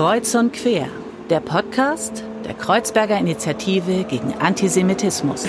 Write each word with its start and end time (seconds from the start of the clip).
Kreuz 0.00 0.34
und 0.34 0.54
Quer, 0.54 0.88
der 1.28 1.40
Podcast 1.40 2.24
der 2.46 2.54
Kreuzberger 2.54 3.18
Initiative 3.18 4.04
gegen 4.04 4.32
Antisemitismus. 4.32 5.44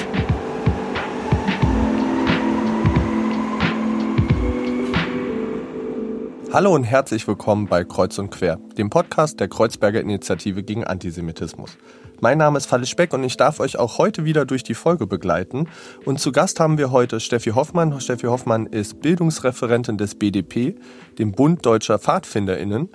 Hallo 6.52 6.76
und 6.76 6.84
herzlich 6.84 7.26
willkommen 7.30 7.68
bei 7.68 7.86
Kreuz 7.86 8.20
und 8.20 8.30
Quer, 8.32 8.58
dem 8.78 8.90
Podcast 8.90 9.40
der 9.40 9.48
Kreuzberger 9.48 10.02
Initiative 10.02 10.64
gegen 10.64 10.84
Antisemitismus. 10.84 11.78
Mein 12.22 12.38
Name 12.38 12.60
ist 12.60 12.68
Falle 12.68 12.86
Speck 12.86 13.14
und 13.14 13.24
ich 13.24 13.36
darf 13.36 13.60
euch 13.60 13.80
auch 13.80 13.98
heute 13.98 14.26
wieder 14.26 14.46
durch 14.46 14.62
die 14.62 14.76
Folge 14.76 15.08
begleiten. 15.08 15.68
Und 16.06 16.20
zu 16.20 16.32
Gast 16.32 16.60
haben 16.60 16.78
wir 16.78 16.92
heute 16.92 17.20
Steffi 17.20 17.50
Hoffmann. 17.50 18.00
Steffi 18.00 18.28
Hoffmann 18.28 18.68
ist 18.68 19.02
Bildungsreferentin 19.02 19.98
des 19.98 20.14
BDP, 20.14 20.76
dem 21.18 21.32
Bund 21.32 21.66
Deutscher 21.66 21.98
PfadfinderInnen 21.98 22.90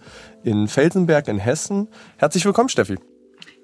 in 0.45 0.69
Felsenberg 0.69 1.27
in 1.27 1.39
Hessen. 1.39 1.89
Herzlich 2.19 2.45
willkommen, 2.45 2.69
Steffi. 2.69 2.99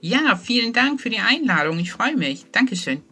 Ja, 0.01 0.35
vielen 0.35 0.73
Dank 0.73 1.01
für 1.01 1.11
die 1.11 1.21
Einladung. 1.21 1.79
Ich 1.79 1.93
freue 1.93 2.17
mich. 2.17 2.45
Dankeschön. 2.51 3.03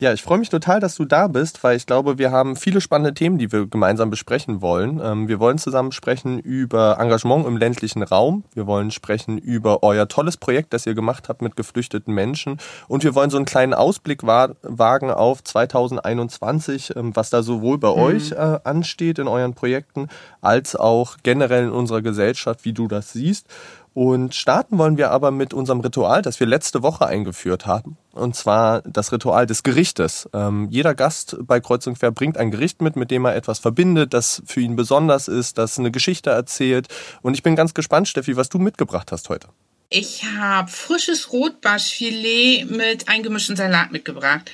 Ja, 0.00 0.14
ich 0.14 0.22
freue 0.22 0.38
mich 0.38 0.48
total, 0.48 0.80
dass 0.80 0.94
du 0.94 1.04
da 1.04 1.28
bist, 1.28 1.62
weil 1.62 1.76
ich 1.76 1.84
glaube, 1.84 2.16
wir 2.16 2.30
haben 2.30 2.56
viele 2.56 2.80
spannende 2.80 3.12
Themen, 3.12 3.36
die 3.36 3.52
wir 3.52 3.66
gemeinsam 3.66 4.08
besprechen 4.08 4.62
wollen. 4.62 4.98
Ähm, 4.98 5.28
wir 5.28 5.40
wollen 5.40 5.58
zusammen 5.58 5.92
sprechen 5.92 6.38
über 6.38 6.96
Engagement 6.98 7.46
im 7.46 7.58
ländlichen 7.58 8.02
Raum. 8.02 8.44
Wir 8.54 8.66
wollen 8.66 8.92
sprechen 8.92 9.36
über 9.36 9.82
euer 9.82 10.08
tolles 10.08 10.38
Projekt, 10.38 10.72
das 10.72 10.86
ihr 10.86 10.94
gemacht 10.94 11.28
habt 11.28 11.42
mit 11.42 11.54
geflüchteten 11.54 12.14
Menschen. 12.14 12.56
Und 12.88 13.04
wir 13.04 13.14
wollen 13.14 13.28
so 13.28 13.36
einen 13.36 13.44
kleinen 13.44 13.74
Ausblick 13.74 14.22
wagen 14.22 15.10
auf 15.10 15.44
2021, 15.44 16.96
ähm, 16.96 17.14
was 17.14 17.28
da 17.28 17.42
sowohl 17.42 17.76
bei 17.76 17.90
mhm. 17.90 18.00
euch 18.00 18.32
äh, 18.32 18.58
ansteht 18.64 19.18
in 19.18 19.28
euren 19.28 19.52
Projekten, 19.52 20.08
als 20.40 20.76
auch 20.76 21.18
generell 21.22 21.64
in 21.64 21.72
unserer 21.72 22.00
Gesellschaft, 22.00 22.64
wie 22.64 22.72
du 22.72 22.88
das 22.88 23.12
siehst. 23.12 23.48
Und 23.92 24.34
starten 24.34 24.78
wollen 24.78 24.96
wir 24.96 25.10
aber 25.10 25.30
mit 25.30 25.52
unserem 25.52 25.80
Ritual, 25.80 26.22
das 26.22 26.38
wir 26.38 26.46
letzte 26.46 26.82
Woche 26.82 27.06
eingeführt 27.06 27.66
haben. 27.66 27.96
Und 28.12 28.36
zwar 28.36 28.82
das 28.82 29.12
Ritual 29.12 29.46
des 29.46 29.62
Gerichtes. 29.62 30.28
Ähm, 30.32 30.68
jeder 30.70 30.94
Gast 30.94 31.36
bei 31.42 31.60
Kreuz 31.60 31.86
und 31.86 31.98
Quer 31.98 32.12
bringt 32.12 32.38
ein 32.38 32.50
Gericht 32.50 32.82
mit, 32.82 32.96
mit 32.96 33.10
dem 33.10 33.24
er 33.24 33.34
etwas 33.34 33.58
verbindet, 33.58 34.14
das 34.14 34.42
für 34.46 34.60
ihn 34.60 34.76
besonders 34.76 35.28
ist, 35.28 35.58
das 35.58 35.78
eine 35.78 35.90
Geschichte 35.90 36.30
erzählt. 36.30 36.88
Und 37.22 37.34
ich 37.34 37.42
bin 37.42 37.56
ganz 37.56 37.74
gespannt, 37.74 38.08
Steffi, 38.08 38.36
was 38.36 38.48
du 38.48 38.58
mitgebracht 38.58 39.10
hast 39.10 39.28
heute. 39.28 39.48
Ich 39.92 40.22
habe 40.22 40.70
frisches 40.70 41.32
Rotbarschfilet 41.32 42.70
mit 42.70 43.08
eingemischten 43.08 43.56
Salat 43.56 43.90
mitgebracht. 43.90 44.48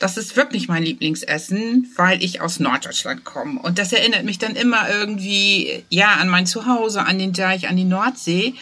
Das 0.00 0.16
ist 0.16 0.34
wirklich 0.34 0.66
mein 0.66 0.82
Lieblingsessen, 0.82 1.92
weil 1.94 2.24
ich 2.24 2.40
aus 2.40 2.58
Norddeutschland 2.58 3.22
komme. 3.22 3.60
Und 3.60 3.78
das 3.78 3.92
erinnert 3.92 4.24
mich 4.24 4.38
dann 4.38 4.56
immer 4.56 4.90
irgendwie, 4.90 5.84
ja, 5.90 6.14
an 6.14 6.28
mein 6.28 6.44
Zuhause, 6.44 7.02
an 7.02 7.20
den 7.20 7.32
Deich, 7.32 7.68
an 7.68 7.76
die 7.76 7.84
Nordsee. 7.84 8.54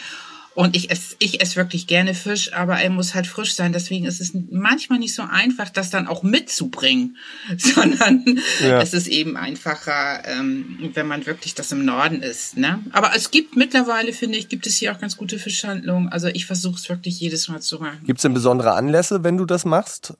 Und 0.59 0.75
ich 0.75 0.91
esse, 0.91 1.15
ich 1.19 1.39
esse 1.39 1.55
wirklich 1.55 1.87
gerne 1.87 2.13
Fisch, 2.13 2.51
aber 2.51 2.81
er 2.81 2.89
muss 2.89 3.15
halt 3.15 3.27
frisch 3.27 3.53
sein. 3.55 3.71
Deswegen 3.71 4.03
ist 4.03 4.19
es 4.19 4.33
manchmal 4.51 4.99
nicht 4.99 5.15
so 5.15 5.21
einfach, 5.21 5.69
das 5.69 5.89
dann 5.89 6.05
auch 6.05 6.21
mitzubringen, 6.21 7.15
sondern 7.57 8.41
ja. 8.59 8.81
es 8.81 8.93
ist 8.93 9.07
eben 9.07 9.37
einfacher, 9.37 10.21
ähm, 10.25 10.91
wenn 10.95 11.07
man 11.07 11.25
wirklich 11.25 11.55
das 11.55 11.71
im 11.71 11.85
Norden 11.85 12.21
isst. 12.21 12.57
Ne? 12.57 12.83
Aber 12.91 13.15
es 13.15 13.31
gibt 13.31 13.55
mittlerweile, 13.55 14.11
finde 14.11 14.37
ich, 14.37 14.49
gibt 14.49 14.67
es 14.67 14.75
hier 14.75 14.91
auch 14.91 14.99
ganz 14.99 15.15
gute 15.15 15.39
Fischhandlungen. 15.39 16.09
Also 16.09 16.27
ich 16.27 16.45
versuche 16.45 16.75
es 16.75 16.89
wirklich 16.89 17.17
jedes 17.21 17.47
Mal 17.47 17.61
zu 17.61 17.79
machen. 17.79 18.01
Gibt 18.03 18.19
es 18.19 18.23
denn 18.23 18.33
besondere 18.33 18.73
Anlässe, 18.73 19.23
wenn 19.23 19.37
du 19.37 19.45
das 19.45 19.63
machst? 19.63 20.13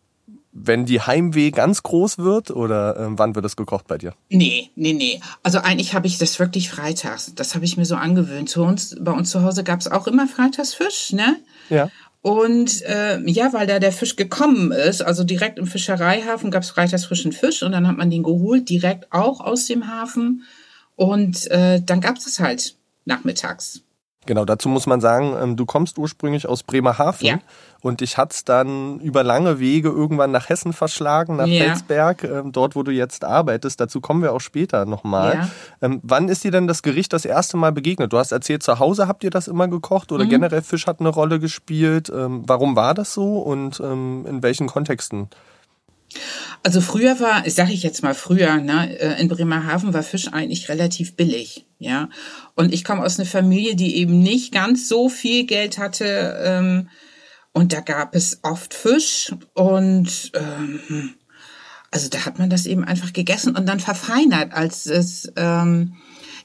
Wenn 0.61 0.85
die 0.85 1.01
Heimweh 1.01 1.51
ganz 1.51 1.83
groß 1.83 2.17
wird 2.19 2.51
oder 2.51 2.97
äh, 2.97 3.07
wann 3.11 3.35
wird 3.35 3.45
es 3.45 3.55
gekocht 3.55 3.87
bei 3.87 3.97
dir? 3.97 4.13
Nee, 4.29 4.69
nee, 4.75 4.93
nee. 4.93 5.21
Also 5.41 5.59
eigentlich 5.59 5.93
habe 5.93 6.07
ich 6.07 6.17
das 6.17 6.39
wirklich 6.39 6.69
freitags. 6.69 7.33
Das 7.35 7.55
habe 7.55 7.65
ich 7.65 7.77
mir 7.77 7.85
so 7.85 7.95
angewöhnt. 7.95 8.49
Zu 8.49 8.63
uns, 8.63 8.95
bei 8.99 9.11
uns 9.11 9.29
zu 9.29 9.43
Hause 9.43 9.63
gab 9.63 9.79
es 9.79 9.87
auch 9.87 10.07
immer 10.07 10.27
Freitagsfisch, 10.27 11.13
ne? 11.13 11.37
Ja. 11.69 11.89
Und 12.21 12.81
äh, 12.81 13.19
ja, 13.29 13.53
weil 13.53 13.65
da 13.65 13.79
der 13.79 13.93
Fisch 13.93 14.17
gekommen 14.17 14.71
ist, 14.71 15.01
also 15.01 15.23
direkt 15.23 15.57
im 15.57 15.67
Fischereihafen 15.67 16.51
gab 16.51 16.63
es 16.63 16.71
freitags 16.71 17.05
frischen 17.05 17.31
Fisch 17.31 17.63
und 17.63 17.71
dann 17.71 17.87
hat 17.87 17.95
man 17.95 18.09
den 18.09 18.23
geholt, 18.23 18.67
direkt 18.67 19.11
auch 19.11 19.39
aus 19.39 19.65
dem 19.65 19.87
Hafen. 19.87 20.43
Und 20.97 21.49
äh, 21.49 21.81
dann 21.81 22.01
gab 22.01 22.17
es 22.17 22.27
es 22.27 22.39
halt 22.41 22.75
nachmittags. 23.05 23.83
Genau, 24.25 24.45
dazu 24.45 24.69
muss 24.69 24.85
man 24.85 25.01
sagen, 25.01 25.35
ähm, 25.41 25.55
du 25.55 25.65
kommst 25.65 25.97
ursprünglich 25.97 26.47
aus 26.47 26.61
Bremerhaven 26.61 27.25
ja. 27.25 27.39
und 27.81 28.01
dich 28.01 28.17
hat's 28.17 28.43
dann 28.43 28.99
über 28.99 29.23
lange 29.23 29.59
Wege 29.59 29.89
irgendwann 29.89 30.31
nach 30.31 30.49
Hessen 30.49 30.73
verschlagen, 30.73 31.37
nach 31.37 31.47
ja. 31.47 31.63
Felsberg, 31.63 32.23
ähm, 32.25 32.51
dort, 32.51 32.75
wo 32.75 32.83
du 32.83 32.91
jetzt 32.91 33.23
arbeitest. 33.23 33.79
Dazu 33.79 34.01
kommen 34.01 34.21
wir 34.21 34.33
auch 34.33 34.41
später 34.41 34.85
nochmal. 34.85 35.35
Ja. 35.35 35.49
Ähm, 35.81 35.99
wann 36.03 36.27
ist 36.27 36.43
dir 36.43 36.51
denn 36.51 36.67
das 36.67 36.83
Gericht 36.83 37.13
das 37.13 37.23
erste 37.25 37.55
Mal 37.57 37.71
begegnet? 37.71 38.11
Du 38.11 38.17
hast 38.17 38.31
erzählt, 38.31 38.61
zu 38.61 38.77
Hause 38.77 39.07
habt 39.07 39.23
ihr 39.23 39.31
das 39.31 39.47
immer 39.47 39.67
gekocht 39.67 40.11
oder 40.11 40.25
mhm. 40.25 40.29
generell 40.29 40.61
Fisch 40.61 40.85
hat 40.85 40.99
eine 40.99 41.09
Rolle 41.09 41.39
gespielt. 41.39 42.11
Warum 42.13 42.75
war 42.75 42.93
das 42.93 43.13
so 43.13 43.39
und 43.39 43.79
in 43.79 44.43
welchen 44.43 44.67
Kontexten? 44.67 45.29
Also 46.63 46.81
früher 46.81 47.19
war, 47.19 47.49
sage 47.49 47.71
ich 47.71 47.83
jetzt 47.83 48.03
mal 48.03 48.15
früher, 48.15 48.57
ne, 48.57 48.99
äh, 48.99 49.21
in 49.21 49.27
Bremerhaven 49.27 49.93
war 49.93 50.03
Fisch 50.03 50.27
eigentlich 50.27 50.69
relativ 50.69 51.15
billig, 51.15 51.65
ja. 51.77 52.09
Und 52.55 52.73
ich 52.73 52.83
komme 52.83 53.03
aus 53.03 53.19
einer 53.19 53.27
Familie, 53.27 53.75
die 53.75 53.97
eben 53.97 54.19
nicht 54.19 54.51
ganz 54.51 54.87
so 54.87 55.09
viel 55.09 55.45
Geld 55.45 55.77
hatte. 55.77 56.41
Ähm, 56.43 56.89
und 57.53 57.73
da 57.73 57.81
gab 57.81 58.15
es 58.15 58.39
oft 58.43 58.73
Fisch 58.73 59.33
und 59.53 60.31
ähm, 60.33 61.15
also 61.91 62.07
da 62.09 62.25
hat 62.25 62.37
man 62.37 62.49
das 62.49 62.65
eben 62.65 62.83
einfach 62.83 63.13
gegessen 63.13 63.55
und 63.55 63.67
dann 63.67 63.79
verfeinert, 63.79 64.53
als 64.53 64.85
es 64.85 65.31
ähm, 65.35 65.95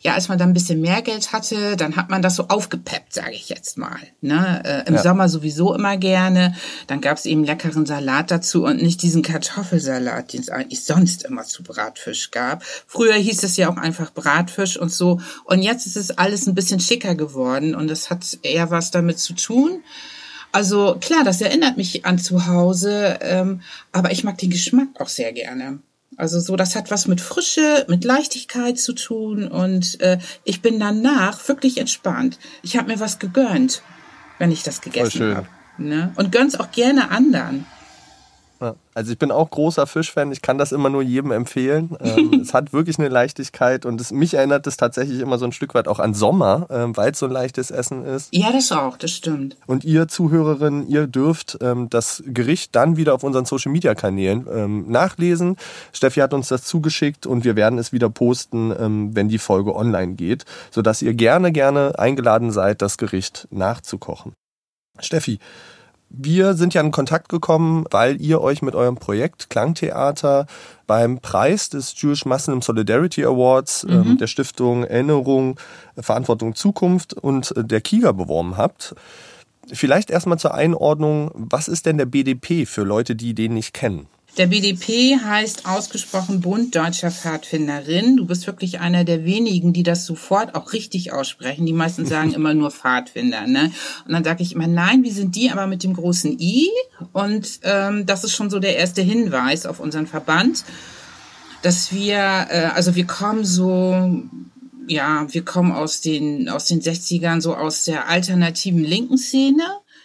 ja, 0.05 0.13
als 0.13 0.29
man 0.29 0.37
dann 0.37 0.51
ein 0.51 0.55
bisschen 0.55 0.83
mehr 0.83 1.01
Geld 1.01 1.33
hatte, 1.33 1.77
dann 1.77 1.97
hat 1.97 2.11
man 2.11 2.21
das 2.21 2.37
so 2.37 2.49
aufgepeppt, 2.49 3.15
sage 3.15 3.33
ich 3.33 3.49
jetzt 3.49 3.79
mal. 3.79 3.99
Ne? 4.21 4.63
Äh, 4.63 4.87
Im 4.87 4.97
ja. 4.97 5.03
Sommer 5.03 5.31
sowieso 5.31 5.75
immer 5.75 5.97
gerne. 5.97 6.55
Dann 6.89 7.01
gab 7.01 7.17
es 7.17 7.25
eben 7.25 7.43
leckeren 7.43 7.87
Salat 7.87 8.31
dazu 8.31 8.67
und 8.67 8.83
nicht 8.83 9.01
diesen 9.01 9.23
Kartoffelsalat, 9.23 10.35
den 10.35 10.43
es 10.43 10.51
eigentlich 10.51 10.85
sonst 10.85 11.25
immer 11.25 11.45
zu 11.45 11.63
Bratfisch 11.63 12.31
gab. 12.31 12.65
Früher 12.87 13.15
hieß 13.15 13.45
es 13.45 13.57
ja 13.57 13.71
auch 13.71 13.79
einfach 13.79 14.13
Bratfisch 14.13 14.77
und 14.77 14.93
so. 14.93 15.21
Und 15.45 15.63
jetzt 15.63 15.87
ist 15.87 15.97
es 15.97 16.11
alles 16.11 16.47
ein 16.47 16.55
bisschen 16.55 16.81
schicker 16.81 17.15
geworden 17.15 17.75
und 17.75 17.89
das 17.89 18.11
hat 18.11 18.39
eher 18.43 18.71
was 18.71 18.91
damit 18.91 19.19
zu 19.19 19.33
tun. 19.33 19.83
Also 20.53 20.99
klar, 21.01 21.25
das 21.25 21.41
erinnert 21.41 21.79
mich 21.79 22.05
an 22.05 22.19
zu 22.19 22.47
Hause, 22.47 23.19
ähm, 23.23 23.63
aber 23.91 24.13
ich 24.13 24.23
mag 24.23 24.37
den 24.37 24.51
Geschmack 24.51 24.89
auch 25.01 25.09
sehr 25.09 25.33
gerne. 25.33 25.79
Also 26.17 26.41
so, 26.41 26.57
das 26.57 26.77
hat 26.77 26.91
was 26.91 27.07
mit 27.07 27.21
Frische, 27.21 27.85
mit 27.89 28.05
Leichtigkeit 28.05 28.79
zu 28.79 28.93
tun 28.93 29.49
und 29.49 30.01
äh, 30.01 30.19
ich 30.45 30.63
bin 30.63 30.79
danach 30.79 31.47
wirklich 31.49 31.79
entspannt. 31.79 32.39
Ich 32.63 32.77
habe 32.77 32.89
mir 32.89 33.01
was 33.01 33.19
gegönnt, 33.19 33.83
wenn 34.39 34.53
ich 34.53 34.63
das 34.63 34.81
gegessen 34.81 35.35
habe. 35.35 35.49
Ne? 35.77 36.13
Und 36.17 36.31
gönn's 36.31 36.59
auch 36.59 36.71
gerne 36.71 37.11
anderen. 37.11 37.67
Also 38.95 39.13
ich 39.13 39.19
bin 39.19 39.31
auch 39.31 39.51
großer 39.51 39.87
Fischfan, 39.87 40.31
ich 40.31 40.41
kann 40.41 40.59
das 40.59 40.73
immer 40.73 40.89
nur 40.89 41.03
jedem 41.03 41.33
empfehlen. 41.33 41.97
Ähm, 42.05 42.41
es 42.43 42.53
hat 42.53 42.75
wirklich 42.75 42.99
eine 42.99 43.09
Leichtigkeit 43.09 43.87
und 43.87 43.99
es, 43.99 44.11
mich 44.13 44.35
erinnert 44.35 44.67
es 44.67 44.77
tatsächlich 44.77 45.21
immer 45.21 45.39
so 45.39 45.47
ein 45.47 45.53
Stück 45.53 45.75
weit 45.75 45.89
auch 45.89 46.01
an 46.01 46.13
Sommer, 46.13 46.67
ähm, 46.69 46.95
weil 46.97 47.13
es 47.13 47.19
so 47.19 47.27
ein 47.27 47.33
leichtes 47.33 47.71
Essen 47.71 48.05
ist. 48.05 48.29
Ja, 48.31 48.53
das 48.53 48.71
auch, 48.73 48.99
das 48.99 49.11
stimmt. 49.11 49.57
Und 49.67 49.85
ihr 49.85 50.07
Zuhörerinnen, 50.07 50.87
ihr 50.87 51.07
dürft 51.07 51.57
ähm, 51.63 51.89
das 51.89 52.23
Gericht 52.27 52.77
dann 52.77 52.99
wieder 52.99 53.15
auf 53.15 53.25
unseren 53.25 53.47
Social 53.47 53.73
Media 53.73 53.95
Kanälen 53.95 54.47
ähm, 54.53 54.91
nachlesen. 54.91 55.57
Steffi 55.93 56.21
hat 56.21 56.35
uns 56.35 56.49
das 56.49 56.65
zugeschickt 56.65 57.27
und 57.27 57.45
wir 57.45 57.57
werden 57.57 57.79
es 57.79 57.93
wieder 57.93 58.11
posten, 58.11 59.15
wenn 59.15 59.29
die 59.29 59.39
Folge 59.39 59.75
online 59.75 60.15
geht, 60.15 60.45
sodass 60.71 61.01
ihr 61.01 61.15
gerne, 61.15 61.53
gerne 61.53 61.99
eingeladen 61.99 62.51
seid, 62.51 62.83
das 62.83 62.99
Gericht 62.99 63.49
nachzukochen. 63.51 64.35
Steffi, 65.01 65.39
wir 66.17 66.55
sind 66.55 66.75
ja 66.75 66.81
in 66.81 66.91
Kontakt 66.91 67.29
gekommen, 67.29 67.85
weil 67.91 68.21
ihr 68.21 68.41
euch 68.41 68.63
mit 68.63 68.75
eurem 68.75 68.97
Projekt 68.97 69.51
Klangtheater 69.51 70.47
beim 70.87 71.19
Preis 71.19 71.71
des 71.71 71.95
Jewish 72.01 72.25
Muslim 72.25 72.63
Solidarity 72.63 73.25
Awards 73.25 73.85
ähm, 73.89 73.95
mhm. 73.95 74.11
ähm, 74.11 74.19
der 74.19 74.27
Stiftung 74.27 74.85
Erinnerung, 74.85 75.59
Verantwortung 75.99 76.55
Zukunft 76.55 77.15
und 77.15 77.56
äh, 77.56 77.65
der 77.65 77.81
KIGA 77.81 78.12
beworben 78.12 78.56
habt. 78.56 78.94
Vielleicht 79.73 80.11
erstmal 80.11 80.38
zur 80.38 80.55
Einordnung, 80.55 81.31
was 81.35 81.69
ist 81.69 81.87
denn 81.87 81.97
der 81.97 82.06
BDP 82.06 82.67
für 82.67 82.83
Leute, 82.83 83.17
die 83.17 83.35
den 83.35 83.55
nicht 83.55 83.73
kennen? 83.73 84.06
Der 84.37 84.49
BDP 84.49 85.17
heißt 85.17 85.65
ausgesprochen 85.65 86.41
Bund 86.41 86.75
Deutscher 86.75 87.13
Pfadfinderin. 87.13 88.17
Du 88.17 88.27
bist 88.27 88.49
wirklich 88.49 88.81
einer 88.81 89.05
der 89.05 89.25
wenigen, 89.25 89.73
die 89.73 89.85
das 89.85 90.07
sofort 90.07 90.57
auch 90.57 90.73
richtig 90.73 91.13
aussprechen. 91.13 91.67
Die 91.67 91.73
meisten 91.73 92.05
sagen 92.05 92.33
immer 92.35 92.53
nur 92.53 92.73
Pfadfinder. 92.73 93.47
Ne? 93.47 93.71
Und 94.05 94.13
dann 94.13 94.25
sage 94.25 94.43
ich 94.43 94.53
immer, 94.55 94.67
nein, 94.67 95.05
wir 95.05 95.13
sind 95.13 95.37
die 95.37 95.51
aber 95.51 95.69
mit 95.69 95.85
dem 95.85 95.95
großen 95.95 96.37
I. 96.41 96.69
Und 97.13 97.61
ähm, 97.63 98.07
das 98.07 98.25
ist 98.25 98.33
schon 98.33 98.51
so 98.51 98.59
der 98.59 98.77
erste 98.77 99.03
Hinweis 99.03 99.67
auf 99.67 99.79
unseren 99.79 100.09
Verband, 100.09 100.65
dass 101.63 101.93
wir, 101.93 102.49
äh, 102.51 102.71
also 102.75 102.97
wir 102.97 103.07
kommen 103.07 103.45
so 103.45 104.25
ja, 104.87 105.27
wir 105.33 105.45
kommen 105.45 105.73
aus 105.73 106.03
den, 106.03 106.51
aus 106.51 106.67
den 106.67 106.83
60ern, 106.83 107.41
so 107.41 107.55
aus 107.55 107.85
der 107.85 108.09
alternativen 108.09 108.85
linken 108.85 109.17
Szene. 109.17 109.63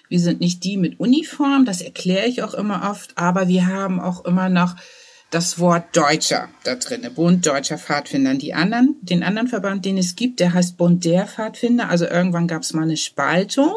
Wir 0.09 0.19
sind 0.19 0.41
nicht 0.41 0.63
die 0.63 0.75
mit 0.75 0.99
Uniform, 0.99 1.65
das 1.65 1.81
erkläre 1.81 2.27
ich 2.27 2.43
auch 2.43 2.53
immer 2.53 2.89
oft, 2.89 3.17
aber 3.17 3.47
wir 3.47 3.67
haben 3.67 3.99
auch 3.99 4.25
immer 4.25 4.49
noch 4.49 4.75
das 5.29 5.59
Wort 5.59 5.95
Deutscher 5.95 6.49
da 6.63 6.75
drin, 6.75 7.07
Bund 7.13 7.45
Deutscher 7.45 7.77
Pfadfinder. 7.77 8.33
Die 8.33 8.53
anderen, 8.53 8.95
den 9.01 9.23
anderen 9.23 9.47
Verband, 9.47 9.85
den 9.85 9.97
es 9.97 10.15
gibt, 10.15 10.39
der 10.39 10.53
heißt 10.53 10.77
Bund 10.77 11.05
der 11.05 11.27
Pfadfinder. 11.27 11.89
Also 11.89 12.05
irgendwann 12.05 12.47
gab 12.47 12.63
es 12.63 12.73
mal 12.73 12.83
eine 12.83 12.97
Spaltung. 12.97 13.75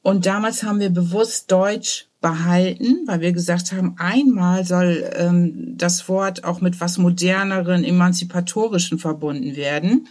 Und 0.00 0.24
damals 0.24 0.62
haben 0.62 0.80
wir 0.80 0.88
bewusst 0.88 1.52
Deutsch 1.52 2.06
behalten, 2.22 3.02
weil 3.06 3.20
wir 3.20 3.32
gesagt 3.32 3.72
haben, 3.72 3.96
einmal 3.98 4.64
soll 4.64 5.10
ähm, 5.14 5.74
das 5.76 6.08
Wort 6.08 6.44
auch 6.44 6.62
mit 6.62 6.80
was 6.80 6.96
moderneren, 6.98 7.84
emanzipatorischen 7.84 8.98
verbunden 8.98 9.54
werden. 9.54 10.08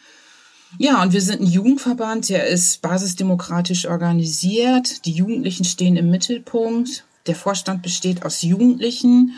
Ja, 0.78 1.02
und 1.02 1.14
wir 1.14 1.22
sind 1.22 1.42
ein 1.42 1.48
Jugendverband, 1.48 2.30
der 2.30 2.48
ist 2.48 2.82
basisdemokratisch 2.82 3.88
organisiert. 3.88 5.06
Die 5.06 5.14
Jugendlichen 5.14 5.64
stehen 5.64 5.96
im 5.96 6.12
Mittelpunkt. 6.12 7.06
Der 7.26 7.36
Vorstand 7.36 7.82
besteht 7.82 8.26
aus 8.26 8.42
Jugendlichen. 8.42 9.34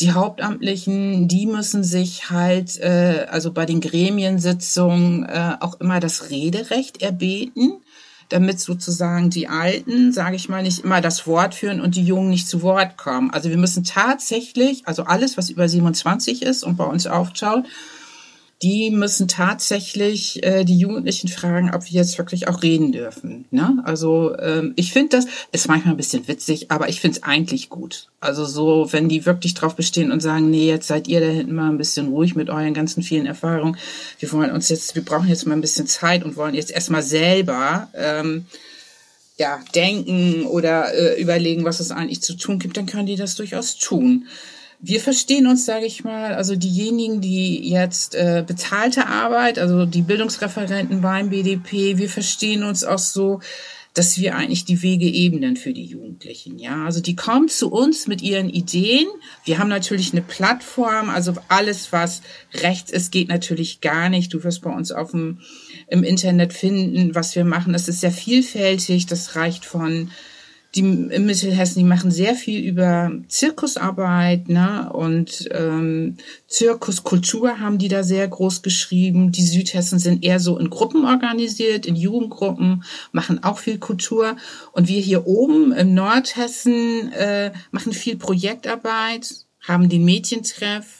Die 0.00 0.12
Hauptamtlichen, 0.12 1.26
die 1.26 1.46
müssen 1.46 1.82
sich 1.82 2.30
halt, 2.30 2.78
äh, 2.78 3.26
also 3.30 3.52
bei 3.52 3.66
den 3.66 3.80
Gremiensitzungen 3.80 5.24
äh, 5.24 5.56
auch 5.58 5.80
immer 5.80 5.98
das 5.98 6.30
Rederecht 6.30 7.02
erbeten, 7.02 7.82
damit 8.28 8.60
sozusagen 8.60 9.30
die 9.30 9.48
Alten, 9.48 10.12
sage 10.12 10.36
ich 10.36 10.48
mal, 10.48 10.62
nicht 10.62 10.84
immer 10.84 11.00
das 11.00 11.26
Wort 11.26 11.56
führen 11.56 11.80
und 11.80 11.96
die 11.96 12.04
Jungen 12.04 12.30
nicht 12.30 12.46
zu 12.46 12.62
Wort 12.62 12.96
kommen. 12.96 13.30
Also 13.32 13.50
wir 13.50 13.56
müssen 13.56 13.82
tatsächlich, 13.82 14.86
also 14.86 15.02
alles, 15.02 15.36
was 15.36 15.50
über 15.50 15.68
27 15.68 16.42
ist 16.42 16.62
und 16.62 16.76
bei 16.76 16.84
uns 16.84 17.08
aufschaut, 17.08 17.64
die 18.62 18.90
müssen 18.90 19.28
tatsächlich 19.28 20.42
äh, 20.42 20.64
die 20.64 20.78
Jugendlichen 20.78 21.28
fragen, 21.28 21.72
ob 21.72 21.84
wir 21.84 21.92
jetzt 21.92 22.18
wirklich 22.18 22.48
auch 22.48 22.62
reden 22.62 22.90
dürfen. 22.90 23.44
Ne? 23.52 23.80
Also 23.84 24.36
ähm, 24.38 24.72
ich 24.74 24.92
finde 24.92 25.16
das, 25.16 25.26
ist 25.52 25.68
manchmal 25.68 25.94
ein 25.94 25.96
bisschen 25.96 26.26
witzig, 26.26 26.70
aber 26.70 26.88
ich 26.88 27.00
finde 27.00 27.18
es 27.18 27.22
eigentlich 27.22 27.68
gut. 27.68 28.08
Also 28.20 28.44
so, 28.44 28.88
wenn 28.90 29.08
die 29.08 29.26
wirklich 29.26 29.54
drauf 29.54 29.76
bestehen 29.76 30.10
und 30.10 30.20
sagen, 30.20 30.50
nee, 30.50 30.66
jetzt 30.66 30.88
seid 30.88 31.06
ihr 31.06 31.20
da 31.20 31.26
hinten 31.26 31.54
mal 31.54 31.70
ein 31.70 31.78
bisschen 31.78 32.08
ruhig 32.08 32.34
mit 32.34 32.50
euren 32.50 32.74
ganzen 32.74 33.04
vielen 33.04 33.26
Erfahrungen. 33.26 33.76
Wir 34.18 34.32
wollen 34.32 34.50
uns 34.50 34.68
jetzt, 34.70 34.96
wir 34.96 35.04
brauchen 35.04 35.28
jetzt 35.28 35.46
mal 35.46 35.54
ein 35.54 35.60
bisschen 35.60 35.86
Zeit 35.86 36.24
und 36.24 36.36
wollen 36.36 36.54
jetzt 36.54 36.72
erstmal 36.72 37.02
selber 37.02 37.88
ähm, 37.94 38.46
ja, 39.36 39.60
denken 39.72 40.46
oder 40.46 40.92
äh, 40.92 41.20
überlegen, 41.20 41.64
was 41.64 41.78
es 41.78 41.92
eigentlich 41.92 42.22
zu 42.22 42.34
tun 42.34 42.58
gibt, 42.58 42.76
dann 42.76 42.86
können 42.86 43.06
die 43.06 43.14
das 43.14 43.36
durchaus 43.36 43.76
tun. 43.76 44.26
Wir 44.80 45.00
verstehen 45.00 45.48
uns, 45.48 45.66
sage 45.66 45.86
ich 45.86 46.04
mal, 46.04 46.34
also 46.34 46.54
diejenigen, 46.54 47.20
die 47.20 47.68
jetzt 47.68 48.14
äh, 48.14 48.44
bezahlte 48.46 49.06
Arbeit, 49.06 49.58
also 49.58 49.86
die 49.86 50.02
Bildungsreferenten 50.02 51.00
beim 51.00 51.30
BDP, 51.30 51.98
wir 51.98 52.08
verstehen 52.08 52.62
uns 52.62 52.84
auch 52.84 52.98
so, 52.98 53.40
dass 53.98 54.18
wir 54.18 54.36
eigentlich 54.36 54.64
die 54.64 54.80
Wege 54.82 55.06
ebnen 55.06 55.56
für 55.56 55.72
die 55.72 55.84
Jugendlichen. 55.84 56.60
Ja, 56.60 56.84
also 56.84 57.00
die 57.00 57.16
kommen 57.16 57.48
zu 57.48 57.72
uns 57.72 58.06
mit 58.06 58.22
ihren 58.22 58.48
Ideen. 58.48 59.08
Wir 59.44 59.58
haben 59.58 59.68
natürlich 59.68 60.12
eine 60.12 60.22
Plattform, 60.22 61.10
also 61.10 61.34
alles, 61.48 61.92
was 61.92 62.22
rechts 62.54 62.92
ist, 62.92 63.10
geht 63.10 63.28
natürlich 63.28 63.80
gar 63.80 64.08
nicht. 64.08 64.32
Du 64.32 64.44
wirst 64.44 64.62
bei 64.62 64.70
uns 64.70 64.92
auf 64.92 65.10
dem, 65.10 65.40
im 65.88 66.04
Internet 66.04 66.52
finden, 66.52 67.16
was 67.16 67.34
wir 67.34 67.44
machen. 67.44 67.72
Das 67.72 67.88
ist 67.88 68.00
sehr 68.00 68.12
vielfältig. 68.12 69.06
Das 69.06 69.34
reicht 69.34 69.64
von 69.64 70.12
die 70.74 70.80
in 70.80 71.24
Mittelhessen, 71.24 71.78
die 71.78 71.88
machen 71.88 72.10
sehr 72.10 72.34
viel 72.34 72.62
über 72.62 73.10
Zirkusarbeit, 73.28 74.48
ne? 74.48 74.92
Und 74.92 75.48
ähm, 75.52 76.18
Zirkuskultur 76.46 77.58
haben 77.58 77.78
die 77.78 77.88
da 77.88 78.02
sehr 78.02 78.28
groß 78.28 78.60
geschrieben. 78.60 79.32
Die 79.32 79.46
Südhessen 79.46 79.98
sind 79.98 80.24
eher 80.24 80.40
so 80.40 80.58
in 80.58 80.68
Gruppen 80.68 81.06
organisiert, 81.06 81.86
in 81.86 81.96
Jugendgruppen, 81.96 82.84
machen 83.12 83.42
auch 83.42 83.58
viel 83.58 83.78
Kultur. 83.78 84.36
Und 84.72 84.88
wir 84.88 85.00
hier 85.00 85.26
oben 85.26 85.72
im 85.72 85.94
Nordhessen 85.94 87.12
äh, 87.12 87.52
machen 87.70 87.94
viel 87.94 88.16
Projektarbeit, 88.16 89.46
haben 89.60 89.88
den 89.88 90.04
Mädchentreff, 90.04 90.97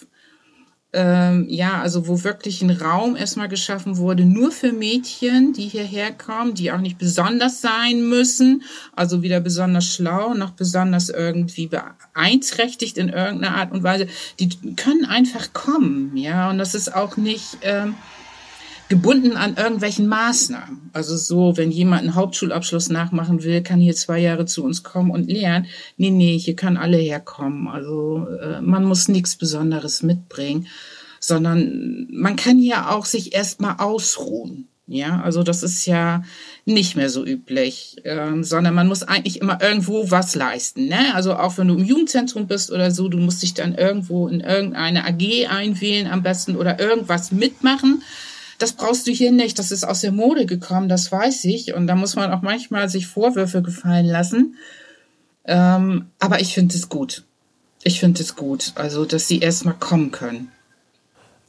ähm, 0.93 1.47
ja, 1.49 1.81
also 1.83 2.09
wo 2.09 2.25
wirklich 2.25 2.63
ein 2.63 2.71
Raum 2.71 3.15
erstmal 3.15 3.49
geschaffen 3.49 3.99
wurde, 3.99 4.25
nur 4.25 4.51
für 4.51 4.73
Mädchen, 4.73 5.53
die 5.53 5.69
hierher 5.69 6.13
kommen, 6.13 6.55
die 6.55 6.73
auch 6.73 6.81
nicht 6.81 6.97
besonders 6.97 7.61
sein 7.61 8.09
müssen, 8.09 8.63
also 8.97 9.23
weder 9.23 9.41
besonders 9.41 9.85
schlau 9.85 10.33
noch 10.33 10.53
besonders 10.53 11.11
irgendwie 11.11 11.69
beeinträchtigt 11.69 12.97
in 12.97 13.11
irgendeiner 13.11 13.57
Art 13.57 13.73
und 13.73 13.83
Weise. 13.83 14.07
Die 14.41 14.49
können 14.77 15.05
einfach 15.05 15.53
kommen, 15.53 16.17
ja, 16.17 16.49
und 16.49 16.57
das 16.57 16.75
ist 16.75 16.95
auch 16.95 17.19
nicht 17.19 17.59
ähm, 17.63 17.95
gebunden 18.89 19.37
an 19.37 19.57
irgendwelchen 19.57 20.09
Maßnahmen. 20.09 20.91
Also 20.93 21.17
so, 21.17 21.57
wenn 21.57 21.71
jemand 21.71 22.03
einen 22.03 22.15
Hauptschulabschluss 22.15 22.89
nachmachen 22.89 23.43
will, 23.43 23.63
kann 23.63 23.81
hier 23.81 23.95
zwei 23.95 24.19
Jahre 24.19 24.47
zu 24.47 24.65
uns 24.65 24.83
kommen 24.83 25.11
und 25.11 25.31
lernen. 25.31 25.67
Nee, 25.97 26.11
nee, 26.11 26.39
hier 26.39 26.57
kann 26.57 26.77
alle 26.77 26.97
herkommen. 26.97 27.69
Also 27.69 28.27
äh, 28.41 28.61
man 28.61 28.85
muss 28.85 29.09
nichts 29.09 29.37
Besonderes 29.37 30.03
mitbringen, 30.03 30.67
sondern 31.21 32.09
man 32.11 32.37
kann 32.37 32.59
hier 32.59 32.91
auch 32.91 33.05
sich 33.05 33.35
erstmal 33.35 33.77
ausruhen. 33.79 34.69
Ja, 34.91 35.21
also 35.21 35.43
das 35.43 35.63
ist 35.63 35.85
ja 35.85 36.23
nicht 36.65 36.97
mehr 36.97 37.11
so 37.11 37.23
üblich, 37.23 37.97
ähm, 38.05 38.43
sondern 38.43 38.73
man 38.73 38.89
muss 38.89 39.03
eigentlich 39.03 39.39
immer 39.39 39.61
irgendwo 39.61 40.11
was 40.11 40.35
leisten. 40.35 40.87
Ne? 40.87 41.15
Also 41.15 41.35
auch 41.35 41.59
wenn 41.59 41.69
du 41.69 41.75
im 41.75 41.85
Jugendzentrum 41.85 42.47
bist 42.47 42.73
oder 42.73 42.91
so, 42.91 43.09
du 43.11 43.19
musst 43.19 43.43
dich 43.43 43.53
dann 43.53 43.75
irgendwo 43.75 44.29
in 44.29 44.41
irgendeine 44.41 45.05
AG 45.05 45.47
einwählen 45.51 46.07
am 46.07 46.23
besten 46.23 46.57
oder 46.57 46.81
irgendwas 46.81 47.33
mitmachen 47.33 48.03
das 48.59 48.73
brauchst 48.73 49.07
du 49.07 49.13
hier 49.13 49.33
nicht, 49.33 49.59
das 49.59 49.71
ist 49.71 49.85
aus 49.85 50.01
der 50.01 50.13
Mode 50.13 50.47
gekommen, 50.47 50.89
das 50.89 51.11
weiß 51.11 51.45
ich. 51.45 51.75
Und 51.75 51.87
da 51.87 51.95
muss 51.95 52.17
man 52.17 52.33
auch 52.33 52.43
manchmal 52.43 52.89
sich 52.89 53.07
Vorwürfe 53.07 53.63
gefallen 53.63 54.07
lassen. 54.07 54.57
Ähm, 55.45 56.07
aber 56.19 56.41
ich 56.41 56.55
finde 56.55 56.75
es 56.75 56.89
gut. 56.89 57.25
Ich 57.85 58.01
finde 58.01 58.21
es 58.21 58.35
gut, 58.35 58.73
also 58.75 59.05
dass 59.05 59.29
sie 59.29 59.39
erstmal 59.39 59.75
kommen 59.75 60.11
können. 60.11 60.51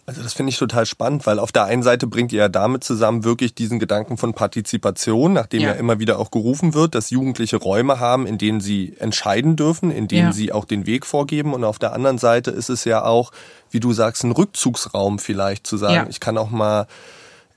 Also 0.09 0.23
das 0.23 0.33
finde 0.33 0.50
ich 0.50 0.57
total 0.57 0.88
spannend, 0.88 1.27
weil 1.27 1.38
auf 1.38 1.51
der 1.51 1.65
einen 1.65 1.83
Seite 1.83 2.07
bringt 2.07 2.31
ihr 2.31 2.39
ja 2.39 2.50
damit 2.50 2.83
zusammen 2.83 3.23
wirklich 3.23 3.53
diesen 3.53 3.77
Gedanken 3.77 4.17
von 4.17 4.33
Partizipation, 4.33 5.33
nachdem 5.33 5.61
ja, 5.61 5.67
ja 5.67 5.73
immer 5.75 6.00
wieder 6.00 6.17
auch 6.17 6.31
gerufen 6.31 6.73
wird, 6.73 6.95
dass 6.95 7.11
Jugendliche 7.11 7.57
Räume 7.57 8.00
haben, 8.00 8.25
in 8.25 8.39
denen 8.39 8.59
sie 8.59 8.95
entscheiden 8.97 9.56
dürfen, 9.56 9.91
in 9.91 10.07
denen 10.07 10.29
ja. 10.29 10.33
sie 10.33 10.51
auch 10.51 10.65
den 10.65 10.88
Weg 10.88 11.06
vorgeben. 11.06 11.53
Und 11.53 11.63
auf 11.63 11.77
der 11.77 11.94
anderen 11.94 12.17
Seite 12.17 12.50
ist 12.50 12.69
es 12.69 12.85
ja 12.85 13.06
auch, 13.06 13.31
wie 13.69 13.79
du 13.79 13.94
sagst, 13.94 14.23
ein 14.23 14.31
Rückzugsraum 14.31 15.19
vielleicht 15.19 15.67
zu 15.67 15.77
sagen, 15.77 15.94
ja. 15.94 16.07
ich 16.09 16.19
kann 16.19 16.39
auch 16.39 16.50
mal 16.50 16.88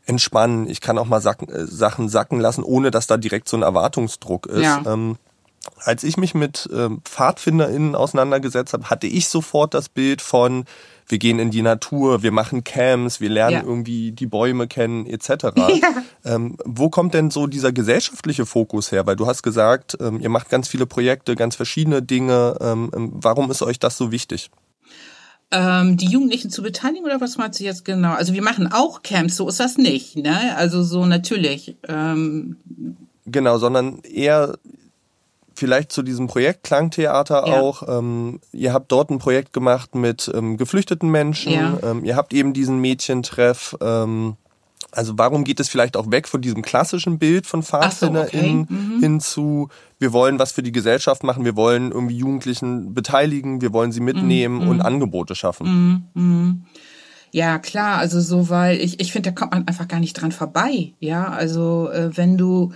entspannen, 0.04 0.68
ich 0.68 0.82
kann 0.82 0.98
auch 0.98 1.06
mal 1.06 1.22
Sachen, 1.22 1.48
äh, 1.48 1.64
Sachen 1.64 2.10
sacken 2.10 2.38
lassen, 2.38 2.64
ohne 2.64 2.90
dass 2.90 3.06
da 3.06 3.16
direkt 3.16 3.48
so 3.48 3.56
ein 3.56 3.62
Erwartungsdruck 3.62 4.44
ist. 4.44 4.66
Ähm, 4.84 5.16
als 5.78 6.04
ich 6.04 6.18
mich 6.18 6.34
mit 6.34 6.68
ähm, 6.70 7.00
PfadfinderInnen 7.02 7.94
auseinandergesetzt 7.94 8.74
habe, 8.74 8.90
hatte 8.90 9.06
ich 9.06 9.28
sofort 9.28 9.72
das 9.72 9.88
Bild 9.88 10.20
von 10.20 10.66
wir 11.12 11.18
gehen 11.18 11.38
in 11.38 11.50
die 11.50 11.62
Natur, 11.62 12.22
wir 12.22 12.32
machen 12.32 12.64
Camps, 12.64 13.20
wir 13.20 13.28
lernen 13.28 13.56
ja. 13.58 13.62
irgendwie 13.62 14.10
die 14.12 14.26
Bäume 14.26 14.66
kennen 14.66 15.06
etc. 15.06 15.28
Ja. 15.82 16.02
Ähm, 16.24 16.56
wo 16.64 16.90
kommt 16.90 17.14
denn 17.14 17.30
so 17.30 17.46
dieser 17.46 17.72
gesellschaftliche 17.72 18.46
Fokus 18.46 18.92
her? 18.92 19.06
Weil 19.06 19.16
du 19.16 19.26
hast 19.26 19.42
gesagt, 19.42 19.96
ähm, 20.00 20.20
ihr 20.20 20.28
macht 20.28 20.48
ganz 20.48 20.68
viele 20.68 20.86
Projekte, 20.86 21.34
ganz 21.34 21.56
verschiedene 21.56 22.02
Dinge. 22.02 22.56
Ähm, 22.60 22.90
ähm 22.94 23.10
warum 23.14 23.50
ist 23.50 23.62
euch 23.62 23.78
das 23.78 23.96
so 23.96 24.10
wichtig? 24.12 24.50
Ähm, 25.50 25.98
die 25.98 26.06
Jugendlichen 26.06 26.50
zu 26.50 26.62
beteiligen 26.62 27.04
oder 27.04 27.20
was 27.20 27.36
meinst 27.36 27.60
du 27.60 27.64
jetzt 27.64 27.84
genau? 27.84 28.12
Also 28.12 28.32
wir 28.32 28.42
machen 28.42 28.72
auch 28.72 29.02
Camps, 29.02 29.36
so 29.36 29.48
ist 29.48 29.60
das 29.60 29.76
nicht, 29.76 30.16
ne? 30.16 30.56
Also 30.56 30.82
so 30.82 31.04
natürlich. 31.04 31.76
Ähm 31.88 32.56
genau, 33.26 33.58
sondern 33.58 34.00
eher 34.00 34.58
vielleicht 35.62 35.92
zu 35.92 36.02
diesem 36.02 36.26
Projekt 36.26 36.64
Klangtheater 36.64 37.46
ja. 37.46 37.60
auch. 37.60 37.84
Ähm, 37.86 38.40
ihr 38.50 38.72
habt 38.72 38.90
dort 38.90 39.10
ein 39.10 39.20
Projekt 39.20 39.52
gemacht 39.52 39.94
mit 39.94 40.28
ähm, 40.34 40.56
geflüchteten 40.56 41.08
Menschen. 41.08 41.52
Ja. 41.52 41.78
Ähm, 41.84 42.04
ihr 42.04 42.16
habt 42.16 42.34
eben 42.34 42.52
diesen 42.52 42.80
Mädchentreff. 42.80 43.76
Ähm, 43.80 44.34
also 44.90 45.16
warum 45.18 45.44
geht 45.44 45.60
es 45.60 45.68
vielleicht 45.68 45.96
auch 45.96 46.10
weg 46.10 46.26
von 46.26 46.40
diesem 46.40 46.62
klassischen 46.62 47.20
Bild 47.20 47.46
von 47.46 47.62
PfadfinderInnen 47.62 48.66
so, 48.68 48.74
okay. 48.74 48.82
mhm. 48.82 49.00
hin 49.00 49.20
zu, 49.20 49.68
wir 50.00 50.12
wollen 50.12 50.40
was 50.40 50.50
für 50.50 50.64
die 50.64 50.72
Gesellschaft 50.72 51.22
machen, 51.22 51.44
wir 51.44 51.54
wollen 51.54 51.92
irgendwie 51.92 52.16
Jugendlichen 52.16 52.92
beteiligen, 52.92 53.60
wir 53.60 53.72
wollen 53.72 53.92
sie 53.92 54.00
mitnehmen 54.00 54.64
mhm. 54.64 54.68
und 54.68 54.80
Angebote 54.80 55.36
schaffen. 55.36 55.66
Mhm. 56.14 56.22
mhm. 56.22 56.64
Ja, 57.34 57.58
klar, 57.58 57.96
also 57.96 58.20
so, 58.20 58.50
weil 58.50 58.78
ich, 58.78 59.00
ich 59.00 59.10
finde, 59.10 59.30
da 59.30 59.34
kommt 59.34 59.52
man 59.52 59.66
einfach 59.66 59.88
gar 59.88 60.00
nicht 60.00 60.12
dran 60.12 60.32
vorbei. 60.32 60.92
Ja, 61.00 61.28
also 61.28 61.88
äh, 61.90 62.14
wenn 62.14 62.36
du 62.36 62.72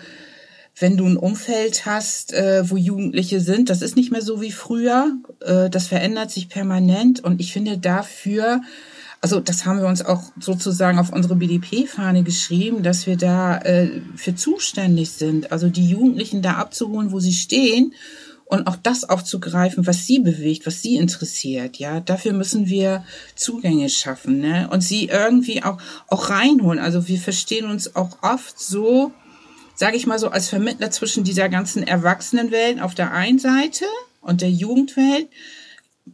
wenn 0.79 0.97
du 0.97 1.07
ein 1.07 1.17
Umfeld 1.17 1.87
hast, 1.87 2.33
äh, 2.35 2.69
wo 2.69 2.77
Jugendliche 2.77 3.41
sind, 3.41 3.71
das 3.71 3.81
ist 3.81 3.97
nicht 3.97 4.13
mehr 4.13 4.21
so 4.21 4.41
wie 4.43 4.53
früher. 4.53 5.17
Äh, 5.41 5.71
das 5.71 5.87
verändert 5.87 6.31
sich 6.31 6.49
permanent 6.49 7.25
und 7.25 7.41
ich 7.41 7.53
finde 7.53 7.79
dafür, 7.79 8.61
also 9.23 9.41
das 9.41 9.65
haben 9.65 9.81
wir 9.81 9.89
uns 9.89 10.05
auch 10.05 10.23
sozusagen 10.39 10.99
auf 10.99 11.13
unsere 11.13 11.35
BDP-Fahne 11.37 12.23
geschrieben, 12.25 12.83
dass 12.83 13.07
wir 13.07 13.17
da 13.17 13.59
äh, 13.59 14.03
für 14.17 14.35
zuständig 14.35 15.13
sind. 15.13 15.51
Also 15.51 15.71
die 15.71 15.89
Jugendlichen 15.89 16.43
da 16.43 16.55
abzuholen, 16.55 17.11
wo 17.11 17.21
sie 17.21 17.33
stehen 17.33 17.95
und 18.45 18.67
auch 18.67 18.77
das 18.77 19.09
aufzugreifen, 19.09 19.87
was 19.87 20.07
sie 20.07 20.21
bewegt, 20.21 20.67
was 20.67 20.83
sie 20.83 20.97
interessiert. 20.97 21.79
Ja, 21.79 22.01
dafür 22.01 22.35
müssen 22.35 22.69
wir 22.69 23.03
Zugänge 23.35 23.89
schaffen 23.89 24.41
ne? 24.41 24.69
und 24.71 24.83
sie 24.83 25.07
irgendwie 25.07 25.63
auch 25.63 25.79
auch 26.09 26.29
reinholen. 26.29 26.79
Also 26.79 27.09
wir 27.09 27.19
verstehen 27.19 27.65
uns 27.65 27.97
auch 27.97 28.23
oft 28.23 28.61
so 28.61 29.13
sage 29.77 29.97
ich 29.97 30.07
mal 30.07 30.19
so, 30.19 30.31
als 30.31 30.49
Vermittler 30.49 30.91
zwischen 30.91 31.23
dieser 31.23 31.49
ganzen 31.49 31.87
Erwachsenenwelt 31.87 32.81
auf 32.81 32.95
der 32.95 33.13
einen 33.13 33.39
Seite 33.39 33.85
und 34.21 34.41
der 34.41 34.51
Jugendwelt. 34.51 35.29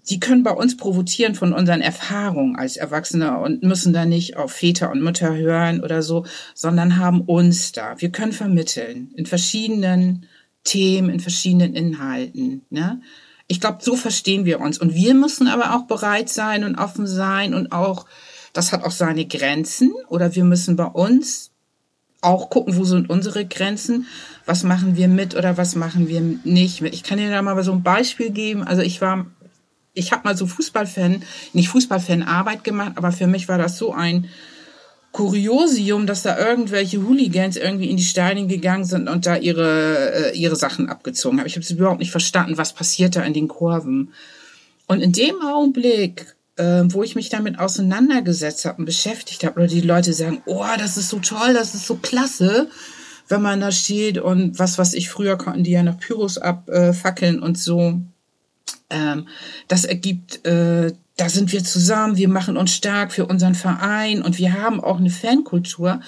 die 0.08 0.20
können 0.20 0.42
bei 0.42 0.52
uns 0.52 0.78
provozieren 0.78 1.34
von 1.34 1.52
unseren 1.52 1.82
Erfahrungen 1.82 2.56
als 2.56 2.78
Erwachsene 2.78 3.38
und 3.38 3.62
müssen 3.62 3.92
da 3.92 4.06
nicht 4.06 4.38
auf 4.38 4.52
Väter 4.52 4.90
und 4.90 5.02
Mütter 5.02 5.36
hören 5.36 5.82
oder 5.84 6.02
so, 6.02 6.24
sondern 6.54 6.96
haben 6.96 7.20
uns 7.20 7.72
da. 7.72 8.00
Wir 8.00 8.10
können 8.10 8.32
vermitteln 8.32 9.10
in 9.16 9.26
verschiedenen 9.26 10.26
Themen, 10.64 11.10
in 11.10 11.20
verschiedenen 11.20 11.74
Inhalten. 11.74 12.62
Ne? 12.70 13.02
Ich 13.48 13.60
glaube, 13.60 13.78
so 13.82 13.94
verstehen 13.94 14.46
wir 14.46 14.60
uns. 14.60 14.78
Und 14.78 14.94
wir 14.94 15.12
müssen 15.14 15.46
aber 15.46 15.76
auch 15.76 15.82
bereit 15.82 16.30
sein 16.30 16.64
und 16.64 16.76
offen 16.76 17.06
sein 17.06 17.52
und 17.52 17.70
auch, 17.70 18.06
das 18.54 18.72
hat 18.72 18.84
auch 18.84 18.92
seine 18.92 19.26
Grenzen. 19.26 19.92
Oder 20.08 20.34
wir 20.34 20.44
müssen 20.44 20.74
bei 20.74 20.86
uns 20.86 21.51
auch 22.22 22.48
gucken, 22.50 22.76
wo 22.76 22.84
sind 22.84 23.10
unsere 23.10 23.44
Grenzen, 23.44 24.06
was 24.46 24.62
machen 24.62 24.96
wir 24.96 25.08
mit 25.08 25.34
oder 25.34 25.58
was 25.58 25.74
machen 25.74 26.08
wir 26.08 26.20
nicht 26.20 26.80
mit. 26.80 26.94
Ich 26.94 27.02
kann 27.02 27.18
dir 27.18 27.30
da 27.30 27.42
mal 27.42 27.62
so 27.62 27.72
ein 27.72 27.82
Beispiel 27.82 28.30
geben. 28.30 28.62
Also 28.62 28.80
ich 28.80 29.00
war, 29.00 29.26
ich 29.92 30.12
habe 30.12 30.24
mal 30.24 30.36
so 30.36 30.46
Fußballfan, 30.46 31.22
nicht 31.52 31.68
Fußballfan 31.68 32.22
Arbeit 32.22 32.64
gemacht, 32.64 32.92
aber 32.96 33.12
für 33.12 33.26
mich 33.26 33.48
war 33.48 33.58
das 33.58 33.76
so 33.76 33.92
ein 33.92 34.28
Kuriosium, 35.12 36.06
dass 36.06 36.22
da 36.22 36.38
irgendwelche 36.38 37.02
Hooligans 37.02 37.56
irgendwie 37.58 37.90
in 37.90 37.98
die 37.98 38.04
Steine 38.04 38.46
gegangen 38.46 38.84
sind 38.84 39.08
und 39.08 39.26
da 39.26 39.36
ihre, 39.36 40.32
äh, 40.32 40.38
ihre 40.38 40.56
Sachen 40.56 40.88
abgezogen 40.88 41.38
haben. 41.38 41.46
Ich 41.46 41.56
habe 41.56 41.66
überhaupt 41.74 42.00
nicht 42.00 42.10
verstanden, 42.10 42.56
was 42.56 42.72
passiert 42.72 43.16
da 43.16 43.22
in 43.22 43.34
den 43.34 43.48
Kurven. 43.48 44.14
Und 44.86 45.02
in 45.02 45.12
dem 45.12 45.40
Augenblick, 45.42 46.34
äh, 46.56 46.84
wo 46.86 47.02
ich 47.02 47.14
mich 47.14 47.28
damit 47.28 47.58
auseinandergesetzt 47.58 48.64
habe 48.64 48.78
und 48.78 48.84
beschäftigt 48.84 49.44
habe, 49.44 49.56
oder 49.56 49.66
die 49.68 49.80
Leute 49.80 50.12
sagen, 50.12 50.42
oh, 50.46 50.64
das 50.78 50.96
ist 50.96 51.08
so 51.08 51.18
toll, 51.18 51.54
das 51.54 51.74
ist 51.74 51.86
so 51.86 51.96
klasse, 51.96 52.68
wenn 53.28 53.42
man 53.42 53.60
da 53.60 53.72
steht 53.72 54.18
und 54.18 54.58
was, 54.58 54.78
was 54.78 54.94
ich 54.94 55.08
früher 55.08 55.36
konnten 55.36 55.64
die 55.64 55.70
ja 55.70 55.82
noch 55.82 55.98
Pyros 55.98 56.38
abfackeln 56.38 57.40
und 57.40 57.58
so. 57.58 58.00
Ähm, 58.90 59.28
das 59.68 59.84
ergibt 59.84 60.44
äh, 60.44 60.92
da 61.16 61.28
sind 61.28 61.52
wir 61.52 61.62
zusammen, 61.62 62.16
wir 62.16 62.28
machen 62.28 62.56
uns 62.56 62.74
stark 62.74 63.12
für 63.12 63.26
unseren 63.26 63.54
Verein 63.54 64.22
und 64.22 64.38
wir 64.38 64.54
haben 64.54 64.82
auch 64.82 64.98
eine 64.98 65.10
Fankultur. 65.10 66.00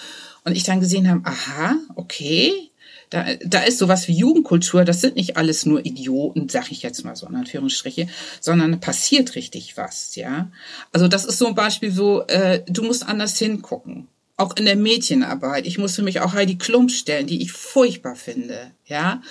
Und 0.45 0.57
ich 0.57 0.65
dann 0.65 0.81
gesehen 0.81 1.09
habe, 1.09 1.23
aha, 1.25 1.77
okay, 1.95 2.71
da, 3.15 3.27
da 3.45 3.61
ist 3.61 3.79
sowas 3.79 4.09
wie 4.09 4.13
Jugendkultur, 4.13 4.85
das 4.85 5.01
sind 5.01 5.15
nicht 5.15 5.37
alles 5.37 5.67
nur 5.67 5.87
Idioten, 5.87 6.49
sag 6.49 6.73
ich 6.73 6.83
jetzt 6.83 7.05
mal 7.05 7.15
so 7.15 7.29
in 7.29 7.37
Anführungsstriche, 7.37 8.09
sondern 8.41 8.81
passiert 8.81 9.37
richtig 9.37 9.77
was, 9.77 10.17
ja. 10.17 10.51
Also 10.91 11.07
das 11.07 11.25
ist 11.25 11.39
so 11.39 11.47
ein 11.47 11.55
Beispiel 11.55 11.93
so, 11.93 12.23
äh, 12.27 12.65
du 12.67 12.83
musst 12.83 13.07
anders 13.07 13.39
hingucken. 13.39 14.09
Auch 14.37 14.57
in 14.57 14.65
der 14.65 14.75
Mädchenarbeit. 14.75 15.65
Ich 15.65 15.79
muss 15.79 15.95
für 15.95 16.03
mich 16.03 16.19
auch 16.19 16.33
Heidi 16.33 16.59
Klump 16.59 16.91
stellen, 16.91 17.29
die 17.29 17.41
ich 17.41 17.53
furchtbar 17.53 18.17
finde, 18.17 18.73
ja. 18.85 19.23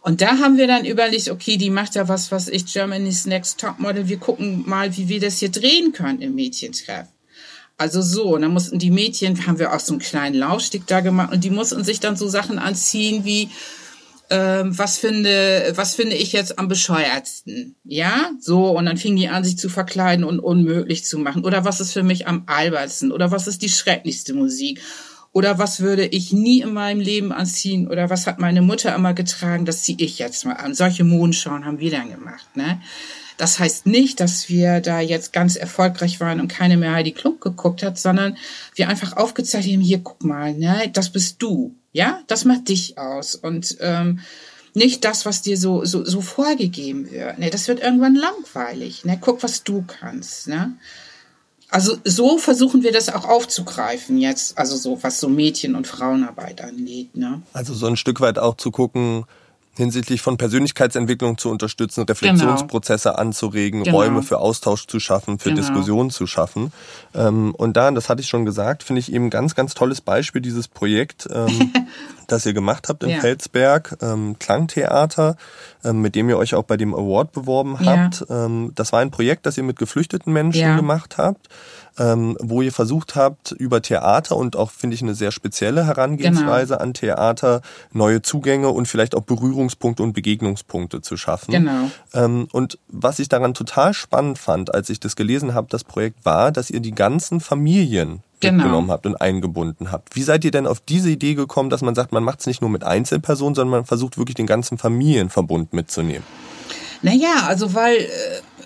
Und 0.00 0.20
da 0.20 0.38
haben 0.38 0.56
wir 0.56 0.68
dann 0.68 0.84
überlegt, 0.84 1.28
okay, 1.28 1.56
die 1.56 1.70
macht 1.70 1.96
ja 1.96 2.06
was, 2.06 2.30
was 2.30 2.46
ich 2.46 2.72
Germany's 2.72 3.26
Next 3.26 3.58
Topmodel. 3.58 4.08
Wir 4.08 4.18
gucken 4.18 4.62
mal, 4.64 4.96
wie 4.96 5.08
wir 5.08 5.18
das 5.18 5.40
hier 5.40 5.48
drehen 5.48 5.92
können 5.92 6.22
im 6.22 6.36
Mädchentreff. 6.36 7.08
Also 7.76 8.02
so, 8.02 8.34
und 8.34 8.42
dann 8.42 8.52
mussten 8.52 8.78
die 8.78 8.90
Mädchen, 8.90 9.46
haben 9.46 9.58
wir 9.58 9.74
auch 9.74 9.80
so 9.80 9.94
einen 9.94 10.00
kleinen 10.00 10.36
Laufstick 10.36 10.86
da 10.86 11.00
gemacht 11.00 11.32
und 11.32 11.42
die 11.42 11.50
mussten 11.50 11.82
sich 11.82 11.98
dann 11.98 12.16
so 12.16 12.28
Sachen 12.28 12.58
anziehen 12.58 13.24
wie, 13.24 13.48
ähm, 14.30 14.76
was 14.78 14.98
finde, 14.98 15.72
was 15.74 15.94
finde 15.94 16.16
ich 16.16 16.32
jetzt 16.32 16.58
am 16.58 16.68
bescheuertsten? 16.68 17.74
Ja, 17.84 18.30
so, 18.40 18.70
und 18.70 18.86
dann 18.86 18.96
fingen 18.96 19.16
die 19.16 19.28
an, 19.28 19.44
sich 19.44 19.58
zu 19.58 19.68
verkleiden 19.68 20.24
und 20.24 20.38
unmöglich 20.40 21.04
zu 21.04 21.18
machen. 21.18 21.44
Oder 21.44 21.64
was 21.64 21.80
ist 21.80 21.92
für 21.92 22.02
mich 22.02 22.26
am 22.26 22.44
albertsten? 22.46 23.12
Oder 23.12 23.30
was 23.30 23.46
ist 23.46 23.62
die 23.62 23.68
schrecklichste 23.68 24.34
Musik? 24.34 24.80
Oder 25.32 25.58
was 25.58 25.80
würde 25.80 26.06
ich 26.06 26.32
nie 26.32 26.60
in 26.60 26.72
meinem 26.72 27.00
Leben 27.00 27.32
anziehen? 27.32 27.88
Oder 27.88 28.08
was 28.08 28.26
hat 28.26 28.38
meine 28.38 28.62
Mutter 28.62 28.94
immer 28.94 29.14
getragen? 29.14 29.64
Das 29.64 29.82
ziehe 29.82 29.98
ich 29.98 30.18
jetzt 30.18 30.44
mal 30.46 30.54
an. 30.54 30.74
Solche 30.74 31.04
Mondschauen 31.04 31.64
haben 31.64 31.80
wir 31.80 31.90
dann 31.90 32.10
gemacht. 32.10 32.46
Ne? 32.54 32.80
Das 33.36 33.58
heißt 33.58 33.86
nicht, 33.86 34.20
dass 34.20 34.48
wir 34.48 34.80
da 34.80 35.00
jetzt 35.00 35.32
ganz 35.32 35.56
erfolgreich 35.56 36.20
waren 36.20 36.40
und 36.40 36.48
keine 36.48 36.76
mehr 36.76 36.92
Heidi 36.92 37.12
Klump 37.12 37.40
geguckt 37.40 37.82
hat, 37.82 37.98
sondern 37.98 38.36
wir 38.74 38.88
einfach 38.88 39.16
aufgezeigt 39.16 39.66
haben, 39.66 39.80
hier, 39.80 39.98
guck 39.98 40.22
mal, 40.22 40.54
ne, 40.54 40.90
das 40.92 41.10
bist 41.10 41.42
du. 41.42 41.74
Ja, 41.92 42.20
das 42.26 42.44
macht 42.44 42.68
dich 42.68 42.98
aus. 42.98 43.34
Und 43.34 43.76
ähm, 43.80 44.20
nicht 44.74 45.04
das, 45.04 45.24
was 45.24 45.42
dir 45.42 45.56
so, 45.56 45.84
so, 45.84 46.04
so 46.04 46.20
vorgegeben 46.20 47.10
wird. 47.10 47.38
Ne, 47.38 47.50
das 47.50 47.68
wird 47.68 47.80
irgendwann 47.80 48.16
langweilig. 48.16 49.04
Ne? 49.04 49.18
Guck, 49.20 49.42
was 49.42 49.62
du 49.62 49.84
kannst. 49.86 50.48
Ne? 50.48 50.76
Also 51.70 51.96
so 52.04 52.38
versuchen 52.38 52.82
wir 52.82 52.92
das 52.92 53.08
auch 53.08 53.24
aufzugreifen 53.24 54.18
jetzt, 54.18 54.58
also 54.58 54.76
so 54.76 55.02
was 55.02 55.18
so 55.18 55.28
Mädchen- 55.28 55.74
und 55.74 55.86
Frauenarbeit 55.86 56.60
angeht. 56.60 57.16
Ne? 57.16 57.42
Also 57.52 57.74
so 57.74 57.86
ein 57.86 57.96
Stück 57.96 58.20
weit 58.20 58.38
auch 58.38 58.56
zu 58.56 58.70
gucken, 58.70 59.24
hinsichtlich 59.76 60.22
von 60.22 60.36
Persönlichkeitsentwicklung 60.36 61.38
zu 61.38 61.50
unterstützen, 61.50 62.04
Reflexionsprozesse 62.04 63.10
genau. 63.10 63.20
anzuregen, 63.20 63.84
genau. 63.84 63.96
Räume 63.96 64.22
für 64.22 64.38
Austausch 64.38 64.86
zu 64.86 65.00
schaffen, 65.00 65.38
für 65.38 65.50
genau. 65.50 65.60
Diskussionen 65.60 66.10
zu 66.10 66.26
schaffen. 66.26 66.72
Ähm, 67.14 67.54
und 67.54 67.76
da, 67.76 67.90
das 67.90 68.08
hatte 68.08 68.20
ich 68.22 68.28
schon 68.28 68.44
gesagt, 68.44 68.82
finde 68.82 69.00
ich 69.00 69.12
eben 69.12 69.30
ganz, 69.30 69.54
ganz 69.54 69.74
tolles 69.74 70.00
Beispiel 70.00 70.40
dieses 70.40 70.68
Projekt, 70.68 71.28
ähm, 71.32 71.72
das 72.26 72.46
ihr 72.46 72.54
gemacht 72.54 72.88
habt 72.88 73.02
im 73.02 73.10
ja. 73.10 73.20
Felsberg, 73.20 73.96
ähm, 74.02 74.36
Klangtheater, 74.38 75.36
ähm, 75.84 76.00
mit 76.00 76.14
dem 76.14 76.28
ihr 76.28 76.38
euch 76.38 76.54
auch 76.54 76.64
bei 76.64 76.76
dem 76.76 76.94
Award 76.94 77.32
beworben 77.32 77.80
habt. 77.80 78.24
Ja. 78.28 78.46
Ähm, 78.46 78.72
das 78.74 78.92
war 78.92 79.00
ein 79.00 79.10
Projekt, 79.10 79.46
das 79.46 79.56
ihr 79.56 79.64
mit 79.64 79.78
geflüchteten 79.78 80.32
Menschen 80.32 80.60
ja. 80.60 80.76
gemacht 80.76 81.18
habt 81.18 81.48
ähm, 81.98 82.36
wo 82.40 82.62
ihr 82.62 82.72
versucht 82.72 83.14
habt, 83.14 83.52
über 83.52 83.82
Theater 83.82 84.36
und 84.36 84.56
auch, 84.56 84.70
finde 84.70 84.94
ich, 84.94 85.02
eine 85.02 85.14
sehr 85.14 85.30
spezielle 85.30 85.86
Herangehensweise 85.86 86.74
genau. 86.74 86.82
an 86.82 86.94
Theater 86.94 87.60
neue 87.92 88.22
Zugänge 88.22 88.70
und 88.70 88.86
vielleicht 88.86 89.14
auch 89.14 89.22
Berührungspunkte 89.22 90.02
und 90.02 90.12
Begegnungspunkte 90.12 91.02
zu 91.02 91.16
schaffen. 91.16 91.52
Genau. 91.52 91.90
Ähm, 92.12 92.48
und 92.52 92.78
was 92.88 93.18
ich 93.18 93.28
daran 93.28 93.54
total 93.54 93.94
spannend 93.94 94.38
fand, 94.38 94.74
als 94.74 94.90
ich 94.90 95.00
das 95.00 95.16
gelesen 95.16 95.54
habe, 95.54 95.68
das 95.70 95.84
Projekt 95.84 96.24
war, 96.24 96.50
dass 96.50 96.70
ihr 96.70 96.80
die 96.80 96.94
ganzen 96.94 97.40
Familien 97.40 98.22
genau. 98.44 98.64
mitgenommen 98.64 98.90
habt 98.90 99.06
und 99.06 99.16
eingebunden 99.16 99.90
habt. 99.90 100.14
Wie 100.16 100.22
seid 100.22 100.44
ihr 100.44 100.50
denn 100.50 100.66
auf 100.66 100.80
diese 100.80 101.10
Idee 101.10 101.34
gekommen, 101.34 101.70
dass 101.70 101.82
man 101.82 101.94
sagt, 101.94 102.12
man 102.12 102.24
macht 102.24 102.40
es 102.40 102.46
nicht 102.46 102.60
nur 102.60 102.70
mit 102.70 102.84
Einzelpersonen, 102.84 103.54
sondern 103.54 103.70
man 103.70 103.84
versucht 103.84 104.18
wirklich 104.18 104.34
den 104.36 104.46
ganzen 104.46 104.78
Familienverbund 104.78 105.72
mitzunehmen? 105.72 106.24
Naja, 107.02 107.44
also 107.46 107.74
weil 107.74 107.96
äh, 107.96 108.08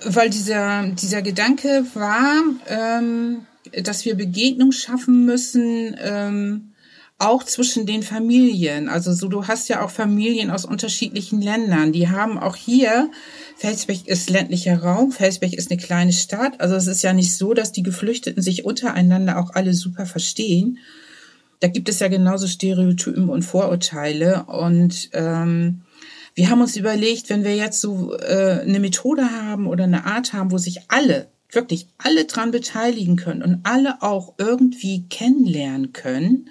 weil 0.04 0.30
dieser, 0.30 0.86
dieser 0.88 1.22
Gedanke 1.22 1.84
war, 1.94 2.42
ähm, 2.68 3.46
dass 3.82 4.04
wir 4.04 4.16
Begegnung 4.16 4.72
schaffen 4.72 5.24
müssen, 5.24 5.96
ähm, 6.00 6.72
auch 7.18 7.42
zwischen 7.42 7.84
den 7.84 8.02
Familien. 8.04 8.88
Also 8.88 9.12
so, 9.12 9.28
du 9.28 9.48
hast 9.48 9.68
ja 9.68 9.82
auch 9.84 9.90
Familien 9.90 10.50
aus 10.50 10.64
unterschiedlichen 10.64 11.42
Ländern. 11.42 11.92
Die 11.92 12.08
haben 12.08 12.38
auch 12.38 12.54
hier, 12.54 13.10
Felsberg 13.58 14.06
ist 14.06 14.30
ländlicher 14.30 14.78
Raum, 14.78 15.10
Felsberg 15.10 15.52
ist 15.52 15.68
eine 15.70 15.80
kleine 15.80 16.12
Stadt. 16.12 16.60
Also 16.60 16.76
es 16.76 16.86
ist 16.86 17.02
ja 17.02 17.12
nicht 17.12 17.36
so, 17.36 17.54
dass 17.54 17.72
die 17.72 17.82
Geflüchteten 17.82 18.40
sich 18.40 18.64
untereinander 18.64 19.36
auch 19.36 19.50
alle 19.54 19.74
super 19.74 20.06
verstehen. 20.06 20.78
Da 21.58 21.66
gibt 21.66 21.88
es 21.88 21.98
ja 21.98 22.06
genauso 22.06 22.46
Stereotypen 22.46 23.28
und 23.28 23.42
Vorurteile. 23.42 24.44
Und 24.44 25.10
ähm, 25.12 25.82
wir 26.36 26.50
haben 26.50 26.60
uns 26.60 26.76
überlegt, 26.76 27.30
wenn 27.30 27.42
wir 27.42 27.56
jetzt 27.56 27.80
so 27.80 28.16
äh, 28.16 28.60
eine 28.60 28.78
Methode 28.78 29.28
haben 29.42 29.66
oder 29.66 29.84
eine 29.84 30.06
Art 30.06 30.32
haben, 30.32 30.52
wo 30.52 30.58
sich 30.58 30.82
alle, 30.86 31.26
wirklich 31.50 31.88
alle 31.98 32.26
dran 32.26 32.52
beteiligen 32.52 33.16
können 33.16 33.42
und 33.42 33.60
alle 33.64 34.02
auch 34.02 34.34
irgendwie 34.38 35.08
kennenlernen 35.08 35.92
können, 35.92 36.48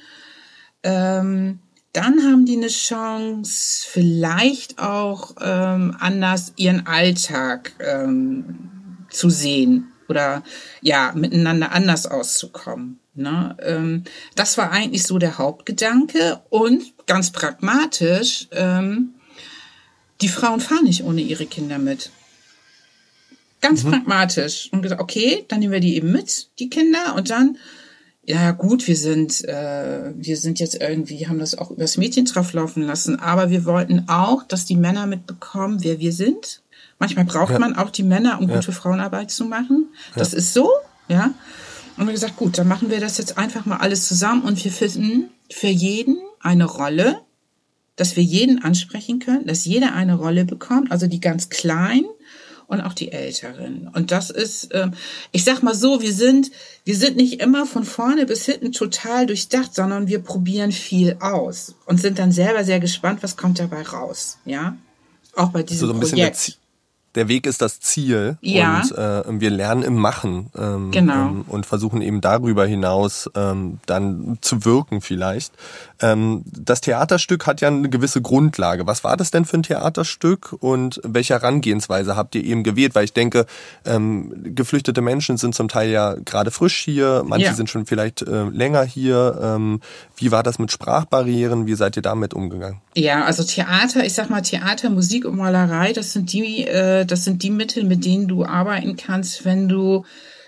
ähm, 0.83 1.59
dann 1.97 2.23
haben 2.23 2.45
die 2.45 2.57
eine 2.57 2.67
Chance, 2.67 3.87
vielleicht 3.89 4.77
auch 4.77 5.35
ähm, 5.41 5.97
anders 5.99 6.53
ihren 6.55 6.85
Alltag 6.85 7.73
ähm, 7.79 9.07
zu 9.09 9.31
sehen 9.31 9.91
oder 10.07 10.43
ja, 10.81 11.11
miteinander 11.15 11.71
anders 11.71 12.05
auszukommen. 12.05 12.99
Ne? 13.15 13.57
Ähm, 13.61 14.03
das 14.35 14.59
war 14.59 14.71
eigentlich 14.71 15.03
so 15.03 15.17
der 15.17 15.39
Hauptgedanke 15.39 16.39
und 16.49 16.83
ganz 17.07 17.31
pragmatisch 17.31 18.47
ähm, 18.51 19.15
die 20.21 20.29
Frauen 20.29 20.59
fahren 20.59 20.83
nicht 20.83 21.03
ohne 21.03 21.21
ihre 21.21 21.47
Kinder 21.47 21.79
mit. 21.79 22.11
Ganz 23.59 23.83
mhm. 23.83 23.91
pragmatisch. 23.91 24.69
Und 24.71 24.83
gesagt, 24.83 25.01
okay, 25.01 25.45
dann 25.47 25.59
nehmen 25.59 25.73
wir 25.73 25.79
die 25.79 25.95
eben 25.95 26.11
mit, 26.11 26.49
die 26.59 26.69
Kinder, 26.69 27.15
und 27.15 27.31
dann, 27.31 27.57
ja 28.27 28.51
gut, 28.51 28.87
wir 28.87 28.97
sind, 28.97 29.45
äh, 29.45 30.11
wir 30.13 30.35
sind 30.35 30.59
jetzt 30.59 30.75
irgendwie, 30.75 31.27
haben 31.27 31.39
das 31.39 31.57
auch 31.57 31.71
übers 31.71 31.95
Mädchentreff 31.95 32.51
laufen 32.51 32.83
lassen, 32.83 33.19
aber 33.19 33.49
wir 33.49 33.63
wollten 33.63 34.09
auch, 34.09 34.43
dass 34.43 34.65
die 34.65 34.75
Männer 34.75 35.07
mitbekommen, 35.07 35.81
wer 35.81 35.99
wir 35.99 36.11
sind. 36.11 36.61
Manchmal 36.99 37.23
braucht 37.23 37.53
ja. 37.53 37.59
man 37.59 37.77
auch 37.77 37.89
die 37.89 38.03
Männer, 38.03 38.39
um 38.39 38.49
ja. 38.49 38.55
gute 38.55 38.73
Frauenarbeit 38.73 39.31
zu 39.31 39.45
machen. 39.45 39.87
Das 40.13 40.33
ja. 40.33 40.39
ist 40.39 40.53
so, 40.53 40.69
ja. 41.07 41.33
Und 41.95 42.05
wir 42.05 42.13
gesagt, 42.13 42.35
gut, 42.35 42.57
dann 42.57 42.67
machen 42.67 42.89
wir 42.89 42.99
das 42.99 43.17
jetzt 43.17 43.37
einfach 43.37 43.65
mal 43.65 43.77
alles 43.77 44.07
zusammen 44.07 44.41
und 44.41 44.61
wir 44.63 44.71
finden 44.71 45.29
für 45.49 45.67
jeden 45.67 46.17
eine 46.41 46.65
Rolle, 46.65 47.21
dass 47.95 48.17
wir 48.17 48.23
jeden 48.23 48.61
ansprechen 48.61 49.19
können, 49.19 49.47
dass 49.47 49.63
jeder 49.63 49.93
eine 49.93 50.15
Rolle 50.15 50.43
bekommt, 50.43 50.91
also 50.91 51.07
die 51.07 51.21
ganz 51.21 51.47
Kleinen 51.47 52.05
und 52.67 52.81
auch 52.81 52.93
die 52.93 53.11
Älteren. 53.11 53.89
Und 53.93 54.11
das 54.11 54.29
ist, 54.29 54.69
ähm, 54.73 54.93
ich 55.31 55.43
sag 55.43 55.63
mal 55.63 55.73
so, 55.73 56.01
wir 56.01 56.13
sind, 56.13 56.51
wir 56.83 56.95
sind 56.95 57.15
nicht 57.15 57.41
immer 57.41 57.65
von 57.65 57.85
vorne 57.85 58.25
bis 58.25 58.45
hinten 58.45 58.73
total 58.73 59.25
durchdacht, 59.25 59.73
sondern 59.73 60.07
wir 60.07 60.19
probieren 60.19 60.71
viel 60.71 61.17
aus 61.21 61.75
und 61.85 61.99
sind 61.99 62.19
dann 62.19 62.31
selber 62.31 62.63
sehr 62.63 62.79
gespannt, 62.79 63.23
was 63.23 63.37
kommt 63.37 63.59
dabei 63.59 63.81
raus, 63.83 64.37
ja? 64.45 64.77
Auch 65.35 65.49
bei 65.49 65.63
diesem 65.63 65.89
also 65.89 66.01
so 66.01 66.07
ein 66.07 66.09
Projekt. 66.09 66.57
Der 67.15 67.27
Weg 67.27 67.47
ist 67.47 67.61
das 67.61 67.79
Ziel 67.79 68.37
Ja. 68.41 68.81
und 68.81 68.91
äh, 68.97 69.23
wir 69.41 69.49
lernen 69.49 69.81
im 69.83 69.95
Machen 69.95 70.51
ähm, 70.57 70.91
Genau. 70.91 71.13
ähm, 71.29 71.45
und 71.47 71.65
versuchen 71.65 72.01
eben 72.01 72.21
darüber 72.21 72.65
hinaus 72.65 73.29
ähm, 73.35 73.79
dann 73.87 74.37
zu 74.41 74.65
wirken 74.65 75.01
vielleicht. 75.01 75.51
Ähm, 75.99 76.43
das 76.45 76.81
Theaterstück 76.81 77.47
hat 77.47 77.61
ja 77.61 77.69
eine 77.69 77.89
gewisse 77.89 78.21
Grundlage. 78.21 78.85
Was 78.85 79.03
war 79.03 79.17
das 79.17 79.31
denn 79.31 79.45
für 79.45 79.57
ein 79.57 79.63
Theaterstück 79.63 80.53
und 80.59 81.01
welche 81.03 81.33
Herangehensweise 81.33 82.15
habt 82.15 82.35
ihr 82.35 82.43
eben 82.43 82.63
gewählt? 82.63 82.93
Weil 82.93 83.05
ich 83.05 83.13
denke, 83.13 83.47
ähm, 83.85 84.31
geflüchtete 84.55 85.01
Menschen 85.01 85.37
sind 85.37 85.55
zum 85.55 85.69
Teil 85.69 85.89
ja 85.89 86.13
gerade 86.13 86.51
frisch 86.51 86.77
hier, 86.83 87.23
manche 87.25 87.47
Ja. 87.47 87.53
sind 87.53 87.69
schon 87.69 87.85
vielleicht 87.87 88.21
äh, 88.21 88.43
länger 88.49 88.83
hier. 88.83 89.39
Ähm, 89.41 89.81
wie 90.17 90.31
war 90.31 90.43
das 90.43 90.59
mit 90.59 90.71
Sprachbarrieren? 90.71 91.65
Wie 91.65 91.73
seid 91.75 91.95
ihr 91.95 92.01
damit 92.03 92.33
umgegangen? 92.33 92.81
Ja, 92.95 93.23
also 93.23 93.43
Theater, 93.43 94.03
ich 94.05 94.13
sag 94.13 94.29
mal 94.29 94.41
Theater, 94.41 94.89
Musik 94.89 95.25
und 95.25 95.37
Malerei, 95.37 95.93
das 95.93 96.13
sind 96.13 96.31
die, 96.33 96.65
äh, 96.67 96.96
das 97.05 97.23
sind 97.23 97.43
die 97.43 97.49
Mittel, 97.49 97.83
mit 97.83 98.05
denen 98.05 98.27
du 98.27 98.45
arbeiten 98.45 98.95
kannst, 98.95 99.45
wenn 99.45 99.67
du 99.67 100.05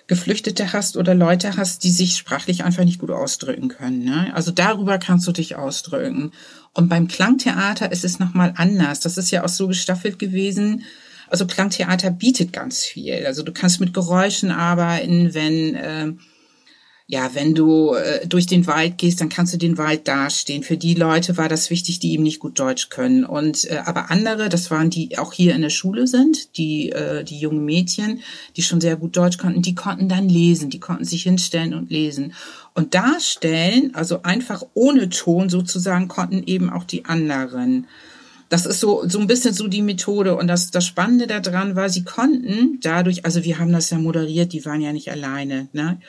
Geflüchtete 0.07 0.73
hast 0.73 0.97
oder 0.97 1.13
Leute 1.13 1.55
hast, 1.55 1.83
die 1.83 1.91
sich 1.91 2.17
sprachlich 2.17 2.63
einfach 2.63 2.83
nicht 2.83 2.99
gut 2.99 3.11
ausdrücken 3.11 3.67
können. 3.67 4.03
Ne? 4.03 4.31
Also 4.33 4.51
darüber 4.51 4.97
kannst 4.97 5.27
du 5.27 5.31
dich 5.31 5.55
ausdrücken. 5.55 6.31
Und 6.73 6.89
beim 6.89 7.07
Klangtheater 7.07 7.91
ist 7.91 8.03
es 8.03 8.17
nochmal 8.17 8.53
anders. 8.57 9.01
Das 9.01 9.17
ist 9.17 9.29
ja 9.29 9.43
auch 9.43 9.49
so 9.49 9.67
gestaffelt 9.67 10.17
gewesen. 10.17 10.83
Also 11.27 11.45
Klangtheater 11.45 12.09
bietet 12.09 12.51
ganz 12.53 12.83
viel. 12.83 13.23
Also 13.27 13.43
du 13.43 13.51
kannst 13.51 13.79
mit 13.79 13.93
Geräuschen 13.93 14.49
arbeiten, 14.49 15.35
wenn 15.35 15.75
äh, 15.75 16.13
ja, 17.11 17.33
wenn 17.33 17.55
du 17.55 17.95
äh, 17.95 18.27
durch 18.27 18.45
den 18.45 18.67
Wald 18.67 18.99
gehst, 18.99 19.19
dann 19.19 19.29
kannst 19.29 19.51
du 19.51 19.57
den 19.57 19.79
Wald 19.79 20.07
dastehen. 20.07 20.61
Für 20.61 20.77
die 20.77 20.93
Leute 20.93 21.37
war 21.37 21.49
das 21.49 21.71
wichtig, 21.71 21.97
die 21.97 22.13
eben 22.13 22.21
nicht 22.21 22.37
gut 22.37 22.59
Deutsch 22.59 22.89
können. 22.89 23.25
Und 23.25 23.65
äh, 23.65 23.81
aber 23.83 24.11
andere, 24.11 24.47
das 24.47 24.69
waren 24.69 24.91
die 24.91 25.17
auch 25.17 25.33
hier 25.33 25.55
in 25.55 25.63
der 25.63 25.71
Schule 25.71 26.05
sind, 26.05 26.55
die 26.55 26.91
äh, 26.91 27.23
die 27.23 27.39
jungen 27.39 27.65
Mädchen, 27.65 28.21
die 28.55 28.61
schon 28.61 28.79
sehr 28.79 28.95
gut 28.95 29.17
Deutsch 29.17 29.39
konnten, 29.39 29.63
die 29.63 29.73
konnten 29.73 30.07
dann 30.07 30.29
lesen, 30.29 30.69
die 30.69 30.79
konnten 30.79 31.03
sich 31.03 31.23
hinstellen 31.23 31.73
und 31.73 31.89
lesen. 31.89 32.33
Und 32.75 32.93
darstellen, 32.93 33.89
also 33.95 34.21
einfach 34.21 34.61
ohne 34.75 35.09
Ton 35.09 35.49
sozusagen, 35.49 36.09
konnten 36.09 36.43
eben 36.45 36.69
auch 36.69 36.83
die 36.83 37.05
anderen. 37.05 37.87
Das 38.49 38.67
ist 38.67 38.79
so, 38.79 39.01
so 39.07 39.17
ein 39.17 39.25
bisschen 39.25 39.55
so 39.55 39.67
die 39.67 39.81
Methode. 39.81 40.37
Und 40.37 40.45
das, 40.45 40.69
das 40.69 40.85
Spannende 40.85 41.25
daran 41.25 41.75
war, 41.75 41.89
sie 41.89 42.03
konnten 42.03 42.77
dadurch, 42.81 43.25
also 43.25 43.43
wir 43.43 43.57
haben 43.57 43.71
das 43.71 43.89
ja 43.89 43.97
moderiert, 43.97 44.53
die 44.53 44.63
waren 44.63 44.81
ja 44.81 44.93
nicht 44.93 45.09
alleine, 45.11 45.69
ne? 45.73 45.99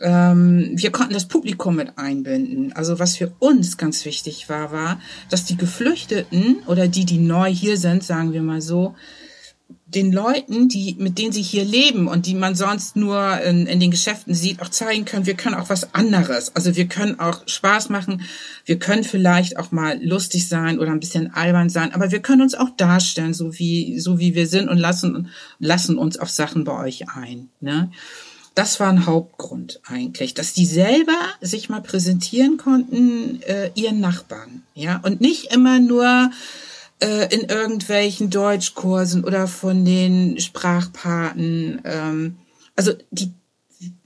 Ähm, 0.00 0.70
wir 0.74 0.90
konnten 0.90 1.14
das 1.14 1.26
Publikum 1.26 1.76
mit 1.76 1.98
einbinden. 1.98 2.72
Also 2.72 2.98
was 2.98 3.16
für 3.16 3.32
uns 3.38 3.76
ganz 3.76 4.04
wichtig 4.04 4.48
war, 4.48 4.72
war, 4.72 5.00
dass 5.30 5.44
die 5.44 5.56
Geflüchteten 5.56 6.58
oder 6.66 6.88
die, 6.88 7.04
die 7.04 7.18
neu 7.18 7.50
hier 7.50 7.76
sind, 7.76 8.04
sagen 8.04 8.32
wir 8.32 8.42
mal 8.42 8.60
so, 8.60 8.94
den 9.86 10.12
Leuten, 10.12 10.68
die, 10.68 10.96
mit 10.98 11.18
denen 11.18 11.32
sie 11.32 11.42
hier 11.42 11.64
leben 11.64 12.08
und 12.08 12.26
die 12.26 12.34
man 12.34 12.54
sonst 12.54 12.94
nur 12.94 13.40
in, 13.40 13.66
in 13.66 13.80
den 13.80 13.90
Geschäften 13.90 14.34
sieht, 14.34 14.60
auch 14.60 14.68
zeigen 14.68 15.06
können, 15.06 15.24
wir 15.24 15.34
können 15.34 15.54
auch 15.54 15.70
was 15.70 15.94
anderes. 15.94 16.54
Also 16.54 16.76
wir 16.76 16.86
können 16.88 17.18
auch 17.18 17.48
Spaß 17.48 17.88
machen, 17.88 18.22
wir 18.66 18.78
können 18.78 19.02
vielleicht 19.02 19.56
auch 19.56 19.72
mal 19.72 19.98
lustig 20.02 20.46
sein 20.46 20.78
oder 20.78 20.90
ein 20.90 21.00
bisschen 21.00 21.32
albern 21.32 21.70
sein, 21.70 21.94
aber 21.94 22.10
wir 22.10 22.20
können 22.20 22.42
uns 22.42 22.54
auch 22.54 22.68
darstellen, 22.76 23.32
so 23.32 23.58
wie, 23.58 23.98
so 23.98 24.18
wie 24.18 24.34
wir 24.34 24.46
sind 24.46 24.68
und 24.68 24.76
lassen, 24.76 25.28
lassen 25.58 25.96
uns 25.96 26.18
auf 26.18 26.28
Sachen 26.28 26.64
bei 26.64 26.78
euch 26.84 27.08
ein. 27.08 27.48
Ne? 27.60 27.90
Das 28.58 28.80
war 28.80 28.88
ein 28.88 29.06
Hauptgrund 29.06 29.78
eigentlich, 29.86 30.34
dass 30.34 30.52
die 30.52 30.66
selber 30.66 31.16
sich 31.40 31.68
mal 31.68 31.80
präsentieren 31.80 32.56
konnten, 32.56 33.40
äh, 33.42 33.70
ihren 33.76 34.00
Nachbarn, 34.00 34.64
ja, 34.74 34.96
und 35.04 35.20
nicht 35.20 35.52
immer 35.52 35.78
nur 35.78 36.32
äh, 36.98 37.32
in 37.32 37.42
irgendwelchen 37.42 38.30
Deutschkursen 38.30 39.22
oder 39.22 39.46
von 39.46 39.84
den 39.84 40.40
Sprachpaten. 40.40 41.82
Ähm, 41.84 42.36
also 42.74 42.94
die, 43.12 43.30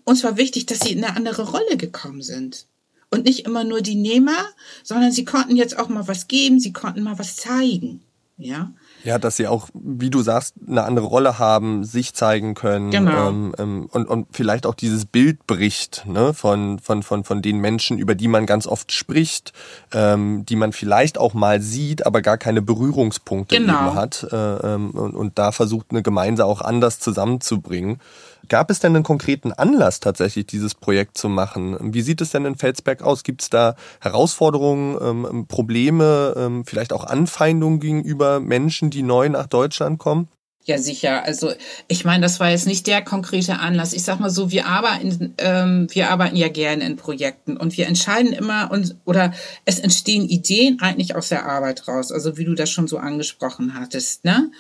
uns 0.05 0.23
war 0.23 0.37
wichtig, 0.37 0.67
dass 0.67 0.81
sie 0.81 0.93
in 0.93 1.03
eine 1.03 1.17
andere 1.17 1.49
Rolle 1.49 1.79
gekommen 1.79 2.21
sind. 2.21 2.67
Und 3.11 3.25
nicht 3.25 3.47
immer 3.47 3.65
nur 3.65 3.81
die 3.81 3.95
Nehmer, 3.95 4.37
sondern 4.83 5.13
sie 5.13 5.25
konnten 5.25 5.57
jetzt 5.57 5.79
auch 5.79 5.89
mal 5.89 6.09
was 6.09 6.29
geben, 6.29 6.61
sie 6.61 6.75
konnten 6.75 7.03
mal 7.03 7.19
was 7.19 7.37
zeigen. 7.37 8.03
Ja. 8.37 8.71
Ja, 9.05 9.19
dass 9.19 9.37
sie 9.37 9.49
auch, 9.49 9.69
wie 9.75 10.11
du 10.11 10.23
sagst, 10.23 10.55
eine 10.67 10.85
andere 10.85 11.07
Rolle 11.07 11.39
haben, 11.39 11.85
sich 11.85 12.15
zeigen 12.15 12.55
können 12.55 12.91
Genau. 12.91 13.29
ähm, 13.29 13.55
ähm, 13.59 13.89
und, 13.91 14.09
und 14.09 14.29
vielleicht 14.33 14.67
auch 14.67 14.75
dieses 14.75 15.05
Bild 15.07 15.47
bricht 15.47 16.05
ne, 16.07 16.33
von, 16.35 16.79
von, 16.79 17.03
von, 17.03 17.25
von 17.25 17.43
den 17.43 17.59
Menschen, 17.59 17.99
über 17.99 18.15
die 18.15 18.29
man 18.29 18.47
ganz 18.47 18.67
oft 18.67 18.93
spricht, 18.93 19.53
ähm, 19.93 20.45
die 20.47 20.57
man 20.57 20.73
vielleicht 20.73 21.19
auch 21.19 21.35
mal 21.35 21.61
sieht, 21.61 22.07
aber 22.07 22.23
gar 22.23 22.39
keine 22.39 22.63
Berührungspunkte 22.63 23.57
Genau. 23.57 23.89
eben 23.89 23.95
hat 23.95 24.27
äh, 24.31 24.37
ähm, 24.37 24.91
und, 24.93 25.15
und 25.15 25.39
da 25.39 25.53
versucht 25.53 25.87
eine 25.91 26.03
Gemeinde 26.03 26.45
auch 26.45 26.61
anders 26.61 26.99
zusammenzubringen. 27.01 28.01
Gab 28.49 28.71
es 28.71 28.81
denn 28.81 28.95
einen 28.95 29.05
konkreten 29.05 29.53
Anlass 29.53 30.01
tatsächlich, 30.01 30.47
dieses 30.47 30.75
Projekt 30.75 31.17
zu 31.17 31.29
machen? 31.29 31.77
Wie 31.95 32.03
sieht 32.03 32.21
es 32.21 32.31
denn 32.31 32.45
in 32.45 32.57
Felsberg 32.57 33.03
aus? 33.03 33.23
Gibt 33.23 33.43
es 33.43 33.51
da 33.51 33.77
Herausforderungen, 34.01 34.99
ähm, 35.01 35.47
Probleme, 35.47 36.35
ähm, 36.37 36.65
vielleicht 36.65 36.93
auch 36.93 37.05
Anfeindungen 37.05 37.81
gegenüber 37.81 38.41
Menschen, 38.41 38.91
die 38.91 39.03
neu 39.03 39.29
nach 39.29 39.47
Deutschland 39.47 39.99
kommen? 39.99 40.29
Ja, 40.65 40.79
sicher. 40.79 41.25
Also 41.25 41.53
ich 41.89 42.05
meine, 42.05 42.23
das 42.23 42.39
war 42.39 42.51
jetzt 42.51 42.69
nicht 42.69 42.87
der 42.87 43.03
konkrete 43.03 43.59
Anlass. 43.59 43.93
Ich 43.93 44.05
sag 44.05 44.21
mal 44.21 44.31
so, 44.31 44.53
wir 44.53 44.67
arbeiten, 44.67 45.35
ähm, 45.39 45.89
wir 45.91 46.11
arbeiten 46.11 46.37
ja 46.37 46.49
gerne 46.49 46.85
in 46.85 46.97
Projekten 46.97 47.57
und 47.57 47.77
wir 47.77 47.89
entscheiden 47.89 48.33
immer 48.33 48.71
und 48.71 48.95
oder 49.05 49.33
es 49.65 49.81
entstehen 49.81 50.29
Ideen 50.29 50.79
eigentlich 50.81 51.17
aus 51.17 51.31
der 51.31 51.47
Arbeit 51.47 51.89
raus. 51.89 52.13
Also 52.13 52.37
wie 52.39 52.45
du 52.45 52.55
das 52.55 52.71
schon 52.71 52.87
so 52.87 52.99
angesprochen 52.99 53.75
hattest, 53.75 54.25
ne? 54.25 54.53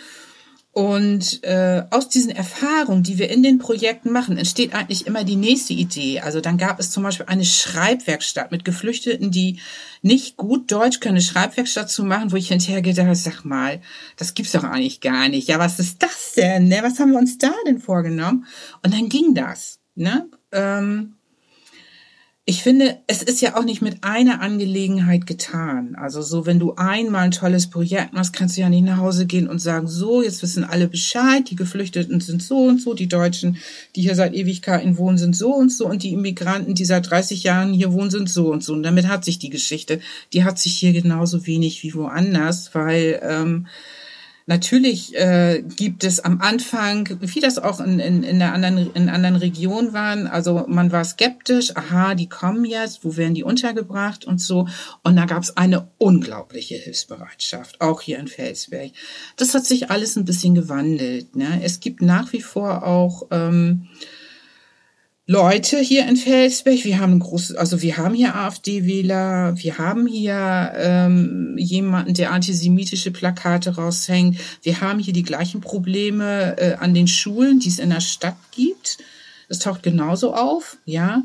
Und 0.75 1.45
äh, 1.45 1.85
aus 1.91 2.09
diesen 2.09 2.31
Erfahrungen, 2.31 3.03
die 3.03 3.19
wir 3.19 3.29
in 3.29 3.43
den 3.43 3.59
Projekten 3.59 4.11
machen, 4.11 4.39
entsteht 4.39 4.75
eigentlich 4.75 5.07
immer 5.07 5.23
die 5.23 5.37
nächste 5.37 5.75
Idee. 5.75 6.21
Also 6.21 6.41
dann 6.41 6.57
gab 6.57 6.81
es 6.81 6.91
zum 6.91 7.03
Beispiel 7.03 7.27
eine 7.27 7.45
Schreibwerkstatt 7.45 8.51
mit 8.51 8.65
Geflüchteten, 8.65 9.31
die 9.31 9.61
nicht 10.01 10.39
gut 10.39 10.73
Deutsch 10.73 11.01
können, 11.01 11.17
eine 11.17 11.23
Schreibwerkstatt 11.23 11.91
zu 11.91 12.05
machen, 12.05 12.33
wo 12.33 12.37
ich 12.37 12.49
hinterher 12.49 12.81
gedacht 12.81 13.05
habe, 13.05 13.15
sag 13.15 13.45
mal, 13.45 13.83
das 14.17 14.33
gibt's 14.33 14.53
doch 14.53 14.65
eigentlich 14.65 15.03
gar 15.03 15.29
nicht. 15.29 15.47
Ja, 15.47 15.59
was 15.59 15.79
ist 15.79 16.03
das 16.03 16.33
denn? 16.39 16.69
Ne? 16.69 16.79
Was 16.83 16.99
haben 16.99 17.13
wir 17.13 17.19
uns 17.19 17.37
da 17.37 17.53
denn 17.67 17.79
vorgenommen? 17.79 18.47
Und 18.83 18.95
dann 18.95 19.11
ging 19.11 19.35
das. 19.35 19.79
Ne? 19.95 20.27
Ähm, 20.53 21.17
ich 22.45 22.65
finde, 22.65 22.99
es 23.07 23.23
ist 23.23 23.41
ja 23.41 23.57
auch 23.57 23.63
nicht 23.63 23.83
mit 23.83 24.03
einer 24.03 24.41
Angelegenheit 24.41 25.29
getan. 25.29 25.95
Also 25.95 26.23
so, 26.23 26.45
wenn 26.45 26.59
du 26.59 26.75
einmal 26.75 27.23
ein 27.23 27.31
tolles 27.31 27.71
Projekt 27.71 28.15
machst, 28.15 28.33
kannst 28.33 28.57
du 28.57 28.63
ja 28.63 28.69
nicht 28.69 28.85
nach 28.85 28.97
Hause 28.97 29.27
gehen 29.27 29.47
und 29.47 29.61
sagen, 29.61 29.87
so, 29.87 30.25
jetzt 30.25 30.43
wissen 30.43 30.65
alle 30.65 30.89
Bescheid, 30.89 31.49
die 31.49 31.55
Geflüchteten 31.55 32.19
sind 32.21 32.43
so 32.43 32.65
und 32.65 32.81
so, 32.81 32.95
die 32.95 33.07
Deutschen, 33.07 33.59
die 33.95 34.03
hier 34.03 34.17
seit 34.17 34.35
Ewigkeiten 34.35 34.99
wohnen, 34.99 35.19
sind 35.19 35.37
so 35.37 35.55
und 35.55 35.71
so 35.71 35.87
und 35.87 36.03
die 36.03 36.13
Immigranten, 36.13 36.75
die 36.75 36.85
seit 36.85 37.09
30 37.09 37.45
Jahren 37.45 37.73
hier 37.73 37.93
wohnen, 37.93 38.11
sind 38.11 38.29
so 38.29 38.51
und 38.53 38.65
so. 38.65 38.73
Und 38.73 38.83
damit 38.83 39.07
hat 39.07 39.25
sich 39.25 39.39
die 39.39 39.51
Geschichte, 39.51 40.01
die 40.33 40.43
hat 40.43 40.59
sich 40.59 40.75
hier 40.75 40.93
genauso 40.93 41.47
wenig 41.47 41.85
wie 41.85 41.95
woanders, 41.95 42.75
weil 42.75 43.21
ähm, 43.23 43.69
Natürlich 44.47 45.15
äh, 45.17 45.63
gibt 45.77 46.05
es 46.05 46.21
am 46.21 46.41
Anfang, 46.41 47.09
wie 47.21 47.41
das 47.41 47.59
auch 47.59 47.81
in, 47.81 48.01
in, 48.01 48.23
in, 48.23 48.39
der 48.39 48.53
anderen, 48.53 48.93
in 48.95 49.09
anderen 49.09 49.37
Regionen 49.37 49.93
waren, 49.93 50.27
also 50.27 50.65
man 50.67 50.91
war 50.91 51.05
skeptisch, 51.05 51.77
aha, 51.77 52.15
die 52.15 52.29
kommen 52.29 52.65
jetzt, 52.65 53.05
wo 53.05 53.17
werden 53.17 53.35
die 53.35 53.45
untergebracht 53.45 54.25
und 54.25 54.41
so. 54.41 54.67
Und 55.03 55.17
da 55.17 55.27
gab 55.27 55.43
es 55.43 55.57
eine 55.57 55.89
unglaubliche 55.99 56.75
Hilfsbereitschaft, 56.75 57.81
auch 57.81 58.01
hier 58.01 58.19
in 58.19 58.29
Felsberg. 58.29 58.93
Das 59.37 59.55
hat 59.55 59.65
sich 59.65 59.91
alles 59.91 60.17
ein 60.17 60.25
bisschen 60.25 60.55
gewandelt. 60.55 61.37
Ne? 61.37 61.61
Es 61.63 61.81
gibt 61.81 62.03
nach 62.03 62.33
wie 62.33 62.43
vor 62.43 62.85
auch 62.85 63.29
ähm, 63.31 63.89
Leute 65.29 65.79
hier 65.79 66.09
in 66.09 66.17
Felsberg. 66.17 66.85
Wir 66.85 66.99
haben 66.99 67.13
ein 67.13 67.21
großes, 67.21 67.55
also 67.55 67.81
wir 67.81 67.97
haben 67.97 68.15
hier 68.15 68.35
AfD-Wähler, 68.35 69.55
wir 69.57 69.79
haben 69.79 70.09
hier 70.09 70.73
ähm, 70.75 71.55
jemanden, 71.57 72.15
der 72.15 72.33
antisemitische 72.33 73.13
Plakate 73.13 73.77
raushängt. 73.77 74.39
Wir 74.63 74.81
haben 74.81 74.99
hier 74.99 75.13
die 75.13 75.23
gleichen 75.23 75.61
Probleme 75.61 76.59
äh, 76.59 76.75
an 76.75 76.93
den 76.93 77.07
Schulen, 77.07 77.61
die 77.61 77.69
es 77.69 77.79
in 77.79 77.91
der 77.91 78.01
Stadt 78.01 78.37
gibt. 78.51 78.99
Das 79.49 79.61
taucht 79.61 79.85
genauso 79.85 80.35
auf, 80.35 80.79
ja. 80.87 81.23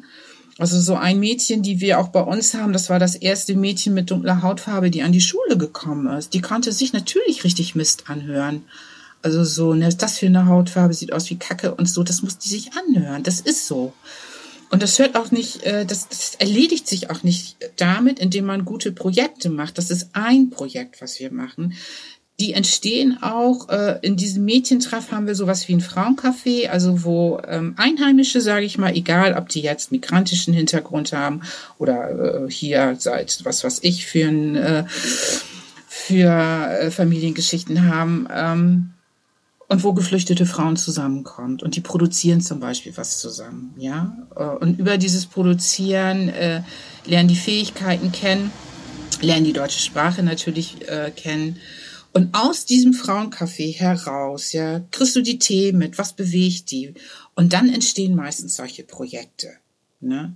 Also 0.60 0.80
so 0.80 0.96
ein 0.96 1.20
Mädchen, 1.20 1.64
die 1.64 1.82
wir 1.82 2.00
auch 2.00 2.10
bei 2.10 2.22
uns 2.22 2.54
haben, 2.54 2.74
das 2.74 2.92
war 2.92 3.00
das 3.00 3.16
erste 3.16 3.56
Mädchen 3.56 3.96
mit 3.96 4.12
dunkler 4.12 4.44
Hautfarbe, 4.44 4.92
die 4.92 5.02
an 5.02 5.12
die 5.12 5.22
Schule 5.22 5.58
gekommen 5.58 6.06
ist. 6.16 6.36
Die 6.36 6.42
konnte 6.42 6.72
sich 6.72 6.94
natürlich 6.94 7.44
richtig 7.44 7.74
Mist 7.74 8.10
anhören. 8.10 8.64
Also 9.28 9.44
so, 9.44 9.74
ne, 9.74 9.90
das 9.90 10.20
für 10.20 10.28
eine 10.28 10.46
Hautfarbe, 10.46 10.94
sieht 10.94 11.12
aus 11.12 11.30
wie 11.30 11.36
Kacke 11.36 11.76
und 11.76 11.90
so, 11.90 12.02
das 12.02 12.22
muss 12.22 12.38
die 12.38 12.48
sich 12.48 12.72
anhören. 12.72 13.24
Das 13.24 13.42
ist 13.42 13.68
so. 13.68 13.92
Und 14.70 14.82
das 14.82 15.00
hört 15.00 15.18
auch 15.18 15.32
nicht, 15.32 15.63
äh, 15.63 15.86
das, 15.86 16.08
das 16.08 16.36
erledigt 16.36 16.88
sich 16.88 17.10
auch 17.10 17.24
nicht 17.24 17.58
damit, 17.76 18.20
indem 18.20 18.46
man 18.46 18.63
gute 18.63 18.94
Projekte 18.94 19.50
macht. 19.50 19.78
Das 19.78 19.92
ist 19.92 20.12
ein 20.13 20.50
Projekt, 20.50 21.02
was 21.02 21.20
wir 21.20 21.30
machen. 21.30 21.74
Die 22.40 22.54
entstehen 22.54 23.22
auch, 23.22 23.68
äh, 23.68 24.00
in 24.02 24.16
diesem 24.16 24.46
Mädchentreff 24.46 25.12
haben 25.12 25.28
wir 25.28 25.36
sowas 25.36 25.68
wie 25.68 25.74
ein 25.74 25.82
Frauencafé, 25.82 26.70
also 26.70 27.04
wo 27.04 27.42
ähm, 27.46 27.74
Einheimische, 27.76 28.40
sage 28.40 28.66
ich 28.66 28.78
mal, 28.78 28.96
egal 28.96 29.34
ob 29.34 29.50
die 29.50 29.62
jetzt 29.62 29.92
migrantischen 29.92 30.54
Hintergrund 30.54 31.12
haben 31.12 31.42
oder 31.80 32.46
äh, 32.46 32.50
hier 32.50 32.96
seit 32.98 33.44
was 33.44 33.66
was 33.66 33.84
ich 33.84 34.06
für 34.06 34.30
ein 34.30 34.88
für 35.90 36.92
Familiengeschichten 36.92 37.92
haben, 37.92 38.28
ähm, 38.32 38.94
und 39.67 39.84
wo 39.84 39.93
geflüchtete 39.93 40.45
Frauen 40.45 40.77
zusammenkommen 40.77 41.60
und 41.62 41.75
die 41.75 41.82
produzieren 41.82 42.41
zum 42.41 42.60
Beispiel 42.60 42.95
was 42.95 43.19
zusammen, 43.19 43.73
ja. 43.77 44.15
Äh, 44.36 44.43
und 44.43 44.80
über 44.80 44.97
dieses 44.97 45.25
Produzieren 45.25 46.30
äh, 46.30 46.62
lernen 47.06 47.30
die 47.30 47.36
Fähigkeiten 47.36 48.12
kennen, 48.12 48.51
lernen 49.21 49.45
die 49.45 49.53
deutsche 49.53 49.80
Sprache 49.80 50.23
natürlich 50.23 50.88
äh, 50.88 51.12
kennen. 51.12 51.58
Und 52.13 52.34
aus 52.34 52.65
diesem 52.65 52.93
Frauencafé 52.93 53.75
heraus, 53.75 54.53
ja, 54.53 54.80
kriegst 54.91 55.15
du 55.15 55.21
die 55.21 55.38
Themen 55.38 55.77
mit, 55.77 55.97
was 55.97 56.13
bewegt 56.13 56.71
die? 56.71 56.93
Und 57.36 57.53
dann 57.53 57.69
entstehen 57.69 58.15
meistens 58.15 58.56
solche 58.56 58.84
Projekte. 58.84 59.49
Ne? 59.99 60.36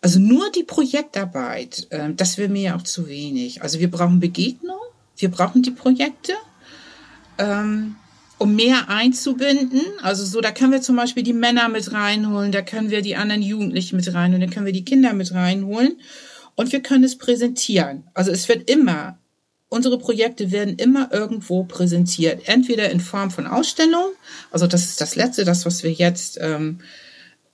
Also 0.00 0.18
nur 0.18 0.50
die 0.50 0.64
Projektarbeit, 0.64 1.86
äh, 1.90 2.12
das 2.14 2.36
wäre 2.36 2.50
mir 2.50 2.62
ja 2.62 2.76
auch 2.76 2.82
zu 2.82 3.08
wenig. 3.08 3.62
Also 3.62 3.78
wir 3.78 3.90
brauchen 3.90 4.20
Begegnung, 4.20 4.80
wir 5.16 5.30
brauchen 5.30 5.62
die 5.62 5.70
Projekte. 5.70 6.32
Ähm, 7.38 7.96
um 8.42 8.56
mehr 8.56 8.88
einzubinden. 8.88 9.82
Also 10.02 10.24
so, 10.24 10.40
da 10.40 10.50
können 10.50 10.72
wir 10.72 10.82
zum 10.82 10.96
Beispiel 10.96 11.22
die 11.22 11.32
Männer 11.32 11.68
mit 11.68 11.92
reinholen, 11.92 12.50
da 12.50 12.60
können 12.60 12.90
wir 12.90 13.00
die 13.00 13.14
anderen 13.14 13.40
Jugendlichen 13.40 13.94
mit 13.94 14.12
reinholen, 14.12 14.40
da 14.40 14.52
können 14.52 14.66
wir 14.66 14.72
die 14.72 14.84
Kinder 14.84 15.12
mit 15.12 15.32
reinholen 15.32 16.00
und 16.56 16.72
wir 16.72 16.80
können 16.80 17.04
es 17.04 17.16
präsentieren. 17.16 18.02
Also 18.14 18.32
es 18.32 18.48
wird 18.48 18.68
immer, 18.68 19.16
unsere 19.68 19.96
Projekte 19.96 20.50
werden 20.50 20.74
immer 20.74 21.10
irgendwo 21.12 21.62
präsentiert, 21.62 22.42
entweder 22.46 22.90
in 22.90 22.98
Form 22.98 23.30
von 23.30 23.46
Ausstellungen, 23.46 24.12
also 24.50 24.66
das 24.66 24.86
ist 24.86 25.00
das 25.00 25.14
Letzte, 25.14 25.44
das, 25.44 25.64
was 25.64 25.84
wir 25.84 25.92
jetzt 25.92 26.36
ähm, 26.40 26.80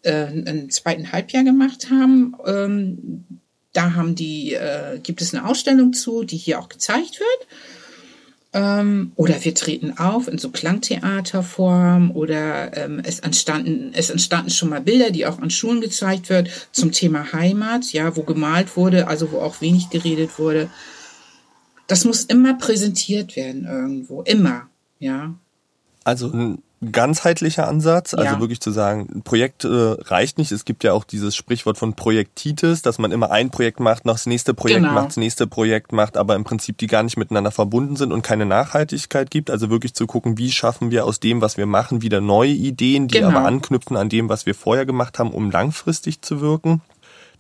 äh, 0.05 0.33
im 0.33 0.71
zweiten 0.71 1.13
Halbjahr 1.13 1.45
gemacht 1.45 1.91
haben. 1.91 2.35
Ähm, 2.47 3.25
da 3.75 3.95
haben 3.95 4.15
die, 4.15 4.55
äh, 4.55 4.99
gibt 5.03 5.21
es 5.21 5.35
eine 5.35 5.47
Ausstellung 5.47 5.93
zu, 5.93 6.25
die 6.25 6.39
hier 6.39 6.59
auch 6.59 6.71
gezeigt 6.71 7.21
wird. 7.21 7.49
Ähm, 8.55 9.13
oder 9.17 9.45
wir 9.45 9.55
treten 9.55 9.99
auf 9.99 10.27
in 10.27 10.39
so 10.39 10.51
Klangtheaterform 10.51 12.13
oder 12.13 12.75
ähm, 12.77 13.01
es 13.05 13.21
entstanden 13.21 13.91
es 13.93 14.09
entstanden 14.09 14.51
schon 14.51 14.71
mal 14.71 14.81
Bilder, 14.81 15.11
die 15.11 15.27
auch 15.27 15.39
an 15.39 15.51
Schulen 15.51 15.83
gezeigt 15.83 16.31
wird 16.31 16.49
zum 16.73 16.91
Thema 16.91 17.33
Heimat, 17.35 17.93
ja, 17.93 18.17
wo 18.17 18.23
gemalt 18.23 18.75
wurde, 18.77 19.07
also 19.07 19.33
wo 19.33 19.41
auch 19.41 19.61
wenig 19.61 19.91
geredet 19.91 20.39
wurde. 20.39 20.71
Das 21.89 22.07
muss 22.07 22.25
immer 22.25 22.55
präsentiert 22.55 23.37
werden 23.37 23.67
irgendwo, 23.67 24.23
immer, 24.23 24.69
ja. 24.99 25.35
Also 26.05 26.33
ein 26.33 26.63
ganzheitlicher 26.93 27.67
Ansatz, 27.67 28.15
also 28.15 28.35
ja. 28.35 28.41
wirklich 28.41 28.61
zu 28.61 28.71
sagen, 28.71 29.09
ein 29.13 29.23
Projekt 29.23 29.65
äh, 29.65 29.69
reicht 29.69 30.39
nicht. 30.39 30.53
Es 30.53 30.65
gibt 30.65 30.85
ja 30.85 30.93
auch 30.93 31.05
dieses 31.05 31.35
Sprichwort 31.35 31.77
von 31.77 31.95
Projektitis, 31.95 32.83
dass 32.83 32.99
man 32.99 33.11
immer 33.11 33.31
ein 33.31 33.51
Projekt 33.51 33.81
macht, 33.81 34.05
noch 34.05 34.15
das 34.15 34.27
nächste 34.27 34.55
Projekt 34.55 34.83
genau. 34.83 34.93
macht, 34.93 35.09
das 35.09 35.17
nächste 35.17 35.47
Projekt 35.47 35.93
macht, 35.93 36.17
aber 36.17 36.37
im 36.37 36.45
Prinzip 36.45 36.79
die 36.79 36.87
gar 36.87 37.03
nicht 37.03 37.17
miteinander 37.17 37.51
verbunden 37.51 37.97
sind 37.97 38.13
und 38.13 38.23
keine 38.23 38.47
Nachhaltigkeit 38.47 39.31
gibt. 39.31 39.51
Also 39.51 39.71
wirklich 39.71 39.95
zu 39.95 40.07
gucken, 40.07 40.39
wie 40.39 40.53
schaffen 40.53 40.91
wir 40.91 41.05
aus 41.05 41.19
dem, 41.19 41.41
was 41.41 41.57
wir 41.57 41.67
machen, 41.67 42.03
wieder 42.03 42.21
neue 42.21 42.53
Ideen, 42.53 43.09
die 43.09 43.19
genau. 43.19 43.29
aber 43.31 43.47
anknüpfen 43.47 43.97
an 43.97 44.09
dem, 44.09 44.29
was 44.29 44.47
wir 44.47 44.55
vorher 44.55 44.87
gemacht 44.87 45.19
haben, 45.19 45.31
um 45.31 45.51
langfristig 45.51 46.23
zu 46.23 46.41
wirken. 46.41 46.81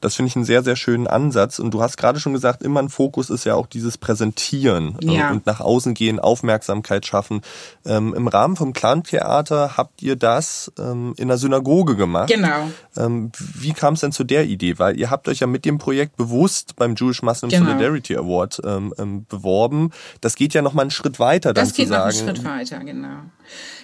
Das 0.00 0.14
finde 0.14 0.28
ich 0.28 0.36
einen 0.36 0.44
sehr, 0.44 0.62
sehr 0.62 0.76
schönen 0.76 1.06
Ansatz. 1.06 1.58
Und 1.58 1.72
du 1.72 1.82
hast 1.82 1.96
gerade 1.96 2.20
schon 2.20 2.32
gesagt, 2.32 2.62
immer 2.62 2.80
ein 2.80 2.88
Fokus 2.88 3.30
ist 3.30 3.44
ja 3.44 3.54
auch 3.54 3.66
dieses 3.66 3.98
Präsentieren 3.98 4.96
äh, 5.02 5.16
ja. 5.16 5.30
und 5.30 5.46
nach 5.46 5.60
außen 5.60 5.94
gehen, 5.94 6.20
Aufmerksamkeit 6.20 7.06
schaffen. 7.06 7.42
Ähm, 7.84 8.14
Im 8.14 8.28
Rahmen 8.28 8.56
vom 8.56 8.72
Clan-Theater 8.72 9.76
habt 9.76 10.02
ihr 10.02 10.16
das 10.16 10.72
ähm, 10.78 11.14
in 11.16 11.28
der 11.28 11.38
Synagoge 11.38 11.96
gemacht. 11.96 12.28
Genau. 12.28 12.70
Ähm, 12.96 13.32
wie 13.38 13.72
kam 13.72 13.94
es 13.94 14.00
denn 14.00 14.12
zu 14.12 14.24
der 14.24 14.46
Idee? 14.46 14.78
Weil 14.78 14.98
ihr 14.98 15.10
habt 15.10 15.28
euch 15.28 15.40
ja 15.40 15.46
mit 15.46 15.64
dem 15.64 15.78
Projekt 15.78 16.16
bewusst 16.16 16.76
beim 16.76 16.94
Jewish 16.94 17.22
Muslim 17.22 17.50
genau. 17.50 17.66
Solidarity 17.66 18.16
Award 18.16 18.60
ähm, 18.64 18.94
ähm, 18.98 19.26
beworben. 19.28 19.90
Das 20.20 20.36
geht 20.36 20.54
ja 20.54 20.62
noch 20.62 20.74
mal 20.74 20.82
einen 20.82 20.90
Schritt 20.90 21.18
weiter, 21.18 21.52
dann 21.52 21.64
das 21.64 21.74
zu 21.74 21.86
sagen. 21.86 22.10
Geht 22.10 22.20
noch 22.20 22.28
einen 22.28 22.36
Schritt 22.36 22.44
weiter, 22.44 22.84
genau. 22.84 23.18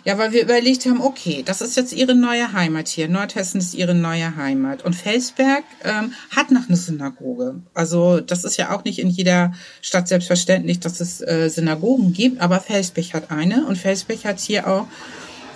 Ja, 0.05 0.19
weil 0.19 0.33
wir 0.33 0.43
überlegt 0.43 0.85
haben, 0.85 1.01
okay, 1.01 1.43
das 1.45 1.63
ist 1.63 1.77
jetzt 1.77 1.95
ihre 1.95 2.15
neue 2.15 2.53
Heimat 2.53 2.89
hier. 2.89 3.09
Nordhessen 3.09 3.61
ist 3.61 3.75
ihre 3.75 3.95
neue 3.95 4.37
Heimat. 4.37 4.85
Und 4.85 4.95
Felsberg 4.95 5.65
ähm, 5.83 6.04
hat 6.31 6.51
noch 6.51 6.69
eine 6.69 6.77
Synagoge. 6.77 7.63
Also 7.75 8.21
das 8.21 8.45
ist 8.45 8.57
ja 8.57 8.75
auch 8.75 8.85
nicht 8.85 8.99
in 8.99 9.11
jeder 9.11 9.53
Stadt 9.83 10.09
selbstverständlich, 10.09 10.81
dass 10.81 11.01
es 11.01 11.21
äh, 11.21 11.49
Synagogen 11.49 12.13
gibt, 12.13 12.41
aber 12.41 12.61
Felsberg 12.61 13.15
hat 13.15 13.31
eine. 13.31 13.67
Und 13.67 13.79
Felsberg 13.79 14.25
hat 14.25 14.41
hier 14.41 14.67
auch 14.67 14.87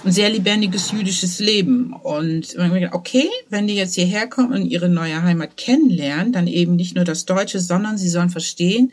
ein 0.05 0.13
sehr 0.13 0.31
lebendiges 0.31 0.93
jüdisches 0.93 1.39
Leben. 1.39 1.93
Und 1.93 2.57
okay, 2.93 3.29
wenn 3.51 3.67
die 3.67 3.75
jetzt 3.75 3.95
hierher 3.95 4.29
kommen 4.29 4.53
und 4.53 4.67
ihre 4.67 4.89
neue 4.89 5.23
Heimat 5.23 5.57
kennenlernen, 5.57 6.33
dann 6.33 6.47
eben 6.47 6.77
nicht 6.77 6.95
nur 6.95 7.05
das 7.05 7.25
Deutsche, 7.25 7.61
sondern 7.61 7.99
sie 7.99 8.09
sollen 8.09 8.31
verstehen, 8.31 8.93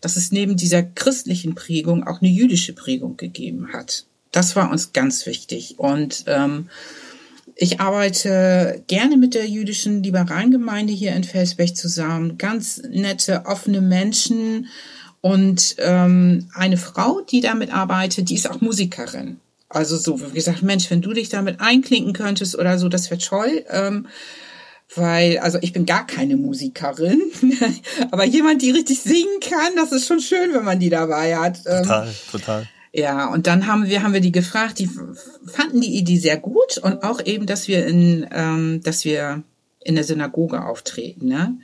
dass 0.00 0.16
es 0.16 0.32
neben 0.32 0.56
dieser 0.56 0.82
christlichen 0.82 1.54
Prägung 1.54 2.06
auch 2.06 2.20
eine 2.20 2.30
jüdische 2.30 2.72
Prägung 2.72 3.16
gegeben 3.16 3.72
hat. 3.72 4.04
Das 4.32 4.56
war 4.56 4.70
uns 4.70 4.92
ganz 4.92 5.26
wichtig. 5.26 5.78
Und 5.78 6.24
ähm, 6.26 6.68
ich 7.56 7.80
arbeite 7.80 8.82
gerne 8.86 9.16
mit 9.16 9.34
der 9.34 9.46
jüdischen 9.46 10.02
Liberalen 10.02 10.88
hier 10.88 11.14
in 11.14 11.24
Felsberg 11.24 11.76
zusammen. 11.76 12.36
Ganz 12.38 12.82
nette, 12.88 13.46
offene 13.46 13.80
Menschen. 13.80 14.68
Und 15.20 15.76
ähm, 15.78 16.48
eine 16.54 16.76
Frau, 16.76 17.20
die 17.20 17.40
damit 17.40 17.72
arbeitet, 17.72 18.28
die 18.28 18.34
ist 18.34 18.50
auch 18.50 18.60
Musikerin. 18.60 19.40
Also 19.68 19.96
so, 19.96 20.20
wie 20.20 20.34
gesagt, 20.34 20.62
Mensch, 20.62 20.90
wenn 20.90 21.00
du 21.00 21.12
dich 21.12 21.28
damit 21.28 21.60
einklinken 21.60 22.12
könntest 22.12 22.56
oder 22.58 22.78
so, 22.78 22.88
das 22.88 23.10
wäre 23.10 23.20
toll. 23.20 23.64
Ähm, 23.70 24.06
weil, 24.94 25.38
also 25.38 25.58
ich 25.62 25.72
bin 25.72 25.86
gar 25.86 26.06
keine 26.06 26.36
Musikerin, 26.36 27.20
aber 28.10 28.24
jemand, 28.24 28.62
die 28.62 28.70
richtig 28.70 29.00
singen 29.00 29.40
kann, 29.40 29.74
das 29.76 29.92
ist 29.92 30.06
schon 30.06 30.20
schön, 30.20 30.52
wenn 30.52 30.64
man 30.64 30.78
die 30.78 30.90
dabei 30.90 31.36
hat. 31.36 31.60
Ähm, 31.66 31.82
total, 31.82 32.14
total. 32.30 32.68
Ja, 32.96 33.26
und 33.26 33.48
dann 33.48 33.66
haben 33.66 33.86
wir, 33.86 34.04
haben 34.04 34.12
wir 34.12 34.20
die 34.20 34.30
gefragt, 34.30 34.78
die 34.78 34.88
fanden 35.46 35.80
die 35.80 35.98
Idee 35.98 36.16
sehr 36.16 36.36
gut 36.36 36.78
und 36.78 37.02
auch 37.02 37.20
eben, 37.24 37.44
dass 37.44 37.66
wir 37.66 37.84
in, 37.86 38.24
ähm, 38.30 38.82
dass 38.84 39.04
wir 39.04 39.42
in 39.80 39.96
der 39.96 40.04
Synagoge 40.04 40.64
auftreten, 40.64 41.26
ne? 41.26 41.58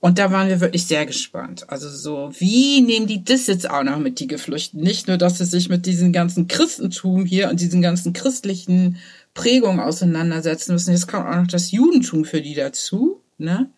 Und 0.00 0.18
da 0.18 0.30
waren 0.30 0.48
wir 0.48 0.60
wirklich 0.60 0.84
sehr 0.84 1.06
gespannt. 1.06 1.70
Also 1.70 1.88
so, 1.88 2.30
wie 2.38 2.82
nehmen 2.82 3.06
die 3.06 3.24
das 3.24 3.46
jetzt 3.46 3.70
auch 3.70 3.82
noch 3.82 3.98
mit, 3.98 4.20
die 4.20 4.26
Geflüchten? 4.26 4.82
Nicht 4.82 5.08
nur, 5.08 5.16
dass 5.16 5.38
sie 5.38 5.46
sich 5.46 5.70
mit 5.70 5.86
diesem 5.86 6.12
ganzen 6.12 6.48
Christentum 6.48 7.24
hier 7.24 7.48
und 7.48 7.60
diesen 7.60 7.80
ganzen 7.80 8.12
christlichen 8.12 8.98
Prägungen 9.32 9.80
auseinandersetzen 9.80 10.74
müssen. 10.74 10.92
Jetzt 10.92 11.08
kommt 11.08 11.26
auch 11.26 11.36
noch 11.36 11.46
das 11.46 11.72
Judentum 11.72 12.26
für 12.26 12.42
die 12.42 12.54
dazu, 12.54 13.22
ne? 13.38 13.70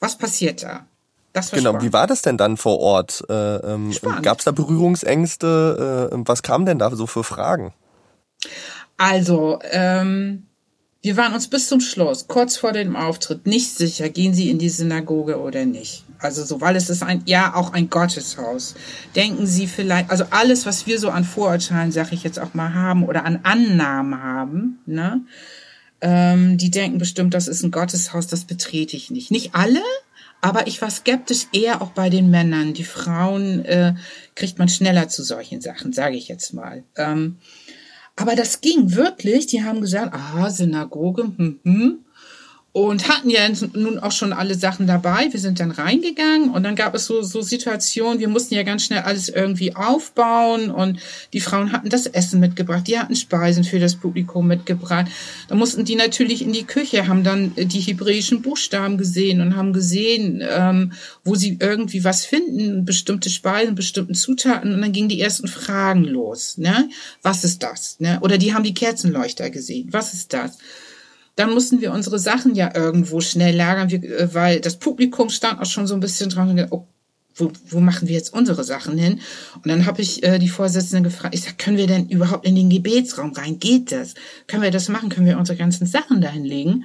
Was 0.00 0.18
passiert 0.18 0.64
da? 0.64 0.88
Das 1.32 1.52
war 1.52 1.58
genau, 1.58 1.70
spannend. 1.70 1.88
wie 1.88 1.92
war 1.92 2.06
das 2.06 2.22
denn 2.22 2.36
dann 2.36 2.56
vor 2.56 2.80
Ort? 2.80 3.24
Äh, 3.28 3.34
ähm, 3.56 3.94
Gab 4.22 4.40
es 4.40 4.44
da 4.44 4.50
Berührungsängste? 4.50 6.10
Äh, 6.12 6.16
was 6.26 6.42
kamen 6.42 6.66
denn 6.66 6.78
da 6.78 6.94
so 6.94 7.06
für 7.06 7.24
Fragen? 7.24 7.72
Also, 8.96 9.60
ähm, 9.70 10.46
wir 11.02 11.16
waren 11.16 11.32
uns 11.32 11.48
bis 11.48 11.68
zum 11.68 11.80
Schluss, 11.80 12.28
kurz 12.28 12.58
vor 12.58 12.72
dem 12.72 12.94
Auftritt, 12.94 13.46
nicht 13.46 13.74
sicher, 13.74 14.10
gehen 14.10 14.34
Sie 14.34 14.50
in 14.50 14.58
die 14.58 14.68
Synagoge 14.68 15.40
oder 15.40 15.64
nicht. 15.64 16.04
Also 16.18 16.44
so, 16.44 16.60
weil 16.60 16.76
es 16.76 16.90
ist 16.90 17.02
ein, 17.02 17.22
ja, 17.24 17.54
auch 17.54 17.72
ein 17.72 17.88
Gotteshaus. 17.88 18.74
Denken 19.16 19.46
Sie 19.46 19.66
vielleicht, 19.66 20.10
also 20.10 20.24
alles, 20.28 20.66
was 20.66 20.86
wir 20.86 20.98
so 20.98 21.08
an 21.08 21.24
Vorurteilen, 21.24 21.92
sag 21.92 22.12
ich 22.12 22.22
jetzt 22.22 22.38
auch 22.38 22.52
mal, 22.52 22.74
haben 22.74 23.04
oder 23.04 23.24
an 23.24 23.40
Annahmen 23.44 24.22
haben, 24.22 24.80
ne? 24.84 25.22
Ähm, 26.02 26.56
die 26.56 26.70
denken 26.70 26.98
bestimmt, 26.98 27.34
das 27.34 27.48
ist 27.48 27.62
ein 27.62 27.70
Gotteshaus, 27.70 28.26
das 28.26 28.44
betrete 28.44 28.96
ich 28.96 29.10
nicht. 29.10 29.30
Nicht 29.30 29.54
alle, 29.54 29.82
aber 30.40 30.66
ich 30.66 30.80
war 30.80 30.90
skeptisch 30.90 31.46
eher 31.52 31.82
auch 31.82 31.90
bei 31.90 32.10
den 32.10 32.30
Männern. 32.30 32.74
Die 32.74 32.84
Frauen 32.84 33.64
äh, 33.64 33.94
kriegt 34.34 34.58
man 34.58 34.68
schneller 34.68 35.08
zu 35.08 35.22
solchen 35.22 35.60
Sachen, 35.60 35.92
sage 35.92 36.16
ich 36.16 36.28
jetzt 36.28 36.54
mal. 36.54 36.84
Ähm, 36.96 37.36
aber 38.16 38.36
das 38.36 38.60
ging 38.60 38.94
wirklich. 38.94 39.46
Die 39.46 39.62
haben 39.62 39.80
gesagt, 39.80 40.14
ah, 40.14 40.50
Synagoge, 40.50 41.22
hm, 41.36 41.60
hm 41.64 42.04
und 42.72 43.08
hatten 43.08 43.30
ja 43.30 43.40
nun 43.74 43.98
auch 43.98 44.12
schon 44.12 44.32
alle 44.32 44.54
Sachen 44.54 44.86
dabei. 44.86 45.28
Wir 45.32 45.40
sind 45.40 45.58
dann 45.58 45.72
reingegangen 45.72 46.50
und 46.50 46.62
dann 46.62 46.76
gab 46.76 46.94
es 46.94 47.06
so, 47.06 47.20
so 47.22 47.42
Situationen, 47.42 48.20
wir 48.20 48.28
mussten 48.28 48.54
ja 48.54 48.62
ganz 48.62 48.84
schnell 48.84 49.00
alles 49.00 49.28
irgendwie 49.28 49.74
aufbauen 49.74 50.70
und 50.70 51.00
die 51.32 51.40
Frauen 51.40 51.72
hatten 51.72 51.88
das 51.88 52.06
Essen 52.06 52.38
mitgebracht, 52.38 52.86
die 52.86 52.96
hatten 52.96 53.16
Speisen 53.16 53.64
für 53.64 53.80
das 53.80 53.96
Publikum 53.96 54.46
mitgebracht. 54.46 55.06
Da 55.48 55.56
mussten 55.56 55.84
die 55.84 55.96
natürlich 55.96 56.42
in 56.42 56.52
die 56.52 56.62
Küche, 56.62 57.08
haben 57.08 57.24
dann 57.24 57.52
die 57.56 57.80
hebräischen 57.80 58.40
Buchstaben 58.40 58.98
gesehen 58.98 59.40
und 59.40 59.56
haben 59.56 59.72
gesehen, 59.72 60.40
ähm, 60.48 60.92
wo 61.24 61.34
sie 61.34 61.58
irgendwie 61.60 62.04
was 62.04 62.24
finden, 62.24 62.84
bestimmte 62.84 63.30
Speisen, 63.30 63.74
bestimmten 63.74 64.14
Zutaten 64.14 64.72
und 64.74 64.80
dann 64.80 64.92
gingen 64.92 65.08
die 65.08 65.20
ersten 65.20 65.48
Fragen 65.48 66.04
los. 66.04 66.56
Ne? 66.56 66.88
Was 67.22 67.42
ist 67.42 67.64
das? 67.64 67.98
Ne? 67.98 68.20
Oder 68.20 68.38
die 68.38 68.54
haben 68.54 68.62
die 68.62 68.74
Kerzenleuchter 68.74 69.50
gesehen. 69.50 69.88
Was 69.90 70.14
ist 70.14 70.32
das? 70.32 70.56
Dann 71.36 71.52
mussten 71.52 71.80
wir 71.80 71.92
unsere 71.92 72.18
Sachen 72.18 72.54
ja 72.54 72.74
irgendwo 72.74 73.20
schnell 73.20 73.56
lagern, 73.56 73.88
äh, 73.90 74.34
weil 74.34 74.60
das 74.60 74.78
Publikum 74.78 75.30
stand 75.30 75.60
auch 75.60 75.66
schon 75.66 75.86
so 75.86 75.94
ein 75.94 76.00
bisschen 76.00 76.30
dran 76.30 76.50
und 76.50 76.56
gedacht, 76.56 76.72
oh, 76.72 76.86
wo, 77.36 77.52
wo 77.68 77.80
machen 77.80 78.08
wir 78.08 78.14
jetzt 78.14 78.32
unsere 78.32 78.64
Sachen 78.64 78.98
hin? 78.98 79.20
Und 79.56 79.68
dann 79.68 79.86
habe 79.86 80.02
ich 80.02 80.22
äh, 80.22 80.38
die 80.38 80.48
Vorsitzende 80.48 81.08
gefragt, 81.08 81.34
ich 81.34 81.42
sag, 81.42 81.58
können 81.58 81.76
wir 81.76 81.86
denn 81.86 82.08
überhaupt 82.08 82.46
in 82.46 82.54
den 82.54 82.70
Gebetsraum 82.70 83.32
rein? 83.32 83.58
Geht 83.58 83.92
das? 83.92 84.14
Können 84.46 84.62
wir 84.62 84.70
das 84.70 84.88
machen? 84.88 85.08
Können 85.08 85.26
wir 85.26 85.38
unsere 85.38 85.56
ganzen 85.56 85.86
Sachen 85.86 86.20
dahin 86.20 86.44
legen? 86.44 86.84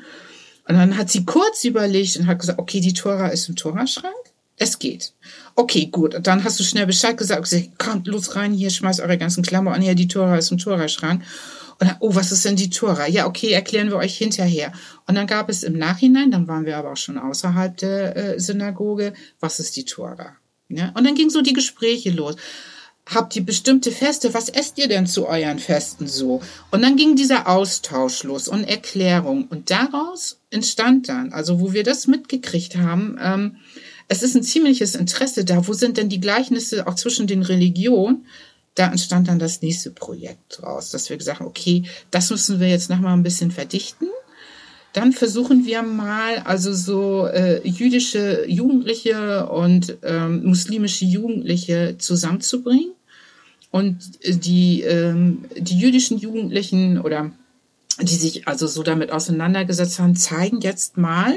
Und 0.68 0.76
dann 0.76 0.98
hat 0.98 1.10
sie 1.10 1.26
kurz 1.26 1.64
überlegt 1.64 2.18
und 2.18 2.28
hat 2.28 2.40
gesagt, 2.40 2.60
okay, 2.60 2.80
die 2.80 2.94
Tora 2.94 3.28
ist 3.28 3.50
im 3.50 3.56
Toraschrank. 3.56 4.14
Es 4.58 4.80
geht. 4.80 5.14
Okay, 5.56 5.88
gut. 5.88 6.18
Dann 6.22 6.44
hast 6.44 6.60
du 6.60 6.64
schnell 6.64 6.86
Bescheid 6.86 7.18
gesagt. 7.18 7.44
gesagt 7.44 7.80
kommt 7.80 8.08
los 8.08 8.36
rein, 8.36 8.54
hier 8.54 8.70
schmeißt 8.70 9.00
eure 9.00 9.18
ganzen 9.18 9.42
Klamotten 9.44 9.82
her, 9.82 9.96
die 9.96 10.08
Tora 10.08 10.38
ist 10.38 10.52
im 10.52 10.58
Tora-Schrank. 10.58 11.24
Und 11.80 11.90
dann, 11.90 11.98
oh, 12.00 12.16
was 12.16 12.32
ist 12.32 12.46
denn 12.46 12.56
die 12.56 12.70
Tora? 12.70 13.08
Ja, 13.08 13.26
okay, 13.26 13.52
erklären 13.52 13.90
wir 13.90 13.98
euch 13.98 14.18
hinterher. 14.18 14.72
Und 15.08 15.16
dann 15.16 15.28
gab 15.28 15.50
es 15.50 15.64
im 15.64 15.78
Nachhinein, 15.78 16.32
dann 16.32 16.48
waren 16.48 16.66
wir 16.66 16.78
aber 16.78 16.92
auch 16.94 16.98
schon 16.98 17.18
außerhalb 17.18 17.76
der 17.78 18.16
äh, 18.16 18.40
Synagoge, 18.40 19.14
was 19.40 19.60
ist 19.60 19.76
die 19.76 19.86
Tora? 19.86 20.36
Ja? 20.70 20.92
Und 20.96 21.06
dann 21.06 21.16
ging 21.16 21.30
so 21.30 21.42
die 21.42 21.54
Gespräche 21.54 22.12
los. 22.12 22.36
Habt 23.08 23.36
ihr 23.36 23.46
bestimmte 23.46 23.92
Feste? 23.92 24.34
Was 24.34 24.50
esst 24.50 24.78
ihr 24.78 24.88
denn 24.88 25.06
zu 25.06 25.28
euren 25.28 25.60
Festen 25.60 26.08
so? 26.08 26.42
Und 26.72 26.82
dann 26.82 26.96
ging 26.96 27.16
dieser 27.16 27.48
Austausch 27.48 28.24
los 28.24 28.48
und 28.48 28.64
Erklärung. 28.64 29.48
Und 29.48 29.70
daraus 29.70 30.40
entstand 30.50 31.08
dann, 31.08 31.32
also 31.32 31.60
wo 31.60 31.72
wir 31.72 31.84
das 31.84 32.08
mitgekriegt 32.08 32.78
haben, 32.78 33.20
ähm, 33.22 33.58
es 34.08 34.24
ist 34.24 34.36
ein 34.36 34.44
ziemliches 34.44 34.96
Interesse 34.96 35.46
da. 35.46 35.68
Wo 35.68 35.74
sind 35.74 35.98
denn 35.98 36.10
die 36.10 36.20
Gleichnisse 36.20 36.88
auch 36.88 36.96
zwischen 36.96 37.28
den 37.28 37.42
Religionen? 37.42 38.26
Da 38.76 38.92
entstand 38.92 39.28
dann 39.28 39.40
das 39.40 39.62
nächste 39.62 39.90
Projekt 39.92 40.62
raus, 40.62 40.90
dass 40.92 41.10
wir 41.10 41.18
gesagt 41.18 41.40
haben, 41.40 41.48
okay, 41.48 41.84
das 42.12 42.30
müssen 42.30 42.60
wir 42.60 42.68
jetzt 42.68 42.90
nochmal 42.90 43.14
ein 43.14 43.24
bisschen 43.24 43.52
verdichten. 43.52 44.08
Dann 44.92 45.12
versuchen 45.12 45.66
wir 45.66 45.82
mal, 45.82 46.40
also 46.40 46.74
so 46.74 47.26
äh, 47.28 47.66
jüdische 47.68 48.46
Jugendliche 48.48 49.48
und 49.50 49.98
ähm, 50.04 50.46
muslimische 50.46 51.06
Jugendliche 51.06 51.96
zusammenzubringen. 51.98 52.92
Und 53.72 53.98
die, 54.26 54.82
ähm, 54.84 55.46
die 55.58 55.78
jüdischen 55.78 56.18
Jugendlichen 56.18 57.02
oder 57.02 57.32
die 58.00 58.16
sich 58.16 58.48
also 58.48 58.68
so 58.68 58.84
damit 58.84 59.12
auseinandergesetzt 59.12 60.00
haben, 60.00 60.16
zeigen 60.16 60.62
jetzt 60.62 60.98
mal, 60.98 61.34